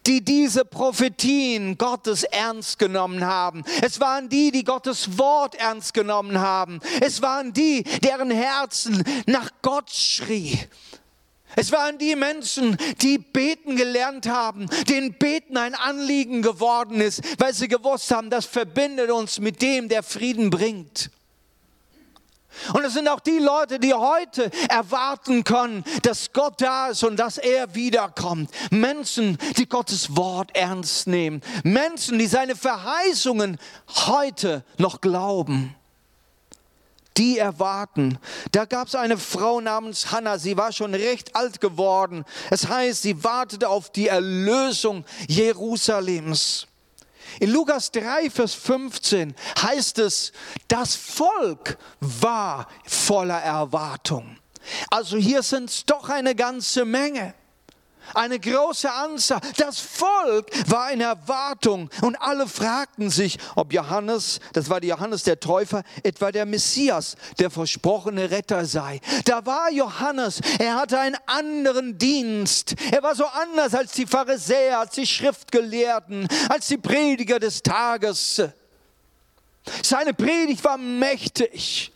die 0.04 0.22
diese 0.22 0.64
Prophetien 0.64 1.78
Gottes 1.78 2.24
ernst 2.24 2.78
genommen 2.80 3.24
haben. 3.24 3.62
Es 3.80 4.00
waren 4.00 4.28
die, 4.28 4.50
die 4.50 4.64
Gottes 4.64 5.16
Wort 5.16 5.54
ernst 5.54 5.94
genommen 5.94 6.38
haben. 6.38 6.80
Es 7.00 7.22
waren 7.22 7.52
die, 7.52 7.84
deren 8.02 8.32
Herzen 8.32 9.04
nach 9.26 9.48
Gott 9.62 9.90
schrie. 9.90 10.58
Es 11.56 11.72
waren 11.72 11.98
die 11.98 12.16
Menschen, 12.16 12.76
die 13.00 13.18
beten 13.18 13.76
gelernt 13.76 14.26
haben, 14.28 14.66
denen 14.88 15.14
Beten 15.14 15.56
ein 15.56 15.74
Anliegen 15.74 16.42
geworden 16.42 17.00
ist, 17.00 17.22
weil 17.38 17.54
sie 17.54 17.68
gewusst 17.68 18.10
haben, 18.10 18.30
das 18.30 18.46
verbindet 18.46 19.10
uns 19.10 19.38
mit 19.38 19.60
dem, 19.62 19.88
der 19.88 20.02
Frieden 20.02 20.50
bringt. 20.50 21.10
Und 22.72 22.84
es 22.84 22.92
sind 22.94 23.08
auch 23.08 23.20
die 23.20 23.38
Leute, 23.38 23.78
die 23.78 23.94
heute 23.94 24.50
erwarten 24.68 25.42
können, 25.42 25.84
dass 26.02 26.32
Gott 26.32 26.60
da 26.60 26.88
ist 26.88 27.02
und 27.02 27.16
dass 27.16 27.38
er 27.38 27.74
wiederkommt. 27.74 28.50
Menschen, 28.70 29.38
die 29.56 29.68
Gottes 29.68 30.16
Wort 30.16 30.50
ernst 30.54 31.06
nehmen. 31.06 31.40
Menschen, 31.64 32.18
die 32.18 32.26
seine 32.26 32.54
Verheißungen 32.54 33.58
heute 34.06 34.64
noch 34.78 35.00
glauben. 35.00 35.74
Die 37.16 37.38
erwarten. 37.38 38.18
Da 38.52 38.64
gab 38.64 38.88
es 38.88 38.94
eine 38.94 39.18
Frau 39.18 39.60
namens 39.60 40.10
Hannah, 40.10 40.38
sie 40.38 40.56
war 40.56 40.72
schon 40.72 40.94
recht 40.94 41.36
alt 41.36 41.60
geworden. 41.60 42.24
Es 42.50 42.68
heißt, 42.68 43.02
sie 43.02 43.22
wartete 43.22 43.68
auf 43.68 43.90
die 43.90 44.08
Erlösung 44.08 45.04
Jerusalems. 45.28 46.66
In 47.40 47.50
Lukas 47.50 47.90
3, 47.90 48.30
Vers 48.30 48.54
15 48.54 49.34
heißt 49.60 49.98
es, 49.98 50.32
das 50.68 50.94
Volk 50.94 51.78
war 52.00 52.68
voller 52.84 53.40
Erwartung. 53.40 54.38
Also 54.90 55.16
hier 55.16 55.42
sind 55.42 55.70
es 55.70 55.84
doch 55.84 56.08
eine 56.08 56.34
ganze 56.34 56.84
Menge. 56.84 57.34
Eine 58.14 58.38
große 58.38 58.90
Anzahl. 58.90 59.40
Das 59.56 59.80
Volk 59.80 60.50
war 60.68 60.90
in 60.90 61.00
Erwartung 61.00 61.90
und 62.02 62.16
alle 62.16 62.46
fragten 62.46 63.10
sich, 63.10 63.38
ob 63.54 63.72
Johannes, 63.72 64.40
das 64.52 64.68
war 64.68 64.82
Johannes 64.82 65.22
der 65.22 65.40
Täufer, 65.40 65.82
etwa 66.02 66.32
der 66.32 66.46
Messias, 66.46 67.16
der 67.38 67.50
versprochene 67.50 68.30
Retter 68.30 68.64
sei. 68.64 69.00
Da 69.24 69.44
war 69.46 69.70
Johannes, 69.70 70.40
er 70.58 70.76
hatte 70.76 70.98
einen 70.98 71.16
anderen 71.26 71.98
Dienst. 71.98 72.74
Er 72.90 73.02
war 73.02 73.14
so 73.14 73.26
anders 73.26 73.74
als 73.74 73.92
die 73.92 74.06
Pharisäer, 74.06 74.80
als 74.80 74.94
die 74.94 75.06
Schriftgelehrten, 75.06 76.28
als 76.48 76.68
die 76.68 76.78
Prediger 76.78 77.38
des 77.38 77.62
Tages. 77.62 78.42
Seine 79.82 80.12
Predigt 80.12 80.64
war 80.64 80.76
mächtig. 80.76 81.92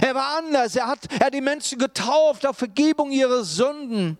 Er 0.00 0.14
war 0.14 0.38
anders. 0.38 0.74
Er 0.76 0.86
hat, 0.86 1.00
er 1.18 1.26
hat 1.26 1.34
die 1.34 1.40
Menschen 1.40 1.78
getauft 1.78 2.46
auf 2.46 2.56
Vergebung 2.56 3.10
ihrer 3.10 3.44
Sünden. 3.44 4.18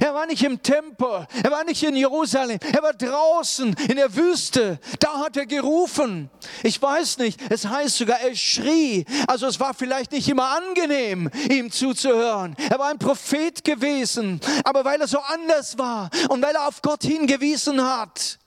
Er 0.00 0.12
war 0.12 0.26
nicht 0.26 0.42
im 0.42 0.60
Tempel, 0.62 1.26
er 1.42 1.50
war 1.50 1.64
nicht 1.64 1.82
in 1.82 1.94
Jerusalem, 1.94 2.58
er 2.72 2.82
war 2.82 2.92
draußen 2.92 3.74
in 3.88 3.96
der 3.96 4.14
Wüste. 4.14 4.80
Da 4.98 5.20
hat 5.20 5.36
er 5.36 5.46
gerufen. 5.46 6.30
Ich 6.62 6.80
weiß 6.82 7.18
nicht, 7.18 7.40
es 7.48 7.64
heißt 7.64 7.96
sogar, 7.96 8.20
er 8.20 8.34
schrie. 8.34 9.04
Also 9.28 9.46
es 9.46 9.60
war 9.60 9.74
vielleicht 9.74 10.12
nicht 10.12 10.28
immer 10.28 10.56
angenehm, 10.56 11.30
ihm 11.48 11.70
zuzuhören. 11.70 12.56
Er 12.68 12.78
war 12.78 12.88
ein 12.90 12.98
Prophet 12.98 13.62
gewesen, 13.64 14.40
aber 14.64 14.84
weil 14.84 15.00
er 15.00 15.08
so 15.08 15.20
anders 15.20 15.78
war 15.78 16.10
und 16.28 16.42
weil 16.42 16.54
er 16.54 16.66
auf 16.66 16.82
Gott 16.82 17.04
hingewiesen 17.04 17.82
hat, 17.82 18.38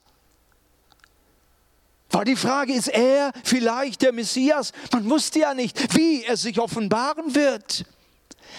war 2.09 2.25
die 2.25 2.35
Frage, 2.35 2.73
ist 2.73 2.89
er 2.89 3.31
vielleicht 3.45 4.01
der 4.01 4.11
Messias? 4.11 4.73
Man 4.91 5.09
wusste 5.09 5.39
ja 5.39 5.53
nicht, 5.53 5.95
wie 5.95 6.23
er 6.23 6.35
sich 6.35 6.59
offenbaren 6.59 7.33
wird. 7.33 7.85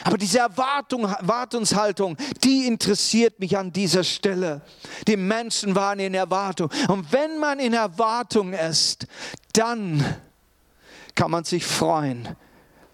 Aber 0.05 0.19
diese 0.19 0.41
Erwartung, 0.41 1.05
Erwartungshaltung, 1.05 2.17
die 2.43 2.67
interessiert 2.67 3.38
mich 3.38 3.57
an 3.57 3.73
dieser 3.73 4.05
Stelle. 4.05 4.62
Die 5.07 5.17
Menschen 5.17 5.75
waren 5.75 6.01
in 6.01 6.15
Erwartung. 6.15 6.71
Und 6.88 7.12
wenn 7.12 7.38
man 7.38 7.59
in 7.59 7.75
Erwartung 7.75 8.53
ist, 8.53 9.07
dann 9.53 10.05
kann 11.15 11.31
man 11.31 11.45
sich 11.45 11.65
freuen, 11.65 12.29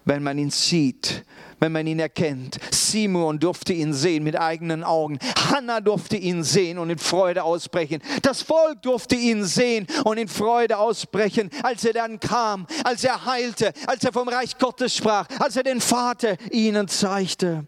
wenn 0.09 0.23
man 0.23 0.39
ihn 0.39 0.49
sieht, 0.49 1.23
wenn 1.59 1.71
man 1.71 1.85
ihn 1.85 1.99
erkennt. 1.99 2.57
Simon 2.71 3.39
durfte 3.39 3.73
ihn 3.73 3.93
sehen 3.93 4.23
mit 4.23 4.35
eigenen 4.39 4.83
Augen. 4.83 5.19
Hannah 5.51 5.81
durfte 5.81 6.17
ihn 6.17 6.43
sehen 6.43 6.79
und 6.79 6.89
in 6.89 6.97
Freude 6.97 7.43
ausbrechen. 7.43 8.01
Das 8.23 8.41
Volk 8.41 8.81
durfte 8.81 9.15
ihn 9.15 9.45
sehen 9.45 9.85
und 10.05 10.17
in 10.17 10.27
Freude 10.27 10.79
ausbrechen, 10.79 11.51
als 11.61 11.85
er 11.85 11.93
dann 11.93 12.19
kam, 12.19 12.65
als 12.83 13.03
er 13.03 13.25
heilte, 13.25 13.71
als 13.85 14.03
er 14.03 14.11
vom 14.11 14.27
Reich 14.27 14.57
Gottes 14.57 14.95
sprach, 14.95 15.27
als 15.37 15.55
er 15.55 15.63
den 15.63 15.79
Vater 15.79 16.37
ihnen 16.51 16.87
zeigte. 16.87 17.67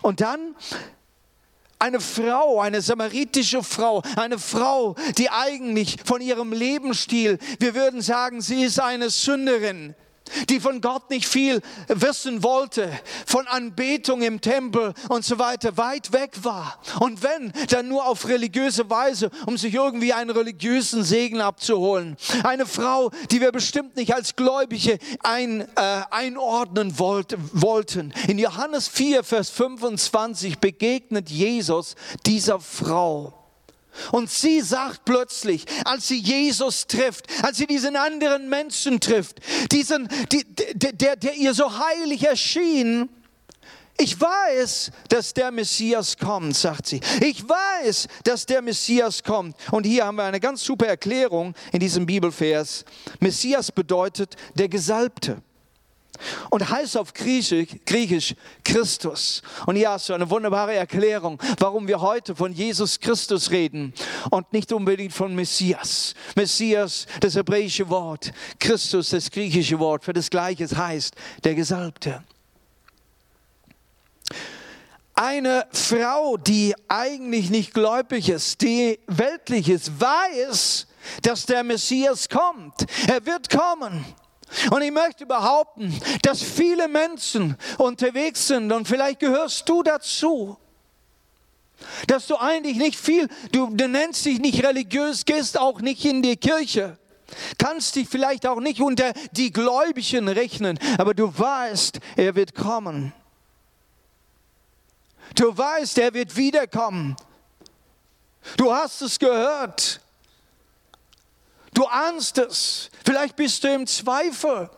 Und 0.00 0.22
dann 0.22 0.56
eine 1.78 2.00
Frau, 2.00 2.60
eine 2.60 2.80
samaritische 2.80 3.62
Frau, 3.62 4.02
eine 4.16 4.38
Frau, 4.38 4.94
die 5.18 5.28
eigentlich 5.28 5.98
von 6.06 6.22
ihrem 6.22 6.54
Lebensstil, 6.54 7.38
wir 7.58 7.74
würden 7.74 8.00
sagen, 8.00 8.40
sie 8.40 8.62
ist 8.62 8.80
eine 8.80 9.10
Sünderin 9.10 9.94
die 10.48 10.60
von 10.60 10.80
Gott 10.80 11.10
nicht 11.10 11.26
viel 11.26 11.60
wissen 11.88 12.42
wollte, 12.42 12.90
von 13.26 13.46
Anbetung 13.46 14.22
im 14.22 14.40
Tempel 14.40 14.94
und 15.08 15.24
so 15.24 15.38
weiter, 15.38 15.76
weit 15.76 16.12
weg 16.12 16.32
war. 16.42 16.80
Und 17.00 17.22
wenn, 17.22 17.52
dann 17.68 17.88
nur 17.88 18.06
auf 18.06 18.28
religiöse 18.28 18.88
Weise, 18.90 19.30
um 19.46 19.56
sich 19.56 19.74
irgendwie 19.74 20.12
einen 20.12 20.30
religiösen 20.30 21.04
Segen 21.04 21.40
abzuholen. 21.40 22.16
Eine 22.44 22.66
Frau, 22.66 23.10
die 23.30 23.40
wir 23.40 23.52
bestimmt 23.52 23.96
nicht 23.96 24.14
als 24.14 24.36
Gläubige 24.36 24.98
ein, 25.22 25.62
äh, 25.76 26.02
einordnen 26.10 26.98
wollt, 26.98 27.36
wollten. 27.52 28.12
In 28.28 28.38
Johannes 28.38 28.88
4, 28.88 29.24
Vers 29.24 29.50
25 29.50 30.58
begegnet 30.58 31.30
Jesus 31.30 31.94
dieser 32.26 32.60
Frau. 32.60 33.41
Und 34.10 34.30
sie 34.30 34.60
sagt 34.60 35.04
plötzlich, 35.04 35.64
als 35.84 36.08
sie 36.08 36.18
Jesus 36.18 36.86
trifft, 36.86 37.26
als 37.42 37.58
sie 37.58 37.66
diesen 37.66 37.96
anderen 37.96 38.48
Menschen 38.48 39.00
trifft, 39.00 39.40
diesen, 39.70 40.08
die, 40.30 40.44
der, 40.74 40.92
der, 40.92 41.16
der 41.16 41.34
ihr 41.34 41.54
so 41.54 41.78
heilig 41.78 42.24
erschien, 42.24 43.08
ich 43.98 44.18
weiß, 44.20 44.90
dass 45.08 45.34
der 45.34 45.50
Messias 45.50 46.16
kommt, 46.16 46.56
sagt 46.56 46.86
sie. 46.86 47.00
Ich 47.20 47.46
weiß, 47.48 48.08
dass 48.24 48.46
der 48.46 48.62
Messias 48.62 49.22
kommt. 49.22 49.54
Und 49.70 49.84
hier 49.84 50.06
haben 50.06 50.16
wir 50.16 50.24
eine 50.24 50.40
ganz 50.40 50.64
super 50.64 50.86
Erklärung 50.86 51.54
in 51.72 51.80
diesem 51.80 52.06
Bibelvers. 52.06 52.84
Messias 53.20 53.70
bedeutet 53.70 54.34
der 54.54 54.68
Gesalbte 54.68 55.42
und 56.50 56.68
heißt 56.68 56.96
auf 56.96 57.12
Griechisch, 57.14 57.68
Griechisch 57.86 58.34
Christus. 58.64 59.42
Und 59.66 59.76
hast 59.86 60.08
du 60.08 60.14
eine 60.14 60.28
wunderbare 60.28 60.74
Erklärung, 60.74 61.38
warum 61.58 61.86
wir 61.86 62.00
heute 62.00 62.34
von 62.34 62.52
Jesus 62.52 62.98
Christus 62.98 63.50
reden 63.50 63.92
und 64.30 64.52
nicht 64.52 64.72
unbedingt 64.72 65.12
von 65.12 65.34
Messias. 65.34 66.14
Messias, 66.34 67.06
das 67.20 67.34
hebräische 67.34 67.88
Wort, 67.88 68.32
Christus, 68.58 69.10
das 69.10 69.30
griechische 69.30 69.78
Wort 69.78 70.04
für 70.04 70.12
das 70.12 70.30
Gleiche 70.30 70.62
heißt 70.64 71.14
der 71.44 71.54
Gesalbte. 71.54 72.22
Eine 75.14 75.66
Frau, 75.72 76.36
die 76.36 76.74
eigentlich 76.88 77.50
nicht 77.50 77.74
gläubig 77.74 78.28
ist, 78.30 78.62
die 78.62 78.98
weltlich 79.06 79.68
ist, 79.68 80.00
weiß, 80.00 80.86
dass 81.22 81.44
der 81.46 81.62
Messias 81.62 82.28
kommt. 82.28 82.86
Er 83.06 83.24
wird 83.26 83.50
kommen. 83.50 84.04
Und 84.70 84.82
ich 84.82 84.90
möchte 84.90 85.26
behaupten, 85.26 85.98
dass 86.22 86.42
viele 86.42 86.88
Menschen 86.88 87.56
unterwegs 87.78 88.48
sind 88.48 88.70
und 88.72 88.86
vielleicht 88.86 89.20
gehörst 89.20 89.68
du 89.68 89.82
dazu, 89.82 90.56
dass 92.06 92.26
du 92.26 92.36
eigentlich 92.36 92.76
nicht 92.76 92.98
viel, 92.98 93.28
du, 93.50 93.68
du 93.74 93.88
nennst 93.88 94.24
dich 94.24 94.38
nicht 94.38 94.64
religiös, 94.64 95.24
gehst 95.24 95.58
auch 95.58 95.80
nicht 95.80 96.04
in 96.04 96.22
die 96.22 96.36
Kirche, 96.36 96.98
kannst 97.58 97.96
dich 97.96 98.08
vielleicht 98.08 98.46
auch 98.46 98.60
nicht 98.60 98.80
unter 98.80 99.12
die 99.32 99.52
Gläubigen 99.52 100.28
rechnen, 100.28 100.78
aber 100.98 101.14
du 101.14 101.32
weißt, 101.36 101.98
er 102.16 102.34
wird 102.34 102.54
kommen. 102.54 103.12
Du 105.34 105.56
weißt, 105.56 105.98
er 105.98 106.12
wird 106.12 106.36
wiederkommen. 106.36 107.16
Du 108.56 108.72
hast 108.72 109.00
es 109.00 109.18
gehört. 109.18 110.01
Du 111.74 111.86
ahnst 111.86 112.38
es. 112.38 112.90
Vielleicht 113.04 113.36
bist 113.36 113.64
du 113.64 113.68
im 113.68 113.86
Zweifel. 113.86 114.70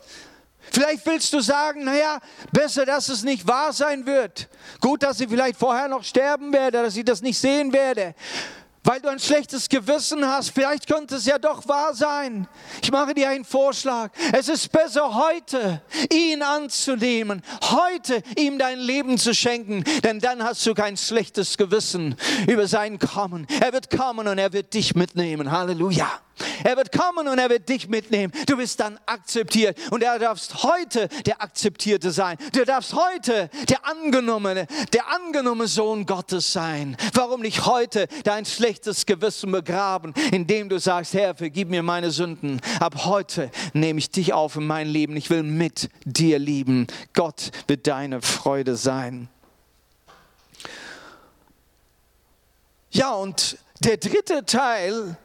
Vielleicht 0.70 1.04
willst 1.06 1.32
du 1.32 1.40
sagen, 1.40 1.84
naja, 1.84 2.18
besser, 2.52 2.86
dass 2.86 3.08
es 3.08 3.22
nicht 3.22 3.46
wahr 3.46 3.72
sein 3.72 4.06
wird. 4.06 4.48
Gut, 4.80 5.02
dass 5.02 5.20
ich 5.20 5.28
vielleicht 5.28 5.58
vorher 5.58 5.88
noch 5.88 6.04
sterben 6.04 6.52
werde, 6.52 6.82
dass 6.82 6.96
ich 6.96 7.04
das 7.04 7.20
nicht 7.20 7.38
sehen 7.38 7.72
werde 7.72 8.14
weil 8.84 9.00
du 9.00 9.08
ein 9.08 9.18
schlechtes 9.18 9.68
Gewissen 9.68 10.24
hast. 10.26 10.50
Vielleicht 10.50 10.86
könnte 10.86 11.16
es 11.16 11.24
ja 11.24 11.38
doch 11.38 11.66
wahr 11.66 11.94
sein. 11.94 12.46
Ich 12.82 12.92
mache 12.92 13.14
dir 13.14 13.30
einen 13.30 13.44
Vorschlag. 13.44 14.12
Es 14.32 14.48
ist 14.48 14.70
besser 14.70 15.14
heute, 15.14 15.82
ihn 16.12 16.42
anzunehmen, 16.42 17.42
heute 17.62 18.22
ihm 18.36 18.58
dein 18.58 18.78
Leben 18.78 19.16
zu 19.16 19.34
schenken, 19.34 19.84
denn 20.04 20.20
dann 20.20 20.44
hast 20.44 20.64
du 20.66 20.74
kein 20.74 20.96
schlechtes 20.98 21.56
Gewissen 21.56 22.14
über 22.46 22.68
sein 22.68 22.98
Kommen. 22.98 23.46
Er 23.60 23.72
wird 23.72 23.90
kommen 23.90 24.28
und 24.28 24.38
er 24.38 24.52
wird 24.52 24.74
dich 24.74 24.94
mitnehmen. 24.94 25.50
Halleluja. 25.50 26.23
Er 26.64 26.76
wird 26.76 26.92
kommen 26.92 27.28
und 27.28 27.38
er 27.38 27.50
wird 27.50 27.68
dich 27.68 27.88
mitnehmen. 27.88 28.32
Du 28.46 28.56
bist 28.56 28.80
dann 28.80 28.98
akzeptiert 29.06 29.78
und 29.90 30.02
er 30.02 30.18
darfst 30.18 30.62
heute 30.62 31.08
der 31.26 31.42
Akzeptierte 31.42 32.10
sein. 32.10 32.36
Du 32.52 32.64
darfst 32.64 32.94
heute 32.94 33.50
der 33.68 33.86
angenommene, 33.86 34.66
der 34.92 35.08
angenommene 35.08 35.68
Sohn 35.68 36.06
Gottes 36.06 36.52
sein. 36.52 36.96
Warum 37.12 37.40
nicht 37.40 37.66
heute 37.66 38.08
dein 38.24 38.44
schlechtes 38.44 39.06
Gewissen 39.06 39.52
begraben, 39.52 40.14
indem 40.32 40.68
du 40.68 40.78
sagst, 40.78 41.14
Herr, 41.14 41.34
vergib 41.34 41.68
mir 41.68 41.82
meine 41.82 42.10
Sünden. 42.10 42.60
Ab 42.80 43.04
heute 43.04 43.50
nehme 43.72 43.98
ich 43.98 44.10
dich 44.10 44.32
auf 44.32 44.56
in 44.56 44.66
mein 44.66 44.88
Leben. 44.88 45.16
Ich 45.16 45.30
will 45.30 45.42
mit 45.42 45.90
dir 46.04 46.38
lieben. 46.38 46.86
Gott 47.12 47.50
wird 47.66 47.86
deine 47.86 48.22
Freude 48.22 48.76
sein. 48.76 49.28
Ja, 52.90 53.12
und 53.12 53.58
der 53.80 53.96
dritte 53.96 54.46
Teil 54.46 55.16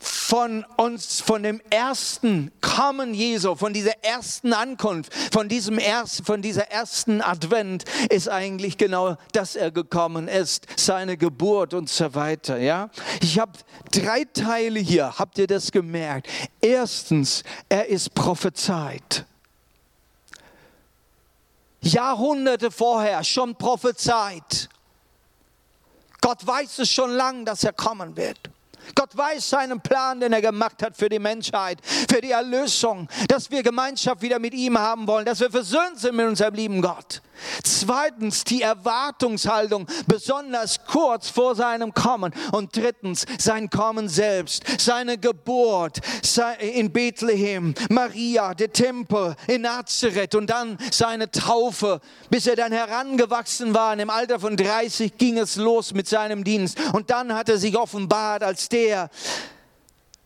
von 0.00 0.64
uns, 0.76 1.20
von 1.20 1.42
dem 1.42 1.60
ersten 1.68 2.50
Kommen 2.62 3.12
Jesu, 3.12 3.54
von 3.54 3.74
dieser 3.74 4.02
ersten 4.02 4.54
Ankunft, 4.54 5.12
von, 5.32 5.48
diesem 5.48 5.78
erst, 5.78 6.24
von 6.24 6.40
dieser 6.40 6.70
ersten 6.70 7.20
Advent 7.20 7.84
ist 8.08 8.28
eigentlich 8.28 8.78
genau, 8.78 9.16
dass 9.32 9.56
er 9.56 9.70
gekommen 9.70 10.26
ist, 10.26 10.66
seine 10.76 11.18
Geburt 11.18 11.74
und 11.74 11.90
so 11.90 12.14
weiter. 12.14 12.58
Ja? 12.58 12.88
Ich 13.20 13.38
habe 13.38 13.52
drei 13.92 14.24
Teile 14.24 14.80
hier, 14.80 15.18
habt 15.18 15.36
ihr 15.36 15.46
das 15.46 15.70
gemerkt? 15.70 16.28
Erstens, 16.62 17.44
er 17.68 17.86
ist 17.86 18.14
prophezeit. 18.14 19.26
Jahrhunderte 21.82 22.70
vorher 22.70 23.22
schon 23.22 23.54
prophezeit. 23.54 24.68
Gott 26.22 26.46
weiß 26.46 26.78
es 26.80 26.90
schon 26.90 27.10
lange, 27.10 27.44
dass 27.44 27.64
er 27.64 27.72
kommen 27.72 28.16
wird. 28.16 28.38
Gott 28.94 29.16
weiß 29.16 29.50
seinen 29.50 29.80
Plan, 29.80 30.20
den 30.20 30.32
er 30.32 30.40
gemacht 30.40 30.82
hat 30.82 30.96
für 30.96 31.08
die 31.08 31.18
Menschheit, 31.18 31.78
für 31.84 32.20
die 32.20 32.30
Erlösung, 32.30 33.08
dass 33.28 33.50
wir 33.50 33.62
Gemeinschaft 33.62 34.22
wieder 34.22 34.38
mit 34.38 34.54
ihm 34.54 34.78
haben 34.78 35.06
wollen, 35.06 35.26
dass 35.26 35.40
wir 35.40 35.50
versöhnt 35.50 35.98
sind 35.98 36.16
mit 36.16 36.26
unserem 36.26 36.54
lieben 36.54 36.82
Gott. 36.82 37.22
Zweitens 37.62 38.44
die 38.44 38.62
Erwartungshaltung, 38.62 39.86
besonders 40.06 40.84
kurz 40.86 41.28
vor 41.28 41.54
seinem 41.54 41.94
Kommen. 41.94 42.32
Und 42.52 42.76
drittens 42.76 43.26
sein 43.38 43.70
Kommen 43.70 44.08
selbst, 44.08 44.64
seine 44.78 45.18
Geburt 45.18 46.00
in 46.60 46.92
Bethlehem, 46.92 47.74
Maria, 47.88 48.54
der 48.54 48.72
Tempel 48.72 49.36
in 49.46 49.62
Nazareth 49.62 50.34
und 50.34 50.48
dann 50.48 50.78
seine 50.90 51.30
Taufe. 51.30 52.00
Bis 52.30 52.46
er 52.46 52.56
dann 52.56 52.72
herangewachsen 52.72 53.74
war, 53.74 53.98
im 53.98 54.10
Alter 54.10 54.40
von 54.40 54.56
30 54.56 55.18
ging 55.18 55.38
es 55.38 55.56
los 55.56 55.92
mit 55.92 56.08
seinem 56.08 56.44
Dienst. 56.44 56.78
Und 56.92 57.10
dann 57.10 57.34
hat 57.34 57.48
er 57.48 57.58
sich 57.58 57.76
offenbart 57.76 58.42
als 58.42 58.68
der, 58.68 59.10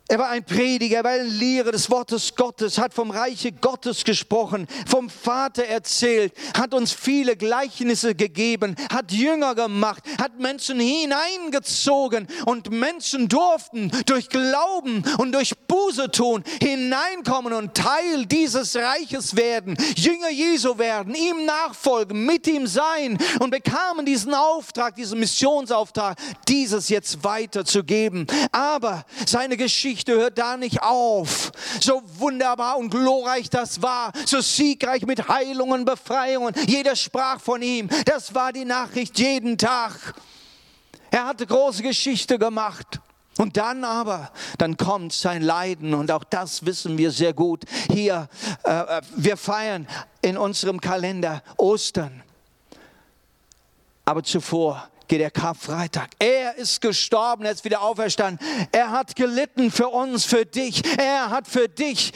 er 0.06 0.18
war 0.18 0.28
ein 0.28 0.44
Prediger, 0.44 0.98
er 0.98 1.04
war 1.04 1.12
ein 1.12 1.26
Lehrer 1.26 1.72
des 1.72 1.90
Wortes 1.90 2.34
Gottes, 2.34 2.76
hat 2.76 2.92
vom 2.92 3.10
Reiche 3.10 3.52
Gottes 3.52 4.04
gesprochen, 4.04 4.66
vom 4.86 5.08
Vater 5.08 5.64
erzählt, 5.64 6.34
hat 6.54 6.74
uns 6.74 6.92
viele 6.92 7.36
Gleichnisse 7.38 8.14
gegeben, 8.14 8.76
hat 8.92 9.12
Jünger 9.12 9.54
gemacht, 9.54 10.04
hat 10.20 10.38
Menschen 10.38 10.78
hineingezogen 10.78 12.28
und 12.44 12.70
Menschen 12.70 13.30
durften 13.30 13.90
durch 14.04 14.28
Glauben 14.28 15.04
und 15.16 15.32
durch 15.32 15.56
Buße 15.68 16.10
tun 16.10 16.44
hineinkommen 16.60 17.54
und 17.54 17.72
Teil 17.74 18.26
dieses 18.26 18.76
Reiches 18.76 19.36
werden, 19.36 19.74
Jünger 19.96 20.30
Jesu 20.30 20.76
werden, 20.76 21.14
ihm 21.14 21.46
nachfolgen, 21.46 22.26
mit 22.26 22.46
ihm 22.46 22.66
sein 22.66 23.16
und 23.40 23.50
bekamen 23.50 24.04
diesen 24.04 24.34
Auftrag, 24.34 24.96
diesen 24.96 25.18
Missionsauftrag, 25.18 26.18
dieses 26.46 26.90
jetzt 26.90 27.24
weiterzugeben. 27.24 28.26
Aber 28.52 29.06
seine 29.24 29.56
Geschichte 29.56 29.93
Geschichte 29.94 30.14
hört 30.16 30.38
da 30.38 30.56
nicht 30.56 30.82
auf. 30.82 31.52
So 31.80 32.02
wunderbar 32.18 32.78
und 32.78 32.90
glorreich 32.90 33.48
das 33.48 33.80
war, 33.80 34.12
so 34.26 34.40
siegreich 34.40 35.06
mit 35.06 35.28
Heilungen, 35.28 35.84
Befreiungen. 35.84 36.52
Jeder 36.66 36.96
sprach 36.96 37.40
von 37.40 37.62
ihm. 37.62 37.88
Das 38.04 38.34
war 38.34 38.52
die 38.52 38.64
Nachricht 38.64 39.16
jeden 39.20 39.56
Tag. 39.56 40.14
Er 41.12 41.26
hatte 41.26 41.46
große 41.46 41.84
Geschichte 41.84 42.40
gemacht. 42.40 43.00
Und 43.38 43.56
dann 43.56 43.84
aber, 43.84 44.32
dann 44.58 44.76
kommt 44.76 45.12
sein 45.12 45.42
Leiden 45.42 45.94
und 45.94 46.10
auch 46.10 46.24
das 46.24 46.66
wissen 46.66 46.98
wir 46.98 47.10
sehr 47.10 47.32
gut. 47.32 47.64
Hier, 47.90 48.28
äh, 48.64 48.70
äh 48.70 49.02
wir 49.16 49.36
feiern 49.36 49.86
in 50.22 50.36
unserem 50.36 50.80
Kalender 50.80 51.42
Ostern. 51.56 52.22
Aber 54.04 54.22
zuvor 54.22 54.88
geht 55.08 55.20
der 55.20 55.30
Karfreitag. 55.30 56.10
Er 56.18 56.56
ist 56.56 56.80
gestorben, 56.80 57.44
er 57.44 57.52
ist 57.52 57.64
wieder 57.64 57.82
auferstanden. 57.82 58.44
Er 58.72 58.90
hat 58.90 59.16
gelitten 59.16 59.70
für 59.70 59.88
uns, 59.88 60.24
für 60.24 60.44
dich. 60.46 60.82
Er 60.98 61.30
hat 61.30 61.46
für 61.46 61.68
dich 61.68 62.12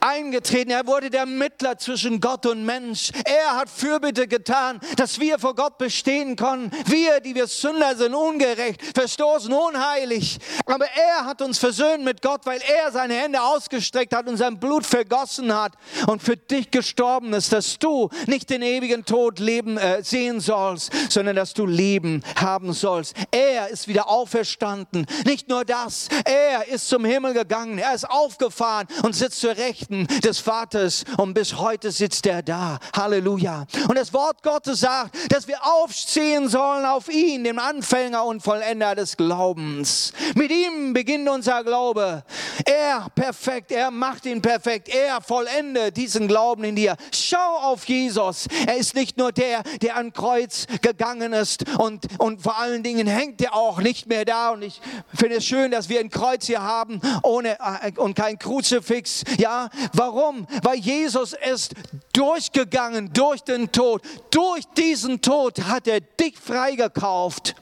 eingetreten. 0.00 0.70
Er 0.70 0.86
wurde 0.86 1.10
der 1.10 1.26
Mittler 1.26 1.78
zwischen 1.78 2.20
Gott 2.20 2.46
und 2.46 2.64
Mensch. 2.64 3.10
Er 3.24 3.56
hat 3.56 3.68
Fürbitte 3.68 4.26
getan, 4.26 4.80
dass 4.96 5.18
wir 5.20 5.38
vor 5.38 5.54
Gott 5.54 5.78
bestehen 5.78 6.36
können. 6.36 6.70
Wir, 6.86 7.20
die 7.20 7.34
wir 7.34 7.46
Sünder 7.46 7.96
sind, 7.96 8.14
ungerecht, 8.14 8.80
verstoßen, 8.94 9.52
unheilig. 9.52 10.38
Aber 10.66 10.86
er 10.86 11.24
hat 11.24 11.42
uns 11.42 11.58
versöhnt 11.58 12.04
mit 12.04 12.22
Gott, 12.22 12.42
weil 12.44 12.60
er 12.60 12.92
seine 12.92 13.14
Hände 13.14 13.40
ausgestreckt 13.40 14.14
hat 14.14 14.28
und 14.28 14.36
sein 14.36 14.58
Blut 14.58 14.86
vergossen 14.86 15.54
hat 15.54 15.72
und 16.06 16.22
für 16.22 16.36
dich 16.36 16.70
gestorben 16.70 17.32
ist, 17.32 17.52
dass 17.52 17.78
du 17.78 18.08
nicht 18.26 18.50
den 18.50 18.62
ewigen 18.62 19.04
Tod 19.04 19.38
leben 19.38 19.76
äh, 19.78 20.02
sehen 20.02 20.40
sollst, 20.40 20.92
sondern 21.10 21.36
dass 21.36 21.54
du 21.54 21.66
Leben 21.66 22.22
haben 22.36 22.72
sollst. 22.72 23.14
Er 23.30 23.68
ist 23.68 23.88
wieder 23.88 24.08
auferstanden. 24.08 25.06
Nicht 25.24 25.48
nur 25.48 25.64
das, 25.64 26.08
er 26.24 26.68
ist 26.68 26.88
zum 26.88 27.04
Himmel 27.04 27.34
gegangen. 27.34 27.78
Er 27.78 27.94
ist 27.94 28.08
aufgefahren 28.08 28.86
und 29.02 29.14
sitzt 29.14 29.40
zur 29.40 29.56
Rechten 29.56 29.85
Rechten 29.86 30.06
des 30.20 30.38
Vaters 30.38 31.04
und 31.16 31.34
bis 31.34 31.56
heute 31.56 31.90
sitzt 31.90 32.26
er 32.26 32.42
da. 32.42 32.78
Halleluja. 32.94 33.66
Und 33.88 33.96
das 33.96 34.12
Wort 34.12 34.42
Gottes 34.42 34.80
sagt, 34.80 35.32
dass 35.32 35.46
wir 35.48 35.58
aufstehen 35.64 36.48
sollen 36.48 36.84
auf 36.84 37.08
ihn, 37.08 37.44
den 37.44 37.58
Anfänger 37.58 38.24
und 38.24 38.42
Vollender 38.42 38.94
des 38.94 39.16
Glaubens. 39.16 40.12
Mit 40.34 40.50
ihm 40.50 40.92
beginnt 40.92 41.28
unser 41.28 41.62
Glaube. 41.64 42.24
Er 42.64 43.06
perfekt, 43.14 43.72
er 43.72 43.90
macht 43.90 44.26
ihn 44.26 44.42
perfekt, 44.42 44.88
er 44.88 45.20
vollendet 45.20 45.96
diesen 45.96 46.28
Glauben 46.28 46.64
in 46.64 46.76
dir. 46.76 46.96
Schau 47.12 47.56
auf 47.62 47.84
Jesus. 47.84 48.46
Er 48.66 48.76
ist 48.76 48.94
nicht 48.94 49.16
nur 49.16 49.32
der, 49.32 49.62
der 49.82 49.96
an 49.96 50.12
Kreuz 50.12 50.66
gegangen 50.82 51.32
ist 51.32 51.64
und, 51.78 52.06
und 52.18 52.42
vor 52.42 52.58
allen 52.58 52.82
Dingen 52.82 53.06
hängt 53.06 53.40
er 53.42 53.54
auch 53.54 53.78
nicht 53.80 54.06
mehr 54.06 54.24
da. 54.24 54.50
Und 54.50 54.62
ich 54.62 54.80
finde 55.14 55.36
es 55.36 55.44
schön, 55.44 55.70
dass 55.70 55.88
wir 55.88 56.00
ein 56.00 56.10
Kreuz 56.10 56.46
hier 56.46 56.62
haben 56.62 57.00
ohne, 57.22 57.58
äh, 57.60 57.92
und 57.96 58.14
kein 58.14 58.38
Kruzifix. 58.38 59.22
Ja, 59.38 59.68
Warum? 59.92 60.46
Weil 60.62 60.78
Jesus 60.78 61.34
ist 61.52 61.74
durchgegangen 62.12 63.12
durch 63.12 63.42
den 63.42 63.70
Tod. 63.72 64.02
Durch 64.30 64.64
diesen 64.76 65.20
Tod 65.20 65.62
hat 65.64 65.86
er 65.86 66.00
dich 66.00 66.38
freigekauft. 66.38 67.54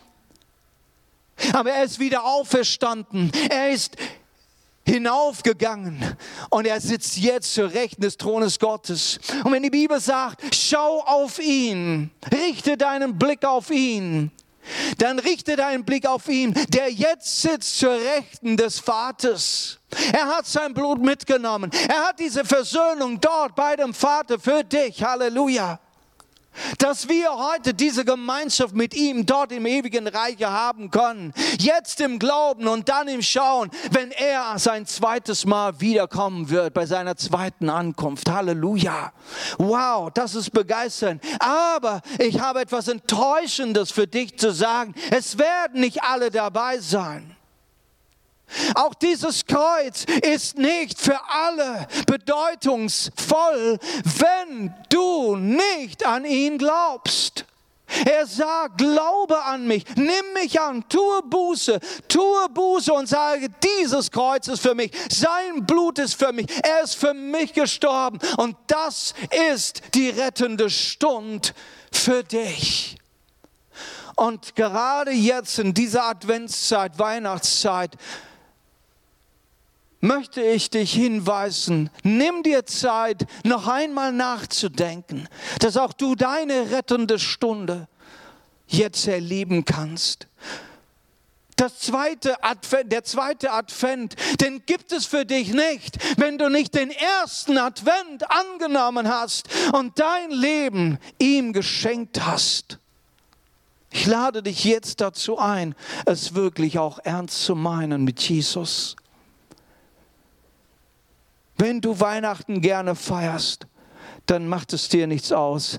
Aber 1.52 1.70
er 1.70 1.84
ist 1.84 1.98
wieder 1.98 2.24
auferstanden. 2.24 3.32
Er 3.50 3.70
ist 3.70 3.96
hinaufgegangen 4.86 6.16
und 6.50 6.66
er 6.66 6.80
sitzt 6.80 7.16
jetzt 7.16 7.54
zur 7.54 7.72
Rechten 7.72 8.02
des 8.02 8.16
Thrones 8.16 8.58
Gottes. 8.58 9.18
Und 9.42 9.52
wenn 9.52 9.62
die 9.62 9.70
Bibel 9.70 9.98
sagt, 9.98 10.54
schau 10.54 11.00
auf 11.00 11.38
ihn, 11.38 12.10
richte 12.30 12.76
deinen 12.76 13.18
Blick 13.18 13.44
auf 13.44 13.70
ihn, 13.70 14.30
dann 14.98 15.18
richte 15.18 15.56
deinen 15.56 15.84
Blick 15.84 16.06
auf 16.06 16.28
ihn, 16.28 16.54
der 16.68 16.90
jetzt 16.90 17.42
sitzt 17.42 17.78
zur 17.78 17.94
Rechten 17.94 18.56
des 18.56 18.78
Vaters. 18.78 19.78
Er 20.12 20.26
hat 20.26 20.46
sein 20.46 20.74
Blut 20.74 21.00
mitgenommen. 21.00 21.70
Er 21.88 22.08
hat 22.08 22.18
diese 22.18 22.44
Versöhnung 22.44 23.20
dort 23.20 23.54
bei 23.54 23.76
dem 23.76 23.94
Vater 23.94 24.38
für 24.38 24.64
dich. 24.64 25.02
Halleluja. 25.02 25.78
Dass 26.78 27.08
wir 27.08 27.30
heute 27.32 27.74
diese 27.74 28.04
Gemeinschaft 28.04 28.74
mit 28.74 28.94
ihm 28.94 29.26
dort 29.26 29.52
im 29.52 29.66
ewigen 29.66 30.06
Reich 30.06 30.42
haben 30.42 30.90
können. 30.90 31.32
Jetzt 31.58 32.00
im 32.00 32.18
Glauben 32.18 32.68
und 32.68 32.88
dann 32.88 33.08
im 33.08 33.22
Schauen, 33.22 33.70
wenn 33.90 34.10
er 34.10 34.58
sein 34.58 34.86
zweites 34.86 35.46
Mal 35.46 35.80
wiederkommen 35.80 36.50
wird, 36.50 36.74
bei 36.74 36.86
seiner 36.86 37.16
zweiten 37.16 37.68
Ankunft. 37.68 38.30
Halleluja. 38.30 39.12
Wow, 39.58 40.10
das 40.12 40.34
ist 40.34 40.50
begeisternd. 40.50 41.22
Aber 41.38 42.00
ich 42.18 42.40
habe 42.40 42.60
etwas 42.60 42.88
Enttäuschendes 42.88 43.90
für 43.90 44.06
dich 44.06 44.38
zu 44.38 44.52
sagen. 44.52 44.94
Es 45.10 45.38
werden 45.38 45.80
nicht 45.80 46.02
alle 46.02 46.30
dabei 46.30 46.78
sein. 46.78 47.36
Auch 48.74 48.94
dieses 48.94 49.46
Kreuz 49.46 50.04
ist 50.22 50.58
nicht 50.58 51.00
für 51.00 51.18
alle 51.28 51.86
bedeutungsvoll, 52.06 53.78
wenn 54.18 54.74
du 54.90 55.36
nicht 55.36 56.06
an 56.06 56.24
ihn 56.24 56.58
glaubst. 56.58 57.46
Er 58.06 58.26
sagt, 58.26 58.78
glaube 58.78 59.42
an 59.44 59.66
mich, 59.66 59.84
nimm 59.96 60.32
mich 60.34 60.60
an, 60.60 60.84
tue 60.88 61.22
Buße, 61.22 61.78
tue 62.08 62.48
Buße 62.48 62.92
und 62.92 63.08
sage, 63.08 63.48
dieses 63.62 64.10
Kreuz 64.10 64.48
ist 64.48 64.62
für 64.62 64.74
mich, 64.74 64.90
sein 65.10 65.64
Blut 65.64 65.98
ist 65.98 66.14
für 66.14 66.32
mich, 66.32 66.46
er 66.64 66.82
ist 66.82 66.96
für 66.96 67.14
mich 67.14 67.52
gestorben 67.52 68.18
und 68.38 68.56
das 68.66 69.14
ist 69.52 69.82
die 69.94 70.10
rettende 70.10 70.70
Stund 70.70 71.54
für 71.92 72.24
dich. 72.24 72.96
Und 74.16 74.54
gerade 74.56 75.10
jetzt 75.10 75.58
in 75.58 75.74
dieser 75.74 76.04
Adventszeit, 76.04 76.98
Weihnachtszeit, 76.98 77.96
möchte 80.04 80.42
ich 80.42 80.70
dich 80.70 80.92
hinweisen, 80.92 81.90
nimm 82.02 82.42
dir 82.42 82.66
Zeit, 82.66 83.26
noch 83.42 83.66
einmal 83.66 84.12
nachzudenken, 84.12 85.28
dass 85.60 85.76
auch 85.76 85.92
du 85.92 86.14
deine 86.14 86.70
rettende 86.70 87.18
Stunde 87.18 87.88
jetzt 88.68 89.08
erleben 89.08 89.64
kannst. 89.64 90.28
Das 91.56 91.78
zweite 91.78 92.42
Advent, 92.42 92.92
der 92.92 93.04
zweite 93.04 93.52
Advent, 93.52 94.16
den 94.40 94.66
gibt 94.66 94.92
es 94.92 95.06
für 95.06 95.24
dich 95.24 95.52
nicht, 95.52 95.98
wenn 96.18 96.36
du 96.36 96.48
nicht 96.50 96.74
den 96.74 96.90
ersten 96.90 97.58
Advent 97.58 98.28
angenommen 98.28 99.08
hast 99.08 99.48
und 99.72 99.98
dein 99.98 100.30
Leben 100.30 100.98
ihm 101.18 101.52
geschenkt 101.52 102.26
hast. 102.26 102.78
Ich 103.90 104.06
lade 104.06 104.42
dich 104.42 104.64
jetzt 104.64 105.00
dazu 105.00 105.38
ein, 105.38 105.76
es 106.04 106.34
wirklich 106.34 106.78
auch 106.78 106.98
ernst 107.04 107.44
zu 107.44 107.54
meinen 107.54 108.02
mit 108.02 108.20
Jesus. 108.20 108.96
Wenn 111.56 111.80
du 111.80 112.00
Weihnachten 112.00 112.60
gerne 112.60 112.94
feierst, 112.94 113.66
dann 114.26 114.48
macht 114.48 114.72
es 114.72 114.88
dir 114.88 115.06
nichts 115.06 115.32
aus, 115.32 115.78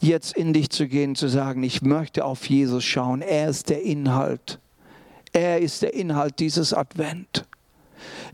jetzt 0.00 0.36
in 0.36 0.52
dich 0.52 0.70
zu 0.70 0.88
gehen, 0.88 1.14
zu 1.14 1.28
sagen, 1.28 1.62
ich 1.62 1.82
möchte 1.82 2.24
auf 2.24 2.48
Jesus 2.48 2.84
schauen. 2.84 3.22
Er 3.22 3.48
ist 3.48 3.68
der 3.68 3.82
Inhalt. 3.82 4.58
Er 5.32 5.60
ist 5.60 5.82
der 5.82 5.94
Inhalt 5.94 6.40
dieses 6.40 6.74
Advent. 6.74 7.46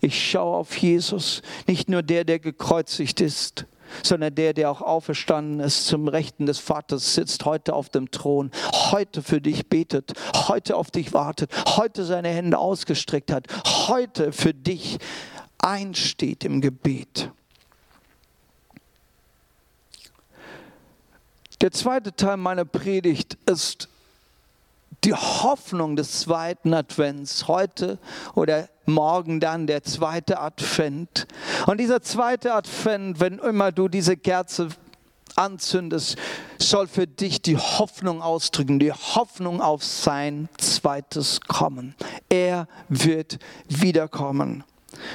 Ich 0.00 0.30
schaue 0.30 0.56
auf 0.56 0.76
Jesus, 0.76 1.42
nicht 1.66 1.88
nur 1.90 2.02
der, 2.02 2.24
der 2.24 2.38
gekreuzigt 2.38 3.20
ist, 3.20 3.66
sondern 4.02 4.34
der, 4.34 4.54
der 4.54 4.70
auch 4.70 4.80
auferstanden 4.80 5.60
ist, 5.60 5.86
zum 5.86 6.08
Rechten 6.08 6.46
des 6.46 6.58
Vaters 6.58 7.14
sitzt, 7.14 7.44
heute 7.44 7.74
auf 7.74 7.88
dem 7.88 8.10
Thron, 8.10 8.50
heute 8.90 9.22
für 9.22 9.40
dich 9.40 9.68
betet, 9.68 10.12
heute 10.48 10.76
auf 10.76 10.90
dich 10.90 11.12
wartet, 11.12 11.50
heute 11.76 12.04
seine 12.04 12.28
Hände 12.28 12.58
ausgestreckt 12.58 13.32
hat, 13.32 13.46
heute 13.88 14.32
für 14.32 14.54
dich 14.54 14.98
einsteht 15.58 16.44
im 16.44 16.60
Gebet. 16.60 17.30
Der 21.60 21.72
zweite 21.72 22.14
Teil 22.14 22.36
meiner 22.36 22.64
Predigt 22.64 23.36
ist 23.46 23.88
die 25.04 25.14
Hoffnung 25.14 25.96
des 25.96 26.20
zweiten 26.20 26.72
Advents. 26.74 27.48
Heute 27.48 27.98
oder 28.34 28.68
morgen 28.86 29.40
dann 29.40 29.66
der 29.66 29.82
zweite 29.82 30.40
Advent. 30.40 31.26
Und 31.66 31.78
dieser 31.78 32.02
zweite 32.02 32.54
Advent, 32.54 33.20
wenn 33.20 33.38
immer 33.38 33.72
du 33.72 33.88
diese 33.88 34.16
Kerze 34.16 34.68
anzündest, 35.36 36.16
soll 36.58 36.88
für 36.88 37.06
dich 37.06 37.42
die 37.42 37.56
Hoffnung 37.56 38.22
ausdrücken, 38.22 38.78
die 38.78 38.92
Hoffnung 38.92 39.60
auf 39.60 39.84
sein 39.84 40.48
zweites 40.58 41.40
Kommen. 41.40 41.94
Er 42.28 42.66
wird 42.88 43.38
wiederkommen. 43.68 44.64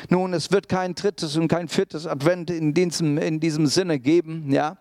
Nun, 0.10 0.34
es 0.34 0.52
wird 0.52 0.70
kein 0.70 0.96
drittes 0.96 1.36
und 1.38 1.48
kein 1.48 1.68
viertes 1.68 2.08
Advent 2.08 2.50
in 2.50 2.74
diesem, 2.74 3.18
in 3.18 3.40
diesem 3.40 3.68
Sinne 3.68 4.00
geben, 4.00 4.52
ja. 4.52 4.78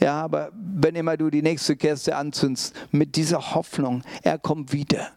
Ja, 0.00 0.22
aber 0.22 0.50
wenn 0.52 0.94
immer 0.94 1.16
du 1.16 1.30
die 1.30 1.42
nächste 1.42 1.76
Kerze 1.76 2.16
anzündest, 2.16 2.74
mit 2.90 3.16
dieser 3.16 3.54
Hoffnung, 3.54 4.02
er 4.22 4.38
kommt 4.38 4.72
wieder. 4.72 5.10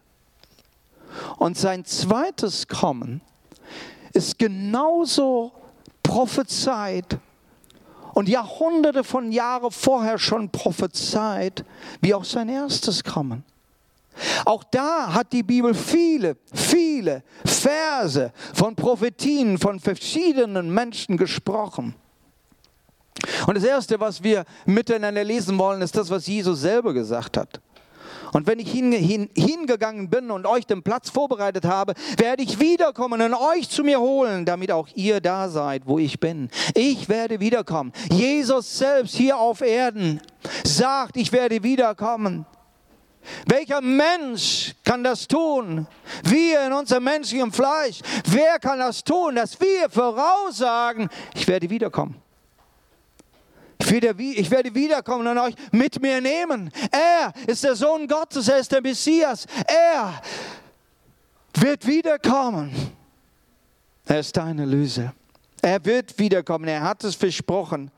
Und 1.38 1.56
sein 1.56 1.84
zweites 1.84 2.68
Kommen 2.68 3.20
ist 4.12 4.38
genauso 4.38 5.52
prophezeit 6.02 7.18
und 8.14 8.28
Jahrhunderte 8.28 9.04
von 9.04 9.30
Jahren 9.30 9.70
vorher 9.70 10.18
schon 10.18 10.48
prophezeit, 10.50 11.64
wie 12.00 12.14
auch 12.14 12.24
sein 12.24 12.48
erstes 12.48 13.04
Kommen. 13.04 13.44
Auch 14.44 14.64
da 14.64 15.12
hat 15.12 15.32
die 15.32 15.42
Bibel 15.42 15.74
viele, 15.74 16.36
viele 16.52 17.22
Verse 17.44 18.32
von 18.54 18.74
Prophetien 18.74 19.58
von 19.58 19.80
verschiedenen 19.80 20.72
Menschen 20.72 21.16
gesprochen. 21.16 21.94
Und 23.46 23.56
das 23.56 23.64
Erste, 23.64 23.98
was 23.98 24.22
wir 24.22 24.44
miteinander 24.66 25.24
lesen 25.24 25.58
wollen, 25.58 25.82
ist 25.82 25.96
das, 25.96 26.10
was 26.10 26.26
Jesus 26.26 26.60
selber 26.60 26.92
gesagt 26.92 27.36
hat. 27.36 27.60
Und 28.32 28.46
wenn 28.46 28.58
ich 28.58 28.70
hin, 28.70 28.92
hin, 28.92 29.30
hingegangen 29.36 30.10
bin 30.10 30.30
und 30.30 30.46
euch 30.46 30.66
den 30.66 30.82
Platz 30.82 31.10
vorbereitet 31.10 31.64
habe, 31.64 31.94
werde 32.18 32.42
ich 32.42 32.60
wiederkommen 32.60 33.22
und 33.22 33.34
euch 33.34 33.68
zu 33.68 33.84
mir 33.84 34.00
holen, 34.00 34.44
damit 34.44 34.70
auch 34.72 34.88
ihr 34.94 35.20
da 35.20 35.48
seid, 35.48 35.82
wo 35.86 35.98
ich 35.98 36.20
bin. 36.20 36.50
Ich 36.74 37.08
werde 37.08 37.40
wiederkommen. 37.40 37.92
Jesus 38.10 38.78
selbst 38.78 39.14
hier 39.14 39.38
auf 39.38 39.60
Erden 39.60 40.20
sagt, 40.64 41.16
ich 41.16 41.32
werde 41.32 41.62
wiederkommen. 41.62 42.46
Welcher 43.46 43.80
Mensch 43.80 44.74
kann 44.84 45.02
das 45.04 45.26
tun? 45.26 45.86
Wir 46.24 46.66
in 46.66 46.72
unserem 46.72 47.04
menschlichen 47.04 47.52
Fleisch. 47.52 48.00
Wer 48.28 48.58
kann 48.58 48.78
das 48.78 49.02
tun, 49.02 49.36
dass 49.36 49.58
wir 49.60 49.88
voraussagen, 49.90 51.08
ich 51.34 51.46
werde 51.46 51.68
wiederkommen? 51.68 52.20
Ich 53.78 53.90
werde, 53.90 54.74
wiederkommen 54.74 55.26
und 55.26 55.38
euch 55.38 55.54
mit 55.70 56.00
mir 56.00 56.20
nehmen. 56.20 56.72
Er 56.90 57.32
ist 57.46 57.62
der 57.62 57.76
Sohn 57.76 58.08
Gottes, 58.08 58.48
er 58.48 58.58
ist 58.58 58.72
der 58.72 58.80
Messias. 58.80 59.46
Er 59.66 60.20
wird 61.54 61.86
wiederkommen. 61.86 62.72
Er 64.06 64.20
ist 64.20 64.36
deine 64.36 64.64
Löse. 64.64 65.12
Er 65.62 65.84
wird 65.84 66.18
wiederkommen, 66.18 66.68
er 66.68 66.82
hat 66.82 67.04
es 67.04 67.14
versprochen. 67.14 67.90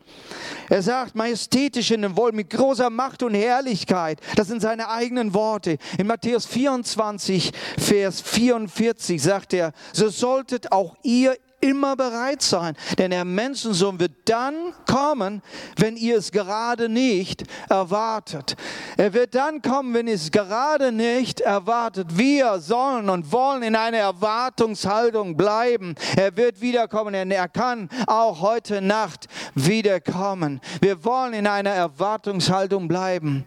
Er 0.68 0.82
sagt 0.82 1.14
majestätisch 1.14 1.90
in 1.90 2.02
dem 2.02 2.16
Wohl 2.16 2.32
mit 2.32 2.50
großer 2.50 2.90
Macht 2.90 3.22
und 3.22 3.34
Herrlichkeit. 3.34 4.20
Das 4.36 4.48
sind 4.48 4.60
seine 4.60 4.88
eigenen 4.88 5.34
Worte. 5.34 5.78
In 5.98 6.06
Matthäus 6.06 6.46
24, 6.46 7.52
Vers 7.78 8.20
44 8.20 9.22
sagt 9.22 9.54
er, 9.54 9.72
so 9.92 10.08
solltet 10.08 10.72
auch 10.72 10.96
ihr 11.02 11.36
immer 11.60 11.96
bereit 11.96 12.42
sein, 12.42 12.76
denn 12.98 13.10
der 13.10 13.24
Menschensohn 13.24 13.98
wird 13.98 14.12
dann 14.26 14.72
kommen, 14.86 15.42
wenn 15.76 15.96
ihr 15.96 16.18
es 16.18 16.30
gerade 16.30 16.88
nicht 16.88 17.44
erwartet. 17.68 18.56
Er 18.96 19.12
wird 19.12 19.34
dann 19.34 19.62
kommen, 19.62 19.94
wenn 19.94 20.06
ihr 20.06 20.14
es 20.14 20.30
gerade 20.30 20.92
nicht 20.92 21.40
erwartet. 21.40 22.16
Wir 22.16 22.58
sollen 22.60 23.10
und 23.10 23.32
wollen 23.32 23.62
in 23.62 23.76
einer 23.76 23.98
Erwartungshaltung 23.98 25.36
bleiben. 25.36 25.94
Er 26.16 26.36
wird 26.36 26.60
wiederkommen, 26.60 27.12
denn 27.12 27.30
er 27.30 27.48
kann 27.48 27.88
auch 28.06 28.40
heute 28.40 28.80
Nacht 28.80 29.26
wiederkommen. 29.54 30.60
Wir 30.80 31.04
wollen 31.04 31.34
in 31.34 31.46
einer 31.46 31.70
Erwartungshaltung 31.70 32.88
bleiben. 32.88 33.44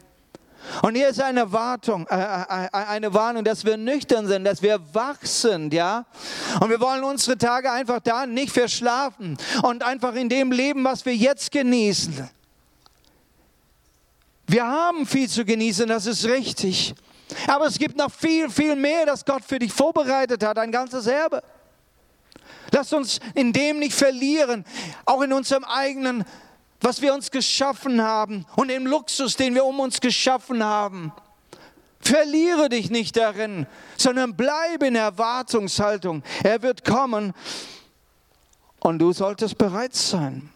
Und 0.82 0.96
hier 0.96 1.10
ist 1.10 1.22
eine 1.22 1.52
Wartung, 1.52 2.08
äh, 2.08 2.16
äh, 2.16 2.70
eine 2.72 3.14
Warnung, 3.14 3.44
dass 3.44 3.66
wir 3.66 3.78
nüchtern 3.78 4.28
sind, 4.28 4.46
dass 4.46 4.62
wir 4.62 4.80
wach 4.94 5.22
sind, 5.22 5.74
ja. 5.74 6.06
Und 6.60 6.70
wir 6.70 6.80
wollen 6.80 7.04
unsere 7.04 7.38
Tage 7.38 7.72
einfach 7.72 8.00
da 8.00 8.26
nicht 8.26 8.52
verschlafen 8.52 9.38
und 9.64 9.84
einfach 9.84 10.16
in 10.16 10.30
dem 10.30 10.52
leben, 10.52 10.84
was 10.84 11.06
wir 11.06 11.16
jetzt 11.16 11.52
genießen. 11.52 12.30
Wir 14.48 14.68
haben 14.68 15.06
viel 15.06 15.30
zu 15.30 15.46
genießen, 15.46 15.88
das 15.88 16.06
ist 16.06 16.26
richtig. 16.26 16.94
Aber 17.48 17.66
es 17.68 17.78
gibt 17.80 17.98
noch 17.98 18.12
viel, 18.12 18.50
viel 18.50 18.76
mehr, 18.76 19.06
das 19.06 19.24
Gott 19.24 19.44
für 19.46 19.60
dich 19.60 19.72
vorbereitet 19.72 20.44
hat, 20.44 20.58
ein 20.58 20.72
ganzes 20.72 21.08
Erbe. 21.08 21.42
Lass 22.72 22.92
uns 22.94 23.20
in 23.34 23.54
dem 23.54 23.80
nicht 23.80 23.94
verlieren, 23.94 24.66
auch 25.06 25.22
in 25.22 25.34
unserem 25.34 25.64
eigenen 25.64 26.26
was 26.82 27.02
wir 27.02 27.14
uns 27.14 27.32
geschaffen 27.32 28.02
haben 28.02 28.46
und 28.56 28.70
den 28.70 28.86
Luxus, 28.86 29.36
den 29.36 29.56
wir 29.56 29.66
um 29.66 29.80
uns 29.80 30.02
geschaffen 30.02 30.64
haben. 30.64 31.14
Verliere 32.00 32.68
dich 32.68 32.90
nicht 32.90 33.16
darin, 33.16 33.68
sondern 33.96 34.36
bleibe 34.36 34.88
in 34.88 34.96
Erwartungshaltung. 34.96 36.24
Er 36.44 36.62
wird 36.64 36.84
kommen 36.84 37.34
und 38.80 39.00
du 39.00 39.14
solltest 39.14 39.58
bereit 39.58 39.94
sein. 39.94 40.50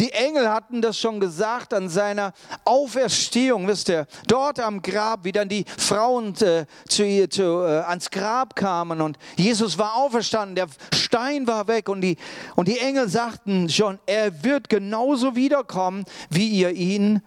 Die 0.00 0.10
Engel 0.12 0.48
hatten 0.50 0.82
das 0.82 0.98
schon 0.98 1.20
gesagt 1.20 1.72
an 1.72 1.88
seiner 1.88 2.32
Auferstehung, 2.64 3.68
wisst 3.68 3.88
ihr, 3.88 4.06
dort 4.26 4.58
am 4.58 4.82
Grab, 4.82 5.24
wie 5.24 5.32
dann 5.32 5.48
die 5.48 5.64
Frauen 5.78 6.34
äh, 6.40 6.66
zu 6.88 7.04
ihr 7.04 7.30
zu, 7.30 7.62
äh, 7.62 7.80
ans 7.82 8.10
Grab 8.10 8.56
kamen 8.56 9.00
und 9.00 9.18
Jesus 9.36 9.78
war 9.78 9.94
auferstanden, 9.94 10.56
der 10.56 10.66
Stein 10.92 11.46
war 11.46 11.68
weg 11.68 11.88
und 11.88 12.00
die, 12.00 12.16
und 12.56 12.66
die 12.66 12.78
Engel 12.78 13.08
sagten 13.08 13.68
schon, 13.68 13.98
er 14.06 14.42
wird 14.42 14.68
genauso 14.68 15.36
wiederkommen, 15.36 16.04
wie 16.28 16.48
ihr 16.48 16.70
ihn 16.72 17.22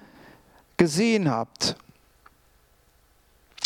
gesehen 0.75 1.31
habt. 1.31 1.75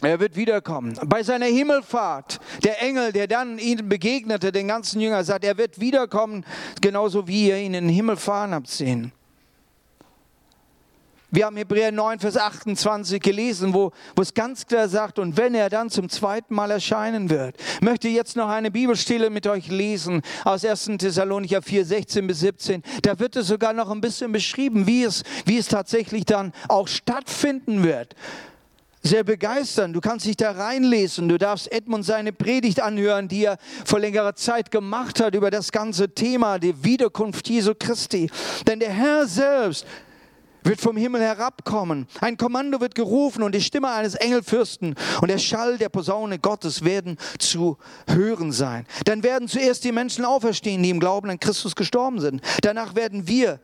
Er 0.02 0.20
wird 0.20 0.36
wiederkommen. 0.36 0.98
Bei 1.06 1.22
seiner 1.22 1.46
Himmelfahrt, 1.46 2.40
der 2.64 2.82
Engel, 2.82 3.12
der 3.12 3.28
dann 3.28 3.60
ihnen 3.60 3.88
begegnete, 3.88 4.52
den 4.52 4.68
ganzen 4.68 5.00
Jünger, 5.00 5.24
sagt, 5.24 5.46
er 5.46 5.58
wird 5.58 5.80
wiederkommen, 5.80 6.44
genauso 6.82 7.28
wie 7.28 7.50
ihr 7.50 7.58
ihn 7.58 7.76
in 7.76 7.86
den 7.86 7.94
Himmel 7.94 8.18
fahren 8.18 8.54
habt 8.54 8.68
sehen. 8.68 9.12
Wir 11.34 11.46
haben 11.46 11.56
Hebräer 11.56 11.94
9, 11.94 12.20
Vers 12.20 12.36
28 12.36 13.22
gelesen, 13.22 13.74
wo, 13.74 13.92
wo 14.18 14.22
es 14.22 14.34
ganz 14.34 14.68
klar 14.68 14.90
sagt, 14.90 15.18
und 15.18 15.38
wenn 15.38 15.56
er 15.56 15.70
dann 15.70 15.90
zum 15.90 16.10
zweiten 16.10 16.54
Mal 16.54 16.72
erscheinen 16.72 17.30
wird, 17.30 17.56
möchte 17.80 18.10
jetzt 18.10 18.36
noch 18.36 18.50
eine 18.50 18.70
Bibelstelle 18.70 19.30
mit 19.30 19.48
euch 19.48 19.70
lesen 19.70 20.24
aus 20.44 20.66
1. 20.66 20.92
Thessalonicher 20.98 21.62
4, 21.62 21.86
16 21.86 22.28
bis 22.28 22.42
17. 22.42 22.84
Da 23.04 23.18
wird 23.18 23.38
es 23.38 23.48
sogar 23.48 23.72
noch 23.72 23.90
ein 23.90 24.02
bisschen 24.02 24.34
beschrieben, 24.34 24.88
wie 24.88 25.04
es, 25.04 25.24
wie 25.46 25.58
es 25.58 25.70
tatsächlich 25.70 26.26
dann 26.26 26.52
auch 26.68 26.90
stattfinden 26.90 27.84
wird 27.84 28.14
sehr 29.02 29.24
begeisternd. 29.24 29.96
Du 29.96 30.02
kannst 30.02 30.26
dich 30.26 30.38
da 30.38 30.52
reinlesen. 30.52 31.28
Du 31.28 31.38
darfst 31.38 31.72
Edmund 31.72 32.06
seine 32.06 32.32
Predigt 32.32 32.82
anhören, 32.82 33.28
die 33.28 33.46
er 33.46 33.58
vor 33.86 34.00
längerer 34.00 34.36
Zeit 34.36 34.72
gemacht 34.72 35.20
hat 35.20 35.36
über 35.36 35.52
das 35.52 35.72
ganze 35.72 36.14
Thema, 36.14 36.60
die 36.60 36.84
Wiederkunft 36.84 37.50
Jesu 37.50 37.74
Christi. 37.78 38.30
Denn 38.68 38.80
der 38.80 38.92
Herr 38.92 39.28
selbst 39.28 39.86
wird 40.64 40.80
vom 40.80 40.97
Himmel 40.97 41.22
herabkommen. 41.22 42.08
Ein 42.20 42.38
Kommando 42.38 42.80
wird 42.80 42.95
gerufen 42.95 43.43
und 43.43 43.56
die 43.56 43.62
Stimme 43.62 43.89
eines 43.89 44.16
Engelfürsten 44.16 44.95
und 45.22 45.28
der 45.30 45.38
Schall 45.38 45.78
der 45.78 45.89
Posaune 45.89 46.39
Gottes 46.39 46.84
werden 46.84 47.18
zu 47.39 47.78
hören 48.08 48.52
sein. 48.52 48.86
Dann 49.06 49.24
werden 49.24 49.47
zuerst 49.47 49.84
die 49.84 49.91
Menschen 49.91 50.26
auferstehen, 50.26 50.84
die 50.84 50.89
im 50.89 50.99
Glauben 50.99 51.30
an 51.30 51.39
Christus 51.39 51.76
gestorben 51.76 52.20
sind. 52.20 52.41
Danach 52.62 52.95
werden 52.95 53.28
wir 53.28 53.60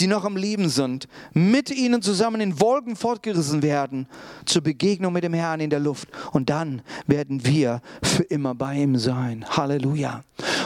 die 0.00 0.06
noch 0.06 0.24
am 0.24 0.36
Leben 0.36 0.68
sind, 0.68 1.06
mit 1.32 1.70
ihnen 1.70 2.02
zusammen 2.02 2.40
in 2.40 2.60
Wolken 2.60 2.96
fortgerissen 2.96 3.62
werden 3.62 4.06
zur 4.46 4.62
Begegnung 4.62 5.12
mit 5.12 5.24
dem 5.24 5.34
Herrn 5.34 5.60
in 5.60 5.70
der 5.70 5.80
Luft. 5.80 6.08
Und 6.32 6.50
dann 6.50 6.82
werden 7.06 7.44
wir 7.46 7.80
für 8.02 8.24
immer 8.24 8.54
bei 8.54 8.76
ihm 8.76 8.96
sein. 8.96 9.44
Halleluja. 9.48 10.22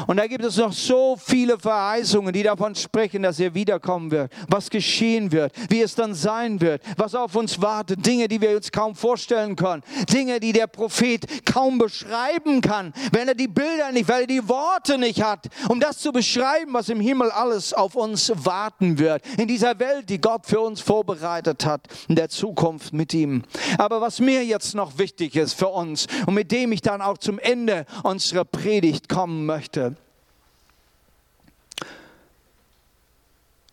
Und 0.06 0.18
da 0.18 0.26
gibt 0.26 0.44
es 0.44 0.56
noch 0.56 0.72
so 0.72 1.16
viele 1.16 1.58
Verheißungen, 1.58 2.32
die 2.32 2.42
davon 2.42 2.74
sprechen, 2.74 3.22
dass 3.22 3.40
er 3.40 3.54
wiederkommen 3.54 4.10
wird, 4.10 4.32
was 4.48 4.70
geschehen 4.70 5.32
wird, 5.32 5.52
wie 5.68 5.82
es 5.82 5.94
dann 5.94 6.14
sein 6.14 6.60
wird, 6.60 6.82
was 6.96 7.14
auf 7.14 7.34
uns 7.34 7.60
wartet, 7.60 8.04
Dinge, 8.04 8.28
die 8.28 8.40
wir 8.40 8.56
uns 8.56 8.70
kaum 8.70 8.94
vorstellen 8.94 9.56
können, 9.56 9.82
Dinge, 10.10 10.40
die 10.40 10.52
der 10.52 10.66
Prophet 10.66 11.44
kaum 11.44 11.78
beschreiben 11.78 12.60
kann, 12.60 12.92
wenn 13.12 13.28
er 13.28 13.34
die 13.34 13.48
Bilder 13.48 13.92
nicht, 13.92 14.08
weil 14.08 14.22
er 14.22 14.26
die 14.26 14.48
Worte 14.48 14.98
nicht 14.98 15.22
hat, 15.22 15.46
um 15.68 15.80
das 15.80 15.98
zu 15.98 16.12
beschreiben, 16.12 16.72
was 16.72 16.88
im 16.88 17.00
Himmel 17.00 17.30
alles 17.30 17.72
auf 17.72 17.96
uns 17.96 18.32
warten 18.36 18.98
wird, 18.98 19.15
in 19.36 19.48
dieser 19.48 19.78
Welt, 19.78 20.08
die 20.08 20.20
Gott 20.20 20.46
für 20.46 20.60
uns 20.60 20.80
vorbereitet 20.80 21.64
hat, 21.64 21.82
in 22.08 22.16
der 22.16 22.28
Zukunft 22.28 22.92
mit 22.92 23.14
ihm. 23.14 23.42
Aber 23.78 24.00
was 24.00 24.20
mir 24.20 24.44
jetzt 24.44 24.74
noch 24.74 24.98
wichtig 24.98 25.36
ist 25.36 25.54
für 25.54 25.68
uns 25.68 26.06
und 26.26 26.34
mit 26.34 26.52
dem 26.52 26.72
ich 26.72 26.82
dann 26.82 27.02
auch 27.02 27.18
zum 27.18 27.38
Ende 27.38 27.86
unserer 28.02 28.44
Predigt 28.44 29.08
kommen 29.08 29.46
möchte, 29.46 29.96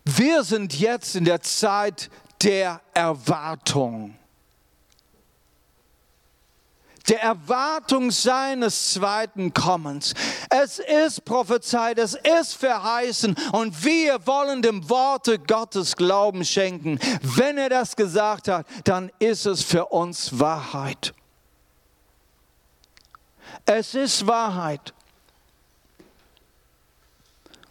Wir 0.06 0.44
sind 0.44 0.78
jetzt 0.78 1.16
in 1.16 1.24
der 1.24 1.41
Zeit 1.41 2.10
der 2.41 2.82
Erwartung. 2.94 4.16
Der 7.10 7.22
Erwartung 7.22 8.12
seines 8.12 8.93
zweiten 8.93 9.54
Kommens. 9.54 10.14
Es 10.49 10.80
ist 10.80 11.26
prophezeit, 11.26 11.97
es 11.97 12.16
ist 12.39 12.56
verheißen 12.56 13.36
und 13.51 13.84
wir 13.84 14.26
wollen 14.26 14.62
dem 14.62 14.89
Worte 14.89 15.38
Gottes 15.38 15.97
Glauben 15.97 16.45
schenken. 16.45 16.99
Wenn 17.22 17.58
er 17.58 17.70
das 17.70 17.95
gesagt 17.95 18.47
hat, 18.47 18.66
dann 18.86 19.12
ist 19.20 19.45
es 19.45 19.64
für 19.64 19.88
uns 19.88 20.39
Wahrheit. 20.39 21.14
Es 23.66 23.95
ist 23.95 24.26
Wahrheit. 24.26 24.93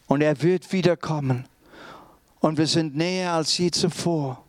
Und 0.06 0.20
er 0.20 0.42
wird 0.42 0.70
wiederkommen 0.72 1.48
und 2.40 2.58
wir 2.58 2.66
sind 2.66 2.94
näher 2.94 3.32
als 3.32 3.56
je 3.56 3.70
zuvor. 3.70 4.44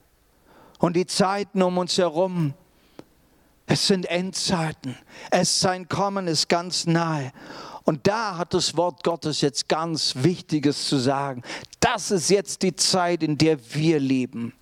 Und 0.80 0.98
die 0.98 1.06
Zeiten 1.06 1.62
um 1.62 1.78
uns 1.78 1.98
herum, 1.98 2.54
es 3.66 3.88
sind 3.88 4.06
Endzeiten. 4.06 4.98
Es 5.32 5.60
sein 5.60 5.88
Kommen 5.88 6.28
ist 6.28 6.50
ganz 6.50 6.86
nahe. 6.86 7.32
Und 7.84 8.08
da 8.08 8.38
hat 8.38 8.54
das 8.54 8.78
Wort 8.78 9.04
Gottes 9.04 9.42
jetzt 9.42 9.68
ganz 9.68 10.14
Wichtiges 10.18 10.88
zu 10.88 10.98
sagen. 10.98 11.44
Das 11.80 12.12
ist 12.12 12.30
jetzt 12.30 12.62
die 12.62 12.76
Zeit, 12.76 13.24
in 13.24 13.38
der 13.38 13.58
wir 13.74 14.00
leben. 14.00 14.54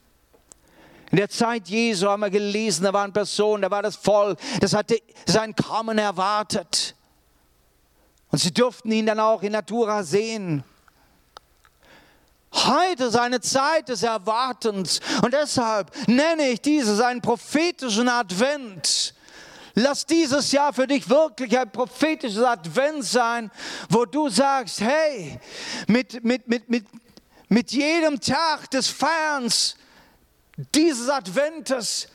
In 1.12 1.18
der 1.18 1.30
Zeit 1.30 1.68
Jesu 1.68 2.08
haben 2.08 2.22
wir 2.22 2.30
gelesen, 2.30 2.84
da 2.84 2.94
waren 2.94 3.12
Personen, 3.12 3.62
da 3.62 3.70
war 3.70 3.84
das 3.84 3.98
Volk, 3.98 4.40
das 4.62 4.74
hatte 4.74 4.98
sein 5.26 5.54
Kommen 5.56 5.98
erwartet. 5.98 6.96
Und 8.30 8.40
sie 8.40 8.54
durften 8.54 8.92
ihn 8.92 9.06
dann 9.06 9.20
auch 9.20 9.44
in 9.44 9.52
Natura 9.52 10.04
sehen. 10.04 10.64
Heute 12.54 13.06
ist 13.06 13.16
eine 13.16 13.40
Zeit 13.40 13.90
des 13.90 14.04
Erwartens 14.04 15.00
und 15.24 15.34
deshalb 15.34 15.92
nenne 16.08 16.50
ich 16.50 16.62
dieses 16.62 17.00
einen 17.00 17.22
prophetischen 17.22 18.10
Advent. 18.10 19.14
Lass 19.74 20.06
dieses 20.06 20.52
Jahr 20.52 20.74
für 20.74 20.86
dich 20.86 21.10
wirklich 21.10 21.58
ein 21.58 21.72
prophetisches 21.72 22.44
Advent 22.44 23.06
sein, 23.06 23.50
wo 23.90 24.06
du 24.06 24.28
sagst, 24.28 24.82
hey, 24.82 25.40
mit, 25.88 26.24
mit, 26.26 26.48
mit, 26.48 26.70
mit, 26.70 26.86
mit 27.48 27.72
jedem 27.72 28.20
Tag 28.20 28.70
des 28.72 28.88
Feierns 28.88 29.78
dieses 30.76 31.10
Adventes 31.10 32.08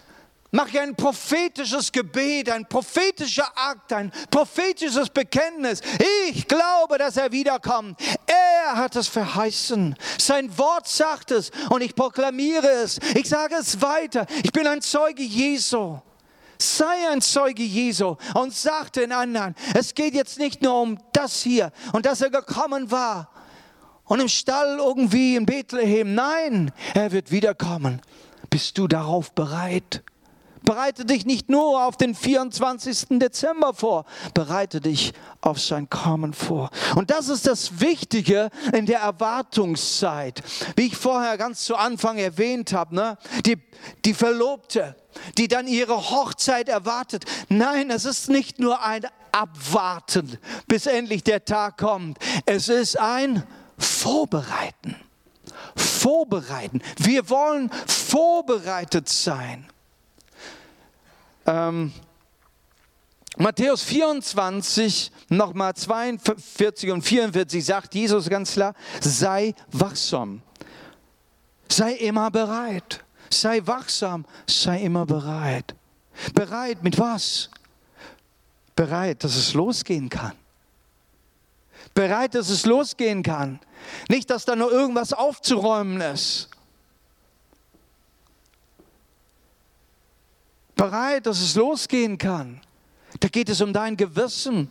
Mach 0.52 0.72
ein 0.74 0.94
prophetisches 0.94 1.90
Gebet, 1.90 2.50
ein 2.50 2.66
prophetischer 2.68 3.48
Akt, 3.56 3.92
ein 3.92 4.12
prophetisches 4.30 5.10
Bekenntnis. 5.10 5.80
Ich 6.28 6.46
glaube, 6.46 6.98
dass 6.98 7.16
er 7.16 7.32
wiederkommt. 7.32 8.00
Er 8.26 8.76
hat 8.76 8.96
es 8.96 9.08
verheißen. 9.08 9.96
Sein 10.18 10.56
Wort 10.56 10.86
sagt 10.88 11.32
es 11.32 11.50
und 11.70 11.82
ich 11.82 11.94
proklamiere 11.94 12.68
es. 12.68 12.98
Ich 13.14 13.28
sage 13.28 13.56
es 13.56 13.80
weiter. 13.82 14.26
Ich 14.44 14.52
bin 14.52 14.66
ein 14.66 14.82
Zeuge 14.82 15.22
Jesu. 15.22 15.98
Sei 16.58 17.08
ein 17.10 17.20
Zeuge 17.20 17.62
Jesu 17.62 18.16
und 18.34 18.54
sag 18.54 18.92
den 18.92 19.12
anderen, 19.12 19.54
es 19.74 19.94
geht 19.94 20.14
jetzt 20.14 20.38
nicht 20.38 20.62
nur 20.62 20.80
um 20.80 20.98
das 21.12 21.42
hier 21.42 21.70
und 21.92 22.06
dass 22.06 22.22
er 22.22 22.30
gekommen 22.30 22.90
war 22.90 23.30
und 24.04 24.20
im 24.20 24.28
Stall 24.28 24.78
irgendwie 24.78 25.36
in 25.36 25.44
Bethlehem. 25.44 26.14
Nein, 26.14 26.72
er 26.94 27.12
wird 27.12 27.30
wiederkommen. 27.30 28.00
Bist 28.48 28.78
du 28.78 28.88
darauf 28.88 29.32
bereit? 29.32 30.02
Bereite 30.66 31.04
dich 31.04 31.24
nicht 31.24 31.48
nur 31.48 31.84
auf 31.84 31.96
den 31.96 32.16
24. 32.16 33.20
Dezember 33.20 33.72
vor, 33.72 34.04
bereite 34.34 34.80
dich 34.80 35.12
auf 35.40 35.60
sein 35.60 35.88
Kommen 35.88 36.34
vor. 36.34 36.70
Und 36.96 37.10
das 37.10 37.28
ist 37.28 37.46
das 37.46 37.80
Wichtige 37.80 38.50
in 38.72 38.84
der 38.84 38.98
Erwartungszeit. 38.98 40.42
Wie 40.74 40.88
ich 40.88 40.96
vorher 40.96 41.38
ganz 41.38 41.64
zu 41.64 41.76
Anfang 41.76 42.18
erwähnt 42.18 42.72
habe, 42.72 42.96
ne? 42.96 43.16
die, 43.46 43.62
die 44.04 44.12
Verlobte, 44.12 44.96
die 45.38 45.46
dann 45.46 45.68
ihre 45.68 46.10
Hochzeit 46.10 46.68
erwartet. 46.68 47.24
Nein, 47.48 47.90
es 47.90 48.04
ist 48.04 48.28
nicht 48.28 48.58
nur 48.58 48.84
ein 48.84 49.06
Abwarten, 49.30 50.36
bis 50.66 50.86
endlich 50.86 51.22
der 51.22 51.44
Tag 51.44 51.78
kommt. 51.78 52.18
Es 52.44 52.68
ist 52.68 52.98
ein 52.98 53.44
Vorbereiten. 53.78 54.96
Vorbereiten. 55.76 56.82
Wir 56.98 57.30
wollen 57.30 57.70
vorbereitet 57.86 59.08
sein. 59.08 59.68
Ähm, 61.46 61.92
Matthäus 63.38 63.82
24, 63.82 65.12
nochmal 65.28 65.74
42 65.74 66.90
und 66.90 67.02
44 67.02 67.64
sagt 67.64 67.94
Jesus 67.94 68.28
ganz 68.28 68.52
klar, 68.52 68.74
sei 69.00 69.54
wachsam, 69.70 70.40
sei 71.68 71.92
immer 71.94 72.30
bereit, 72.30 73.04
sei 73.30 73.60
wachsam, 73.64 74.24
sei 74.46 74.82
immer 74.82 75.04
bereit. 75.04 75.74
Bereit 76.34 76.82
mit 76.82 76.98
was? 76.98 77.50
Bereit, 78.74 79.22
dass 79.22 79.36
es 79.36 79.52
losgehen 79.52 80.08
kann. 80.08 80.32
Bereit, 81.92 82.34
dass 82.34 82.48
es 82.48 82.64
losgehen 82.64 83.22
kann. 83.22 83.60
Nicht, 84.08 84.30
dass 84.30 84.46
da 84.46 84.56
nur 84.56 84.72
irgendwas 84.72 85.12
aufzuräumen 85.12 86.00
ist. 86.00 86.48
Bereit, 90.76 91.26
dass 91.26 91.40
es 91.40 91.56
losgehen 91.56 92.16
kann. 92.18 92.60
Da 93.18 93.28
geht 93.28 93.48
es 93.48 93.60
um 93.60 93.72
dein 93.72 93.96
Gewissen. 93.96 94.70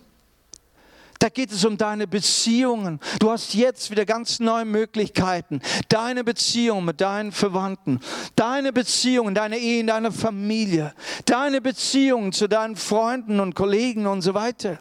Da 1.20 1.30
geht 1.30 1.52
es 1.52 1.64
um 1.66 1.78
deine 1.78 2.08
Beziehungen. 2.08 3.00
Du 3.20 3.32
hast 3.32 3.54
jetzt 3.54 3.90
wieder 3.90 4.06
ganz 4.06 4.40
neue 4.40 4.66
Möglichkeiten. 4.66 5.62
Deine 5.90 6.24
Beziehung 6.24 6.86
mit 6.86 7.02
deinen 7.02 7.32
Verwandten, 7.32 8.00
deine 8.36 8.72
Beziehung, 8.72 9.34
deine 9.34 9.58
Ehe, 9.58 9.80
in 9.80 9.88
deiner 9.88 10.12
Familie, 10.12 10.94
deine 11.26 11.62
Beziehung 11.62 12.32
zu 12.32 12.48
deinen 12.48 12.76
Freunden 12.76 13.40
und 13.40 13.56
Kollegen 13.56 14.06
und 14.08 14.22
so 14.22 14.34
weiter. 14.34 14.78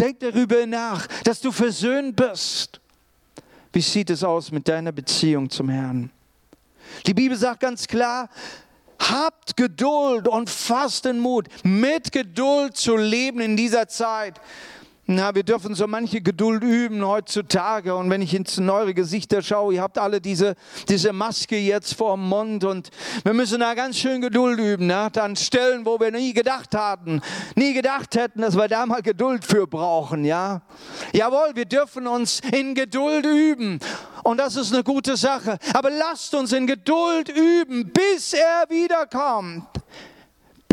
Denk 0.00 0.20
darüber 0.20 0.66
nach, 0.66 1.06
dass 1.22 1.40
du 1.40 1.52
versöhnt 1.52 2.16
bist. 2.16 2.80
Wie 3.72 3.82
sieht 3.82 4.10
es 4.10 4.24
aus 4.24 4.50
mit 4.50 4.66
deiner 4.66 4.92
Beziehung 4.92 5.50
zum 5.50 5.68
Herrn? 5.68 6.10
Die 7.06 7.14
Bibel 7.14 7.36
sagt 7.36 7.60
ganz 7.60 7.86
klar, 7.86 8.28
Habt 8.98 9.56
Geduld 9.56 10.28
und 10.28 10.48
fasst 10.50 11.04
Mut, 11.20 11.48
mit 11.62 12.12
Geduld 12.12 12.76
zu 12.76 12.96
leben 12.96 13.40
in 13.40 13.56
dieser 13.56 13.88
Zeit. 13.88 14.40
Na, 15.06 15.34
wir 15.34 15.42
dürfen 15.42 15.74
so 15.74 15.86
manche 15.86 16.22
Geduld 16.22 16.62
üben 16.62 17.06
heutzutage. 17.06 17.94
Und 17.94 18.08
wenn 18.08 18.22
ich 18.22 18.32
ins 18.32 18.56
neue 18.56 18.94
Gesichter 18.94 19.42
schaue, 19.42 19.74
ihr 19.74 19.82
habt 19.82 19.98
alle 19.98 20.18
diese, 20.18 20.54
diese 20.88 21.12
Maske 21.12 21.58
jetzt 21.58 21.92
vor 21.92 22.16
dem 22.16 22.26
Mund 22.26 22.64
und 22.64 22.88
wir 23.22 23.34
müssen 23.34 23.60
da 23.60 23.74
ganz 23.74 23.98
schön 23.98 24.22
Geduld 24.22 24.58
üben. 24.58 24.86
Ne? 24.86 25.10
An 25.14 25.36
Stellen, 25.36 25.84
wo 25.84 26.00
wir 26.00 26.10
nie 26.10 26.32
gedacht 26.32 26.74
hatten, 26.74 27.20
nie 27.54 27.74
gedacht 27.74 28.14
hätten, 28.14 28.40
dass 28.40 28.56
wir 28.56 28.66
da 28.66 28.86
mal 28.86 29.02
Geduld 29.02 29.44
für 29.44 29.66
brauchen. 29.66 30.24
Ja? 30.24 30.62
Jawohl, 31.12 31.50
wir 31.54 31.66
dürfen 31.66 32.06
uns 32.06 32.40
in 32.52 32.74
Geduld 32.74 33.26
üben. 33.26 33.80
Und 34.22 34.38
das 34.38 34.56
ist 34.56 34.72
eine 34.72 34.82
gute 34.82 35.18
Sache. 35.18 35.58
Aber 35.74 35.90
lasst 35.90 36.34
uns 36.34 36.50
in 36.54 36.66
Geduld 36.66 37.28
üben, 37.28 37.92
bis 37.92 38.32
er 38.32 38.64
wiederkommt 38.70 39.83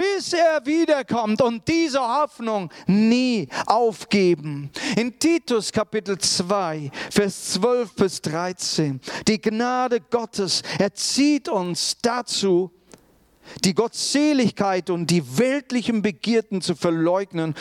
bis 0.01 0.33
er 0.33 0.65
wiederkommt 0.65 1.41
und 1.43 1.67
diese 1.67 1.99
Hoffnung 1.99 2.71
nie 2.87 3.47
aufgeben. 3.67 4.71
In 4.97 5.19
Titus 5.19 5.71
Kapitel 5.71 6.17
2, 6.17 6.89
Vers 7.11 7.53
12 7.53 7.93
bis 7.93 8.21
13, 8.23 8.99
die 9.27 9.39
Gnade 9.39 10.01
Gottes 10.01 10.63
erzieht 10.79 11.49
uns 11.49 11.97
dazu, 12.01 12.71
die 13.63 13.75
Gottseligkeit 13.75 14.89
und 14.89 15.05
die 15.05 15.37
weltlichen 15.37 16.01
Begierden 16.01 16.61
zu 16.61 16.75
verleugnen 16.75 17.53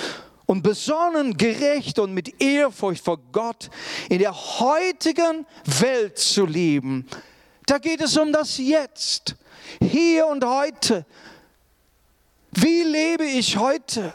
und 0.46 0.62
besonnen, 0.62 1.36
gerecht 1.36 1.98
und 1.98 2.14
mit 2.14 2.40
Ehrfurcht 2.42 3.04
vor 3.04 3.18
Gott 3.32 3.68
in 4.08 4.18
der 4.18 4.34
heutigen 4.34 5.46
Welt 5.78 6.16
zu 6.18 6.46
leben. 6.46 7.06
Da 7.66 7.76
geht 7.76 8.00
es 8.00 8.16
um 8.16 8.32
das 8.32 8.56
Jetzt, 8.56 9.36
hier 9.82 10.26
und 10.26 10.42
heute. 10.42 11.04
Wie 12.52 12.82
lebe 12.82 13.24
ich 13.24 13.56
heute? 13.56 14.14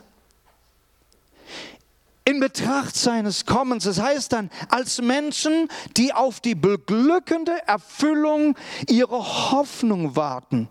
in 2.27 2.39
Betracht 2.39 2.95
seines 2.95 3.45
Kommens. 3.45 3.83
Das 3.83 4.01
heißt 4.01 4.33
dann, 4.33 4.49
als 4.69 4.99
Menschen, 4.99 5.69
die 5.95 6.11
auf 6.11 6.39
die 6.39 6.55
beglückende 6.55 7.55
Erfüllung 7.67 8.57
ihrer 8.89 9.51
Hoffnung 9.51 10.15
warten 10.15 10.67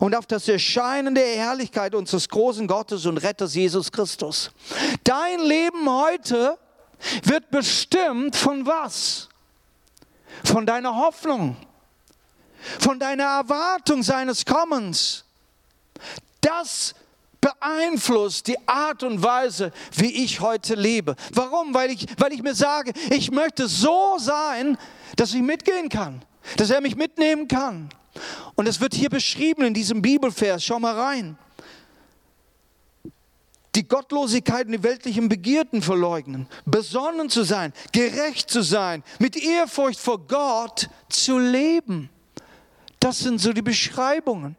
und 0.00 0.14
auf 0.14 0.26
das 0.26 0.46
Erscheinen 0.48 1.14
der 1.14 1.26
Herrlichkeit 1.26 1.94
unseres 1.94 2.28
großen 2.28 2.66
Gottes 2.66 3.06
und 3.06 3.18
Retters 3.18 3.54
Jesus 3.54 3.90
Christus. 3.90 4.50
Dein 5.02 5.40
Leben 5.40 5.88
heute 5.88 6.58
wird 7.22 7.50
bestimmt 7.50 8.36
von 8.36 8.66
was? 8.66 9.28
Von 10.44 10.66
deiner 10.66 10.94
Hoffnung, 10.94 11.56
von 12.78 12.98
deiner 12.98 13.24
Erwartung 13.24 14.02
seines 14.02 14.44
Kommens. 14.44 15.24
Das 16.40 16.94
beeinflusst 17.40 18.46
die 18.46 18.56
Art 18.66 19.02
und 19.02 19.22
Weise, 19.22 19.72
wie 19.94 20.24
ich 20.24 20.40
heute 20.40 20.74
lebe. 20.74 21.14
Warum? 21.32 21.74
Weil 21.74 21.90
ich, 21.90 22.06
weil 22.18 22.32
ich 22.32 22.42
mir 22.42 22.54
sage, 22.54 22.92
ich 23.10 23.30
möchte 23.30 23.68
so 23.68 24.16
sein, 24.18 24.76
dass 25.16 25.34
ich 25.34 25.42
mitgehen 25.42 25.88
kann, 25.88 26.22
dass 26.56 26.70
er 26.70 26.80
mich 26.80 26.96
mitnehmen 26.96 27.48
kann. 27.48 27.88
Und 28.54 28.66
es 28.66 28.80
wird 28.80 28.94
hier 28.94 29.10
beschrieben 29.10 29.62
in 29.64 29.74
diesem 29.74 30.02
Bibelvers. 30.02 30.64
Schau 30.64 30.78
mal 30.78 30.98
rein. 30.98 31.38
Die 33.74 33.86
Gottlosigkeit 33.86 34.66
und 34.66 34.72
die 34.72 34.82
weltlichen 34.82 35.28
Begierden 35.28 35.82
verleugnen, 35.82 36.48
besonnen 36.64 37.30
zu 37.30 37.44
sein, 37.44 37.72
gerecht 37.92 38.50
zu 38.50 38.62
sein, 38.62 39.04
mit 39.20 39.36
Ehrfurcht 39.36 40.00
vor 40.00 40.26
Gott 40.26 40.88
zu 41.08 41.38
leben. 41.38 42.10
Das 42.98 43.20
sind 43.20 43.40
so 43.40 43.52
die 43.52 43.62
Beschreibungen. 43.62 44.56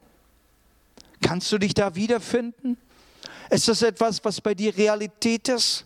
Kannst 1.22 1.52
du 1.52 1.58
dich 1.58 1.74
da 1.74 1.96
wiederfinden? 1.96 2.78
Ist 3.50 3.68
das 3.68 3.82
etwas, 3.82 4.24
was 4.24 4.40
bei 4.40 4.54
dir 4.54 4.76
Realität 4.76 5.48
ist? 5.50 5.86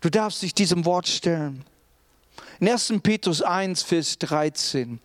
Du 0.00 0.10
darfst 0.10 0.42
dich 0.42 0.54
diesem 0.54 0.84
Wort 0.84 1.08
stellen. 1.08 1.64
In 2.58 2.68
1. 2.68 2.94
Petrus 3.02 3.42
1, 3.42 3.82
Vers 3.82 4.18
13. 4.18 5.00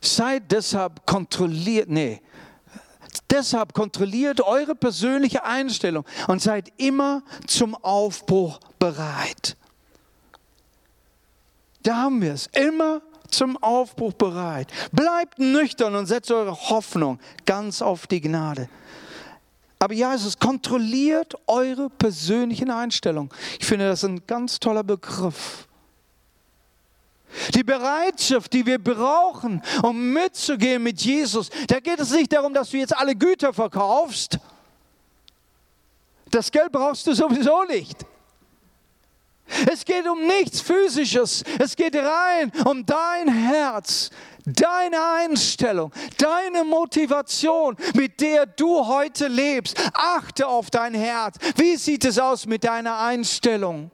Seid 0.00 0.52
deshalb 0.52 1.06
kontrolliert, 1.06 1.88
nee, 1.88 2.20
deshalb 3.30 3.72
kontrolliert 3.72 4.40
eure 4.40 4.74
persönliche 4.74 5.44
Einstellung 5.44 6.04
und 6.28 6.42
seid 6.42 6.72
immer 6.76 7.22
zum 7.46 7.74
Aufbruch 7.76 8.60
bereit. 8.78 9.56
Da 11.84 11.96
haben 11.96 12.20
wir 12.20 12.32
es. 12.32 12.48
Immer 12.48 13.02
zum 13.30 13.56
Aufbruch 13.62 14.14
bereit. 14.14 14.68
Bleibt 14.90 15.38
nüchtern 15.38 15.94
und 15.94 16.06
setzt 16.06 16.30
eure 16.32 16.52
Hoffnung 16.70 17.20
ganz 17.46 17.80
auf 17.80 18.06
die 18.06 18.20
Gnade. 18.20 18.68
Aber 19.78 19.92
ja, 19.92 20.14
es 20.14 20.24
ist 20.24 20.40
kontrolliert 20.40 21.34
eure 21.46 21.90
persönlichen 21.90 22.70
Einstellungen. 22.70 23.30
Ich 23.58 23.66
finde 23.66 23.86
das 23.86 24.02
ein 24.04 24.26
ganz 24.26 24.58
toller 24.58 24.82
Begriff. 24.82 25.68
Die 27.54 27.64
Bereitschaft, 27.64 28.52
die 28.52 28.64
wir 28.64 28.78
brauchen, 28.78 29.60
um 29.82 30.12
mitzugehen 30.12 30.82
mit 30.82 31.00
Jesus, 31.02 31.50
da 31.66 31.80
geht 31.80 31.98
es 31.98 32.12
nicht 32.12 32.32
darum, 32.32 32.54
dass 32.54 32.70
du 32.70 32.78
jetzt 32.78 32.96
alle 32.96 33.14
Güter 33.14 33.52
verkaufst. 33.52 34.38
Das 36.30 36.50
Geld 36.50 36.72
brauchst 36.72 37.06
du 37.06 37.14
sowieso 37.14 37.64
nicht. 37.64 38.06
Es 39.70 39.84
geht 39.84 40.06
um 40.08 40.26
nichts 40.26 40.60
Physisches. 40.60 41.44
Es 41.58 41.76
geht 41.76 41.96
rein 41.96 42.52
um 42.64 42.84
dein 42.84 43.28
Herz, 43.28 44.10
deine 44.44 45.02
Einstellung, 45.18 45.92
deine 46.18 46.64
Motivation, 46.64 47.76
mit 47.94 48.20
der 48.20 48.46
du 48.46 48.86
heute 48.86 49.28
lebst. 49.28 49.76
Achte 49.94 50.46
auf 50.46 50.70
dein 50.70 50.94
Herz. 50.94 51.36
Wie 51.56 51.76
sieht 51.76 52.04
es 52.04 52.18
aus 52.18 52.46
mit 52.46 52.64
deiner 52.64 52.98
Einstellung? 52.98 53.90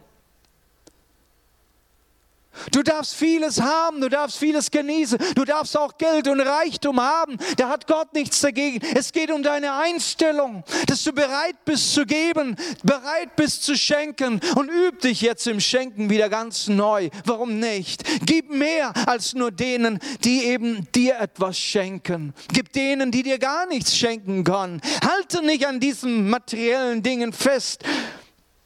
Du 2.73 2.83
darfst 2.83 3.15
vieles 3.15 3.61
haben, 3.61 4.01
du 4.01 4.09
darfst 4.09 4.39
vieles 4.39 4.71
genießen, 4.71 5.19
du 5.35 5.45
darfst 5.45 5.77
auch 5.77 5.97
Geld 5.99 6.29
und 6.29 6.41
Reichtum 6.41 7.01
haben. 7.01 7.37
Da 7.57 7.69
hat 7.69 7.87
Gott 7.87 8.13
nichts 8.15 8.41
dagegen. 8.41 8.81
Es 8.95 9.13
geht 9.13 9.31
um 9.31 9.43
deine 9.43 9.73
Einstellung, 9.75 10.65
dass 10.87 11.03
du 11.05 11.13
bereit 11.13 11.65
bist 11.65 11.95
zu 11.95 12.07
geben, 12.07 12.57
bereit 12.83 13.37
bist 13.37 13.65
zu 13.65 13.77
schenken 13.77 14.41
und 14.55 14.71
üb 14.71 15.01
dich 15.01 15.21
jetzt 15.21 15.47
im 15.47 15.61
Schenken 15.61 16.11
wieder 16.11 16.29
ganz 16.29 16.69
neu. 16.69 17.11
Warum 17.25 17.59
nicht? 17.59 18.05
Gib 18.25 18.51
mehr 18.51 18.93
als 19.07 19.35
nur 19.35 19.51
denen, 19.51 19.99
die 20.25 20.45
eben 20.45 20.87
dir 20.95 21.19
etwas 21.19 21.59
schenken. 21.59 22.35
Gib 22.53 22.73
denen, 22.73 23.11
die 23.11 23.23
dir 23.23 23.39
gar 23.39 23.67
nichts 23.67 23.97
schenken 23.97 24.45
können. 24.45 24.81
Halte 25.05 25.45
nicht 25.45 25.67
an 25.67 25.81
diesen 25.81 26.29
materiellen 26.29 27.03
Dingen 27.03 27.33
fest 27.33 27.85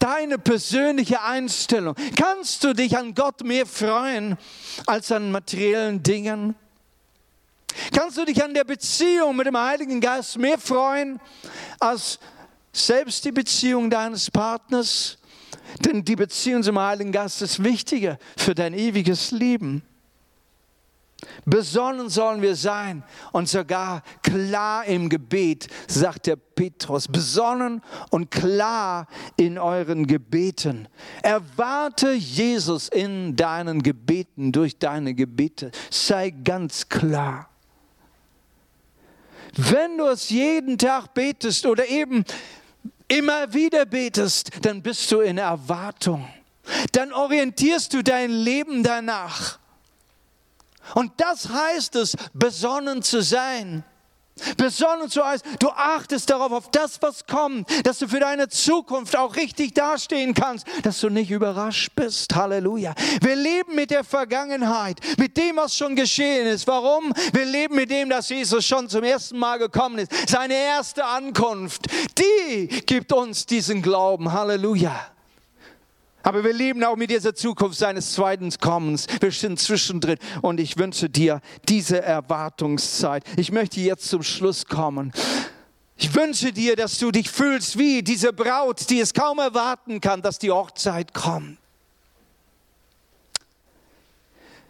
deine 0.05 0.39
persönliche 0.39 1.23
Einstellung? 1.23 1.95
Kannst 2.15 2.63
du 2.63 2.75
dich 2.75 2.97
an 2.97 3.15
Gott 3.15 3.43
mehr 3.43 3.65
freuen 3.65 4.37
als 4.87 5.11
an 5.11 5.33
materiellen 5.33 6.03
Dingen? 6.03 6.55
Kannst 7.91 8.19
du 8.19 8.25
dich 8.27 8.45
an 8.45 8.53
der 8.53 8.65
Beziehung 8.65 9.35
mit 9.35 9.47
dem 9.47 9.57
Heiligen 9.57 10.01
Geist 10.01 10.37
mehr 10.37 10.59
freuen 10.59 11.19
als 11.81 12.19
selbst 12.71 13.25
die 13.25 13.33
Beziehung 13.33 13.89
deines 13.89 14.31
Partners? 14.31 15.17
Denn 15.81 16.05
die 16.05 16.17
Beziehung 16.17 16.63
zum 16.63 16.79
Heiligen 16.79 17.11
Geist 17.11 17.41
ist 17.41 17.65
wichtiger 17.65 18.19
für 18.37 18.55
dein 18.55 18.75
ewiges 18.75 19.31
Leben. 19.31 19.83
Besonnen 21.45 22.09
sollen 22.09 22.43
wir 22.43 22.57
sein 22.57 23.03
und 23.33 23.49
sogar 23.49 24.03
klar 24.23 24.85
im 24.85 25.09
Gebet, 25.09 25.69
sagt 25.89 26.27
der 26.27 26.37
Petrus. 26.37 27.09
Besonnen 27.09 27.83
und 28.11 28.31
klar 28.31 29.07
in 29.37 29.59
euren 29.59 30.07
Gebeten. 30.07 30.89
Erwarte 31.23 32.13
Jesus 32.13 32.89
in 32.89 33.37
deinen 33.37 33.83
Gebeten, 33.83 34.53
durch 34.53 34.79
deine 34.79 35.15
Gebete. 35.15 35.71
Sei 35.91 36.31
ganz 36.31 36.89
klar. 36.89 37.49
Wenn 39.57 39.99
du 39.99 40.07
es 40.07 40.31
jeden 40.31 40.79
Tag 40.79 41.15
betest 41.15 41.67
oder 41.67 41.87
eben 41.87 42.25
immer 43.09 43.53
wieder 43.53 43.87
betest, 43.87 44.51
dann 44.63 44.83
bist 44.83 45.11
du 45.13 45.21
in 45.21 45.39
Erwartung. 45.39 46.29
Dann 46.93 47.13
orientierst 47.13 47.93
du 47.93 48.03
dein 48.03 48.31
Leben 48.31 48.83
danach. 48.83 49.59
Und 50.95 51.13
das 51.19 51.49
heißt 51.49 51.97
es, 51.97 52.17
besonnen 52.33 53.03
zu 53.03 53.23
sein. 53.23 53.85
Besonnen 54.57 55.09
zu 55.09 55.25
heißt, 55.25 55.45
du 55.61 55.69
achtest 55.69 56.29
darauf, 56.29 56.51
auf 56.51 56.71
das, 56.71 57.01
was 57.01 57.25
kommt, 57.25 57.69
dass 57.87 58.01
du 58.01 58.09
für 58.09 58.19
deine 58.19 58.49
Zukunft 58.49 59.17
auch 59.17 59.37
richtig 59.37 59.75
dastehen 59.75 60.35
kannst, 60.35 60.67
dass 60.83 61.01
du 61.01 61.09
nicht 61.09 61.31
überrascht 61.31 61.93
bist. 61.95 62.35
Halleluja. 62.35 62.95
Wir 63.21 63.37
leben 63.37 63.77
mit 63.77 63.91
der 63.91 64.03
Vergangenheit, 64.03 65.01
mit 65.19 65.37
dem, 65.37 65.57
was 65.57 65.77
schon 65.77 65.95
geschehen 65.95 66.49
ist. 66.49 66.67
Warum? 66.67 67.13
Wir 67.33 67.45
leben 67.45 67.77
mit 67.77 67.91
dem, 67.91 68.09
dass 68.09 68.29
Jesus 68.29 68.67
schon 68.67 68.89
zum 68.89 69.05
ersten 69.05 69.39
Mal 69.39 69.59
gekommen 69.59 69.99
ist. 69.99 70.11
Seine 70.29 70.55
erste 70.55 71.05
Ankunft, 71.05 71.87
die 72.19 72.67
gibt 72.87 73.13
uns 73.13 73.47
diesen 73.47 73.83
Glauben. 73.83 74.33
Halleluja. 74.33 75.14
Aber 76.25 76.43
wir 76.43 76.55
leben 76.55 76.83
auch 76.83 76.97
mit 76.97 77.11
dieser 77.11 77.35
Zukunft 77.35 77.79
seines 77.79 78.15
zweiten 78.15 78.51
Kommens. 78.59 79.07
Wir 79.21 79.31
sind 79.31 79.61
zwischendrin 79.61 80.19
und 80.41 80.59
ich 80.59 80.79
wünsche 80.79 81.11
dir 81.11 81.43
diese 81.69 82.03
Erwartungszeit. 82.03 83.23
Ich 83.37 83.53
möchte 83.53 83.81
jetzt 83.81 84.09
zum 84.09 84.23
Schluss 84.23 84.65
kommen. 84.65 85.13
Ich 85.99 86.15
wünsche 86.15 86.51
dir, 86.51 86.77
dass 86.77 86.99
du 86.99 87.11
dich 87.11 87.31
fühlst 87.31 87.79
wie 87.79 88.03
diese 88.03 88.33
Braut, 88.33 88.89
die 88.89 89.01
es 89.01 89.13
kaum 89.13 89.39
erwarten 89.39 90.01
kann, 90.01 90.23
dass 90.23 90.39
die 90.39 90.51
Hochzeit 90.51 91.13
kommt. 91.13 91.59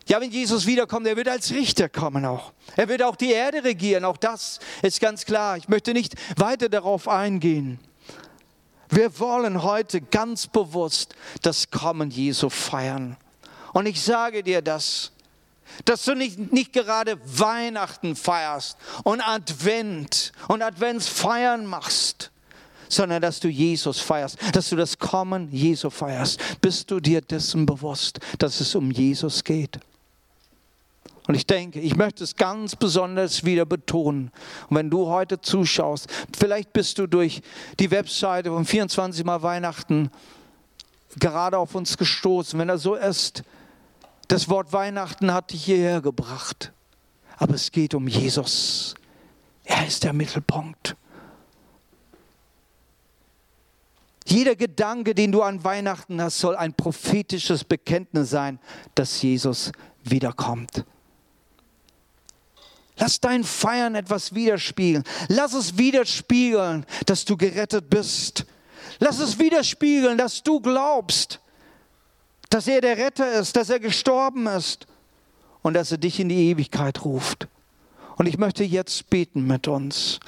Ja, 0.06 0.20
wenn 0.20 0.32
Jesus 0.32 0.66
wiederkommt, 0.66 1.06
er 1.06 1.16
wird 1.16 1.28
als 1.28 1.52
Richter 1.52 1.88
kommen 1.88 2.26
auch. 2.26 2.52
Er 2.76 2.88
wird 2.88 3.02
auch 3.02 3.16
die 3.16 3.30
Erde 3.30 3.62
regieren, 3.62 4.04
auch 4.04 4.16
das 4.16 4.58
ist 4.82 5.00
ganz 5.00 5.24
klar. 5.24 5.56
Ich 5.56 5.68
möchte 5.68 5.92
nicht 5.92 6.14
weiter 6.36 6.68
darauf 6.68 7.08
eingehen. 7.08 7.78
Wir 8.90 9.18
wollen 9.18 9.62
heute 9.62 10.00
ganz 10.00 10.46
bewusst 10.46 11.14
das 11.42 11.70
Kommen 11.70 12.10
Jesu 12.10 12.48
feiern. 12.48 13.16
Und 13.72 13.86
ich 13.86 14.00
sage 14.00 14.42
dir 14.42 14.62
das, 14.62 15.12
dass 15.84 16.04
du 16.04 16.14
nicht, 16.14 16.52
nicht 16.52 16.72
gerade 16.72 17.18
Weihnachten 17.24 18.16
feierst 18.16 18.76
und 19.02 19.20
Advent 19.20 20.32
und 20.48 20.62
Adventsfeiern 20.62 21.66
machst, 21.66 22.30
sondern 22.88 23.20
dass 23.20 23.40
du 23.40 23.48
Jesus 23.48 24.00
feierst, 24.00 24.38
dass 24.52 24.70
du 24.70 24.76
das 24.76 24.98
Kommen 24.98 25.50
Jesu 25.50 25.90
feierst. 25.90 26.40
Bist 26.60 26.90
du 26.90 27.00
dir 27.00 27.20
dessen 27.20 27.66
bewusst, 27.66 28.20
dass 28.38 28.60
es 28.60 28.74
um 28.74 28.90
Jesus 28.90 29.42
geht? 29.42 29.80
Und 31.26 31.34
ich 31.34 31.46
denke, 31.46 31.80
ich 31.80 31.96
möchte 31.96 32.22
es 32.22 32.36
ganz 32.36 32.76
besonders 32.76 33.44
wieder 33.44 33.64
betonen. 33.64 34.30
Und 34.68 34.76
wenn 34.76 34.90
du 34.90 35.06
heute 35.06 35.40
zuschaust, 35.40 36.08
vielleicht 36.36 36.72
bist 36.74 36.98
du 36.98 37.06
durch 37.06 37.40
die 37.80 37.90
Webseite 37.90 38.50
von 38.50 38.64
24 38.64 39.24
Mal 39.24 39.42
Weihnachten 39.42 40.10
gerade 41.18 41.58
auf 41.58 41.74
uns 41.74 41.96
gestoßen. 41.96 42.58
Wenn 42.58 42.68
er 42.68 42.78
so 42.78 42.94
ist, 42.94 43.42
das 44.28 44.48
Wort 44.48 44.72
Weihnachten 44.72 45.32
hat 45.32 45.52
dich 45.52 45.64
hierher 45.64 46.02
gebracht. 46.02 46.72
Aber 47.36 47.54
es 47.54 47.72
geht 47.72 47.94
um 47.94 48.06
Jesus. 48.06 48.94
Er 49.64 49.86
ist 49.86 50.04
der 50.04 50.12
Mittelpunkt. 50.12 50.94
Jeder 54.26 54.56
Gedanke, 54.56 55.14
den 55.14 55.32
du 55.32 55.42
an 55.42 55.64
Weihnachten 55.64 56.20
hast, 56.20 56.38
soll 56.38 56.56
ein 56.56 56.74
prophetisches 56.74 57.64
Bekenntnis 57.64 58.30
sein, 58.30 58.58
dass 58.94 59.20
Jesus 59.22 59.72
wiederkommt. 60.02 60.84
Lass 62.96 63.20
dein 63.20 63.42
Feiern 63.42 63.94
etwas 63.94 64.34
widerspiegeln. 64.34 65.04
Lass 65.28 65.52
es 65.52 65.76
widerspiegeln, 65.76 66.86
dass 67.06 67.24
du 67.24 67.36
gerettet 67.36 67.90
bist. 67.90 68.46
Lass 69.00 69.18
es 69.18 69.38
widerspiegeln, 69.38 70.16
dass 70.16 70.42
du 70.42 70.60
glaubst, 70.60 71.40
dass 72.50 72.68
er 72.68 72.80
der 72.80 72.96
Retter 72.96 73.32
ist, 73.32 73.56
dass 73.56 73.70
er 73.70 73.80
gestorben 73.80 74.46
ist 74.46 74.86
und 75.62 75.74
dass 75.74 75.90
er 75.90 75.98
dich 75.98 76.20
in 76.20 76.28
die 76.28 76.50
Ewigkeit 76.50 77.04
ruft. 77.04 77.48
Und 78.16 78.26
ich 78.26 78.38
möchte 78.38 78.64
jetzt 78.64 79.10
beten 79.10 79.46
mit 79.46 79.66
uns. 79.66 80.20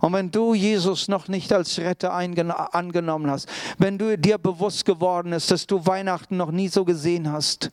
Und 0.00 0.12
wenn 0.12 0.30
du 0.30 0.54
Jesus 0.54 1.08
noch 1.08 1.28
nicht 1.28 1.52
als 1.52 1.78
Retter 1.78 2.12
angenommen 2.12 3.30
hast, 3.30 3.48
wenn 3.78 3.98
du 3.98 4.16
dir 4.16 4.38
bewusst 4.38 4.84
geworden 4.84 5.32
ist, 5.32 5.50
dass 5.50 5.66
du 5.66 5.84
Weihnachten 5.86 6.36
noch 6.36 6.50
nie 6.50 6.68
so 6.68 6.84
gesehen 6.84 7.30
hast, 7.30 7.70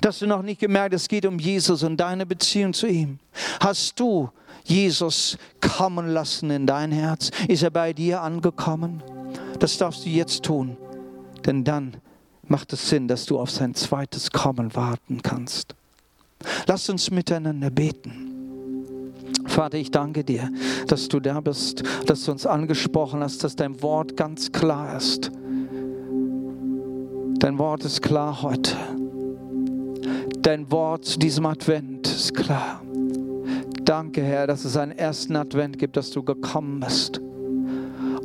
dass 0.00 0.18
du 0.18 0.26
noch 0.26 0.42
nicht 0.42 0.60
gemerkt 0.60 0.94
es 0.94 1.08
geht 1.08 1.26
um 1.26 1.38
Jesus 1.38 1.82
und 1.82 1.98
deine 1.98 2.26
Beziehung 2.26 2.72
zu 2.72 2.86
ihm, 2.86 3.18
hast 3.60 3.98
du 4.00 4.30
Jesus 4.64 5.38
kommen 5.60 6.08
lassen 6.08 6.50
in 6.50 6.66
dein 6.66 6.92
Herz? 6.92 7.30
Ist 7.48 7.62
er 7.62 7.70
bei 7.70 7.92
dir 7.92 8.22
angekommen? 8.22 9.02
Das 9.58 9.78
darfst 9.78 10.04
du 10.04 10.10
jetzt 10.10 10.42
tun, 10.42 10.76
denn 11.46 11.64
dann 11.64 11.96
macht 12.46 12.72
es 12.72 12.88
Sinn, 12.88 13.08
dass 13.08 13.26
du 13.26 13.38
auf 13.38 13.50
sein 13.50 13.74
zweites 13.74 14.30
Kommen 14.30 14.74
warten 14.74 15.22
kannst. 15.22 15.74
Lass 16.66 16.88
uns 16.88 17.10
miteinander 17.10 17.70
beten. 17.70 18.37
Vater, 19.48 19.78
ich 19.78 19.90
danke 19.90 20.24
dir, 20.24 20.50
dass 20.86 21.08
du 21.08 21.20
da 21.20 21.40
bist, 21.40 21.82
dass 22.06 22.24
du 22.24 22.32
uns 22.32 22.46
angesprochen 22.46 23.20
hast, 23.20 23.42
dass 23.42 23.56
dein 23.56 23.82
Wort 23.82 24.16
ganz 24.16 24.52
klar 24.52 24.96
ist. 24.96 25.30
Dein 27.38 27.58
Wort 27.58 27.84
ist 27.84 28.02
klar 28.02 28.42
heute. 28.42 28.76
Dein 30.42 30.70
Wort 30.70 31.04
zu 31.04 31.18
diesem 31.18 31.46
Advent 31.46 32.06
ist 32.06 32.34
klar. 32.34 32.82
Danke, 33.84 34.22
Herr, 34.22 34.46
dass 34.46 34.64
es 34.64 34.76
einen 34.76 34.92
ersten 34.92 35.34
Advent 35.34 35.78
gibt, 35.78 35.96
dass 35.96 36.10
du 36.10 36.22
gekommen 36.22 36.80
bist, 36.80 37.20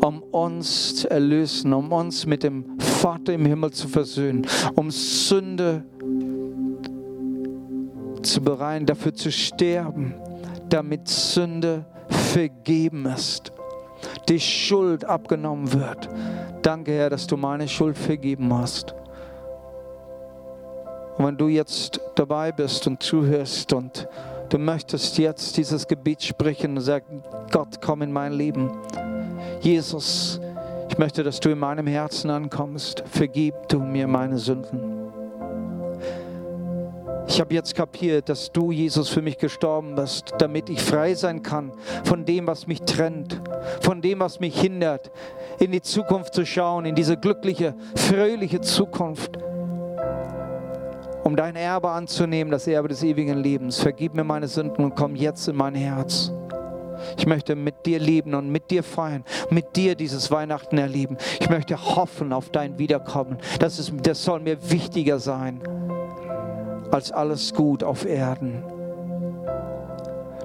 um 0.02 0.22
uns 0.32 0.96
zu 0.96 1.10
erlösen, 1.10 1.74
um 1.74 1.92
uns 1.92 2.26
mit 2.26 2.44
dem 2.44 2.78
Vater 2.80 3.34
im 3.34 3.46
Himmel 3.46 3.72
zu 3.72 3.88
versöhnen, 3.88 4.46
um 4.76 4.92
Sünde 4.92 5.86
zu 8.22 8.42
bereinigen, 8.42 8.88
dafür 8.88 9.14
zu 9.14 9.32
sterben 9.32 10.14
damit 10.74 11.08
Sünde 11.08 11.86
vergeben 12.10 13.06
ist, 13.06 13.54
die 14.28 14.40
Schuld 14.40 15.06
abgenommen 15.06 15.72
wird. 15.72 16.10
Danke, 16.64 16.94
Herr, 16.94 17.12
dass 17.12 17.28
du 17.28 17.38
meine 17.38 17.68
Schuld 17.68 17.96
vergeben 17.96 18.52
hast. 18.52 18.96
Und 21.18 21.26
wenn 21.26 21.38
du 21.38 21.48
jetzt 21.48 22.02
dabei 22.16 22.52
bist 22.52 22.88
und 22.88 23.04
zuhörst 23.04 23.72
und 23.74 24.08
du 24.50 24.58
möchtest 24.58 25.20
jetzt 25.20 25.56
dieses 25.58 25.88
Gebet 25.88 26.24
sprechen 26.24 26.76
und 26.76 26.82
sagen, 26.82 27.22
Gott, 27.52 27.80
komm 27.80 28.02
in 28.02 28.12
mein 28.12 28.34
Leben. 28.34 28.72
Jesus, 29.62 30.42
ich 30.90 30.98
möchte, 30.98 31.22
dass 31.22 31.40
du 31.40 31.52
in 31.52 31.60
meinem 31.60 31.86
Herzen 31.86 32.32
ankommst. 32.32 33.04
Vergib 33.06 33.54
du 33.68 33.80
mir 33.80 34.08
meine 34.08 34.40
Sünden. 34.40 35.03
Ich 37.34 37.42
habe 37.42 37.56
jetzt 37.56 37.74
kapiert, 37.74 38.30
dass 38.30 38.52
du, 38.52 38.72
Jesus, 38.72 39.10
für 39.10 39.24
mich 39.24 39.40
gestorben 39.40 39.96
bist, 39.96 40.36
damit 40.38 40.70
ich 40.70 40.80
frei 40.80 41.16
sein 41.16 41.42
kann 41.42 41.72
von 42.04 42.26
dem, 42.26 42.46
was 42.46 42.68
mich 42.68 42.84
trennt, 42.84 43.42
von 43.82 44.04
dem, 44.04 44.20
was 44.20 44.40
mich 44.40 44.62
hindert, 44.62 45.10
in 45.58 45.72
die 45.72 45.82
Zukunft 45.82 46.36
zu 46.36 46.46
schauen, 46.46 46.86
in 46.86 46.94
diese 46.94 47.18
glückliche, 47.18 47.74
fröhliche 47.96 48.62
Zukunft, 48.62 49.40
um 51.24 51.36
dein 51.36 51.56
Erbe 51.56 51.90
anzunehmen, 51.90 52.52
das 52.52 52.68
Erbe 52.68 52.90
des 52.90 53.02
ewigen 53.02 53.40
Lebens. 53.40 53.80
Vergib 53.80 54.14
mir 54.14 54.24
meine 54.24 54.48
Sünden 54.48 54.86
und 54.86 54.96
komm 54.96 55.16
jetzt 55.16 55.48
in 55.48 55.56
mein 55.56 55.74
Herz. 55.74 56.32
Ich 57.18 57.26
möchte 57.26 57.56
mit 57.56 57.88
dir 57.88 57.98
leben 57.98 58.36
und 58.36 58.52
mit 58.52 58.70
dir 58.70 58.84
feiern, 58.84 59.24
mit 59.50 59.76
dir 59.76 59.96
dieses 59.96 60.30
Weihnachten 60.30 60.78
erleben. 60.78 61.18
Ich 61.40 61.50
möchte 61.50 61.84
hoffen 61.84 62.32
auf 62.32 62.52
dein 62.52 62.78
Wiederkommen. 62.78 63.40
Das, 63.58 63.80
ist, 63.80 63.92
das 64.04 64.24
soll 64.24 64.42
mir 64.42 64.70
wichtiger 64.70 65.18
sein 65.18 65.64
als 66.94 67.12
alles 67.12 67.54
Gut 67.54 67.84
auf 67.84 68.06
Erden. 68.06 68.64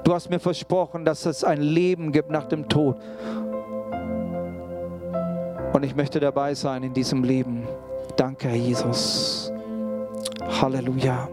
Du 0.05 0.15
hast 0.15 0.31
mir 0.31 0.41
versprochen, 0.41 1.05
dass 1.05 1.27
es 1.27 1.45
ein 1.45 1.61
Leben 1.61 2.13
gibt 2.13 2.31
nach 2.31 2.47
dem 2.47 2.69
Tod. 2.69 2.97
Und 5.75 5.85
ich 5.85 5.95
möchte 5.95 6.19
dabei 6.19 6.55
sein 6.55 6.83
in 6.83 6.95
diesem 6.95 7.23
Leben. 7.23 7.69
Danke, 8.17 8.49
Herr 8.49 8.57
Jesus. 8.57 9.53
Halleluja. 10.63 11.29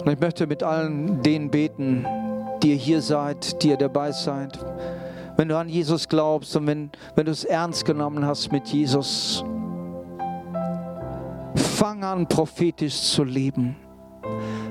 Und 0.00 0.10
ich 0.10 0.18
möchte 0.18 0.46
mit 0.46 0.62
allen 0.62 1.20
denen 1.22 1.50
beten, 1.50 2.06
die 2.62 2.70
ihr 2.70 2.76
hier 2.76 3.02
seid, 3.02 3.62
die 3.62 3.68
ihr 3.68 3.76
dabei 3.76 4.12
seid. 4.12 4.58
Wenn 5.36 5.48
du 5.48 5.56
an 5.58 5.68
Jesus 5.68 6.08
glaubst 6.08 6.56
und 6.56 6.66
wenn, 6.66 6.90
wenn 7.14 7.26
du 7.26 7.32
es 7.32 7.44
ernst 7.44 7.84
genommen 7.84 8.24
hast 8.24 8.50
mit 8.50 8.66
Jesus, 8.68 9.44
Fang 11.54 12.04
an, 12.04 12.26
prophetisch 12.26 13.00
zu 13.00 13.24
leben. 13.24 13.76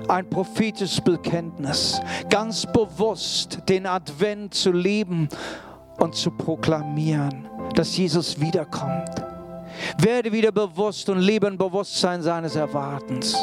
Ein 0.08 0.30
prophetisches 0.30 1.02
Bekenntnis. 1.02 2.00
Ganz 2.30 2.66
bewusst 2.66 3.60
den 3.68 3.86
Advent 3.86 4.54
zu 4.54 4.72
leben 4.72 5.28
und 6.00 6.16
zu 6.16 6.32
proklamieren, 6.32 7.48
dass 7.76 7.98
Jesus 7.98 8.40
wiederkommt. 8.40 9.10
Werde 10.00 10.32
wieder 10.32 10.52
bewusst 10.52 11.10
und 11.10 11.20
lebe 11.20 11.48
im 11.48 11.58
Bewusstsein 11.58 12.22
seines 12.22 12.56
Erwartens. 12.56 13.36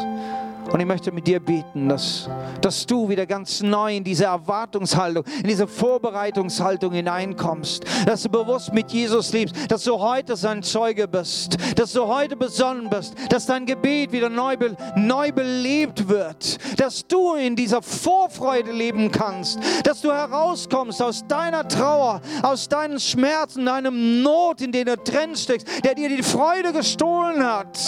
Und 0.72 0.80
ich 0.80 0.86
möchte 0.86 1.12
mit 1.12 1.26
dir 1.26 1.40
beten, 1.40 1.88
dass, 1.88 2.28
dass 2.60 2.86
du 2.86 3.08
wieder 3.08 3.26
ganz 3.26 3.62
neu 3.62 3.96
in 3.96 4.04
diese 4.04 4.24
Erwartungshaltung, 4.24 5.24
in 5.42 5.48
diese 5.48 5.66
Vorbereitungshaltung 5.66 6.92
hineinkommst. 6.92 7.84
Dass 8.06 8.22
du 8.22 8.28
bewusst 8.28 8.72
mit 8.72 8.90
Jesus 8.90 9.32
lebst, 9.32 9.70
dass 9.70 9.84
du 9.84 9.98
heute 9.98 10.36
sein 10.36 10.62
Zeuge 10.62 11.06
bist, 11.06 11.56
dass 11.78 11.92
du 11.92 12.06
heute 12.06 12.36
besonnen 12.36 12.88
bist, 12.88 13.14
dass 13.28 13.46
dein 13.46 13.66
Gebet 13.66 14.12
wieder 14.12 14.28
neu, 14.28 14.56
neu 14.96 15.32
belebt 15.32 16.08
wird, 16.08 16.58
dass 16.80 17.06
du 17.06 17.34
in 17.34 17.56
dieser 17.56 17.82
Vorfreude 17.82 18.72
leben 18.72 19.10
kannst, 19.10 19.58
dass 19.84 20.00
du 20.00 20.12
herauskommst 20.12 21.02
aus 21.02 21.26
deiner 21.26 21.68
Trauer, 21.68 22.20
aus 22.42 22.68
deinen 22.68 22.98
Schmerzen, 23.00 23.66
deinem 23.66 24.22
Not, 24.22 24.60
in 24.60 24.72
den 24.72 24.86
du 24.86 24.96
drin 24.96 25.36
steckst, 25.36 25.84
der 25.84 25.94
dir 25.94 26.08
die 26.08 26.22
Freude 26.22 26.72
gestohlen 26.72 27.44
hat. 27.44 27.78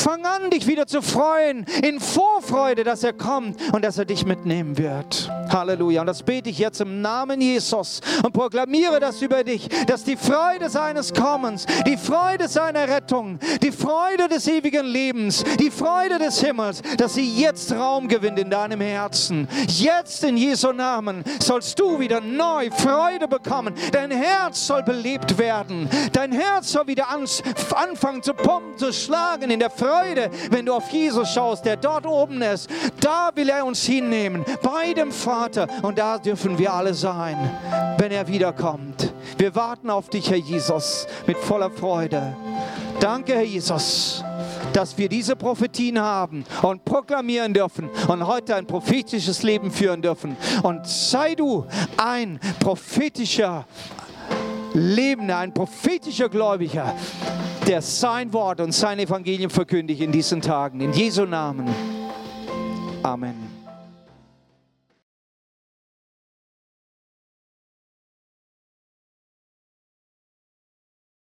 Fang 0.00 0.24
an, 0.24 0.48
dich 0.48 0.66
wieder 0.66 0.86
zu 0.86 1.02
freuen, 1.02 1.66
in 1.82 2.00
Vorfreude, 2.00 2.84
dass 2.84 3.04
er 3.04 3.12
kommt 3.12 3.60
und 3.74 3.84
dass 3.84 3.98
er 3.98 4.06
dich 4.06 4.24
mitnehmen 4.24 4.78
wird. 4.78 5.30
Halleluja. 5.52 6.00
Und 6.00 6.06
das 6.06 6.22
bete 6.22 6.48
ich 6.48 6.58
jetzt 6.58 6.80
im 6.80 7.02
Namen 7.02 7.38
Jesus 7.38 8.00
und 8.22 8.32
proklamiere 8.32 8.98
das 8.98 9.20
über 9.20 9.44
dich, 9.44 9.68
dass 9.86 10.04
die 10.04 10.16
Freude 10.16 10.70
seines 10.70 11.12
Kommens, 11.12 11.66
die 11.86 11.98
Freude 11.98 12.48
seiner 12.48 12.88
Rettung, 12.88 13.38
die 13.60 13.72
Freude 13.72 14.28
des 14.28 14.48
ewigen 14.48 14.86
Lebens, 14.86 15.44
die 15.58 15.70
Freude 15.70 16.18
des 16.18 16.40
Himmels, 16.40 16.80
dass 16.96 17.14
sie 17.14 17.36
jetzt 17.38 17.70
Raum 17.72 18.08
gewinnt 18.08 18.38
in 18.38 18.48
deinem 18.48 18.80
Herzen. 18.80 19.48
Jetzt 19.68 20.24
in 20.24 20.38
Jesu 20.38 20.72
Namen 20.72 21.24
sollst 21.40 21.78
du 21.78 22.00
wieder 22.00 22.22
neu 22.22 22.70
Freude 22.70 23.28
bekommen. 23.28 23.74
Dein 23.92 24.12
Herz 24.12 24.66
soll 24.66 24.82
belebt 24.82 25.36
werden. 25.36 25.90
Dein 26.14 26.32
Herz 26.32 26.72
soll 26.72 26.86
wieder 26.86 27.08
anfangen 27.10 28.22
zu 28.22 28.32
pumpen, 28.32 28.78
zu 28.78 28.94
schlagen 28.94 29.50
in 29.50 29.60
der 29.60 29.68
Freude 29.68 29.89
Freude, 29.90 30.30
wenn 30.50 30.66
du 30.66 30.74
auf 30.74 30.88
Jesus 30.90 31.32
schaust, 31.32 31.64
der 31.64 31.76
dort 31.76 32.06
oben 32.06 32.42
ist. 32.42 32.68
Da 33.00 33.30
will 33.34 33.48
er 33.48 33.64
uns 33.64 33.84
hinnehmen, 33.84 34.44
bei 34.62 34.92
dem 34.92 35.10
Vater. 35.10 35.66
Und 35.82 35.98
da 35.98 36.18
dürfen 36.18 36.58
wir 36.58 36.72
alle 36.72 36.94
sein, 36.94 37.36
wenn 37.98 38.12
er 38.12 38.28
wiederkommt. 38.28 39.12
Wir 39.36 39.54
warten 39.54 39.90
auf 39.90 40.08
dich, 40.08 40.30
Herr 40.30 40.36
Jesus, 40.36 41.06
mit 41.26 41.36
voller 41.36 41.70
Freude. 41.70 42.36
Danke, 43.00 43.34
Herr 43.34 43.42
Jesus 43.42 44.22
dass 44.72 44.96
wir 44.96 45.08
diese 45.08 45.34
Prophetien 45.34 45.98
haben 46.00 46.44
und 46.62 46.84
proklamieren 46.84 47.52
dürfen 47.52 47.90
und 48.06 48.24
heute 48.24 48.54
ein 48.54 48.66
prophetisches 48.66 49.42
Leben 49.42 49.72
führen 49.72 50.00
dürfen. 50.00 50.36
Und 50.62 50.86
sei 50.86 51.34
du 51.34 51.66
ein 51.96 52.38
prophetischer 52.60 53.66
Lebender, 54.80 55.38
ein 55.38 55.52
prophetischer 55.52 56.28
Gläubiger, 56.28 56.94
der 57.66 57.82
sein 57.82 58.32
Wort 58.32 58.60
und 58.60 58.72
sein 58.72 58.98
Evangelium 58.98 59.50
verkündigt 59.50 60.00
in 60.00 60.10
diesen 60.10 60.40
Tagen. 60.40 60.80
In 60.80 60.92
Jesu 60.92 61.24
Namen. 61.26 61.68
Amen. 63.02 63.49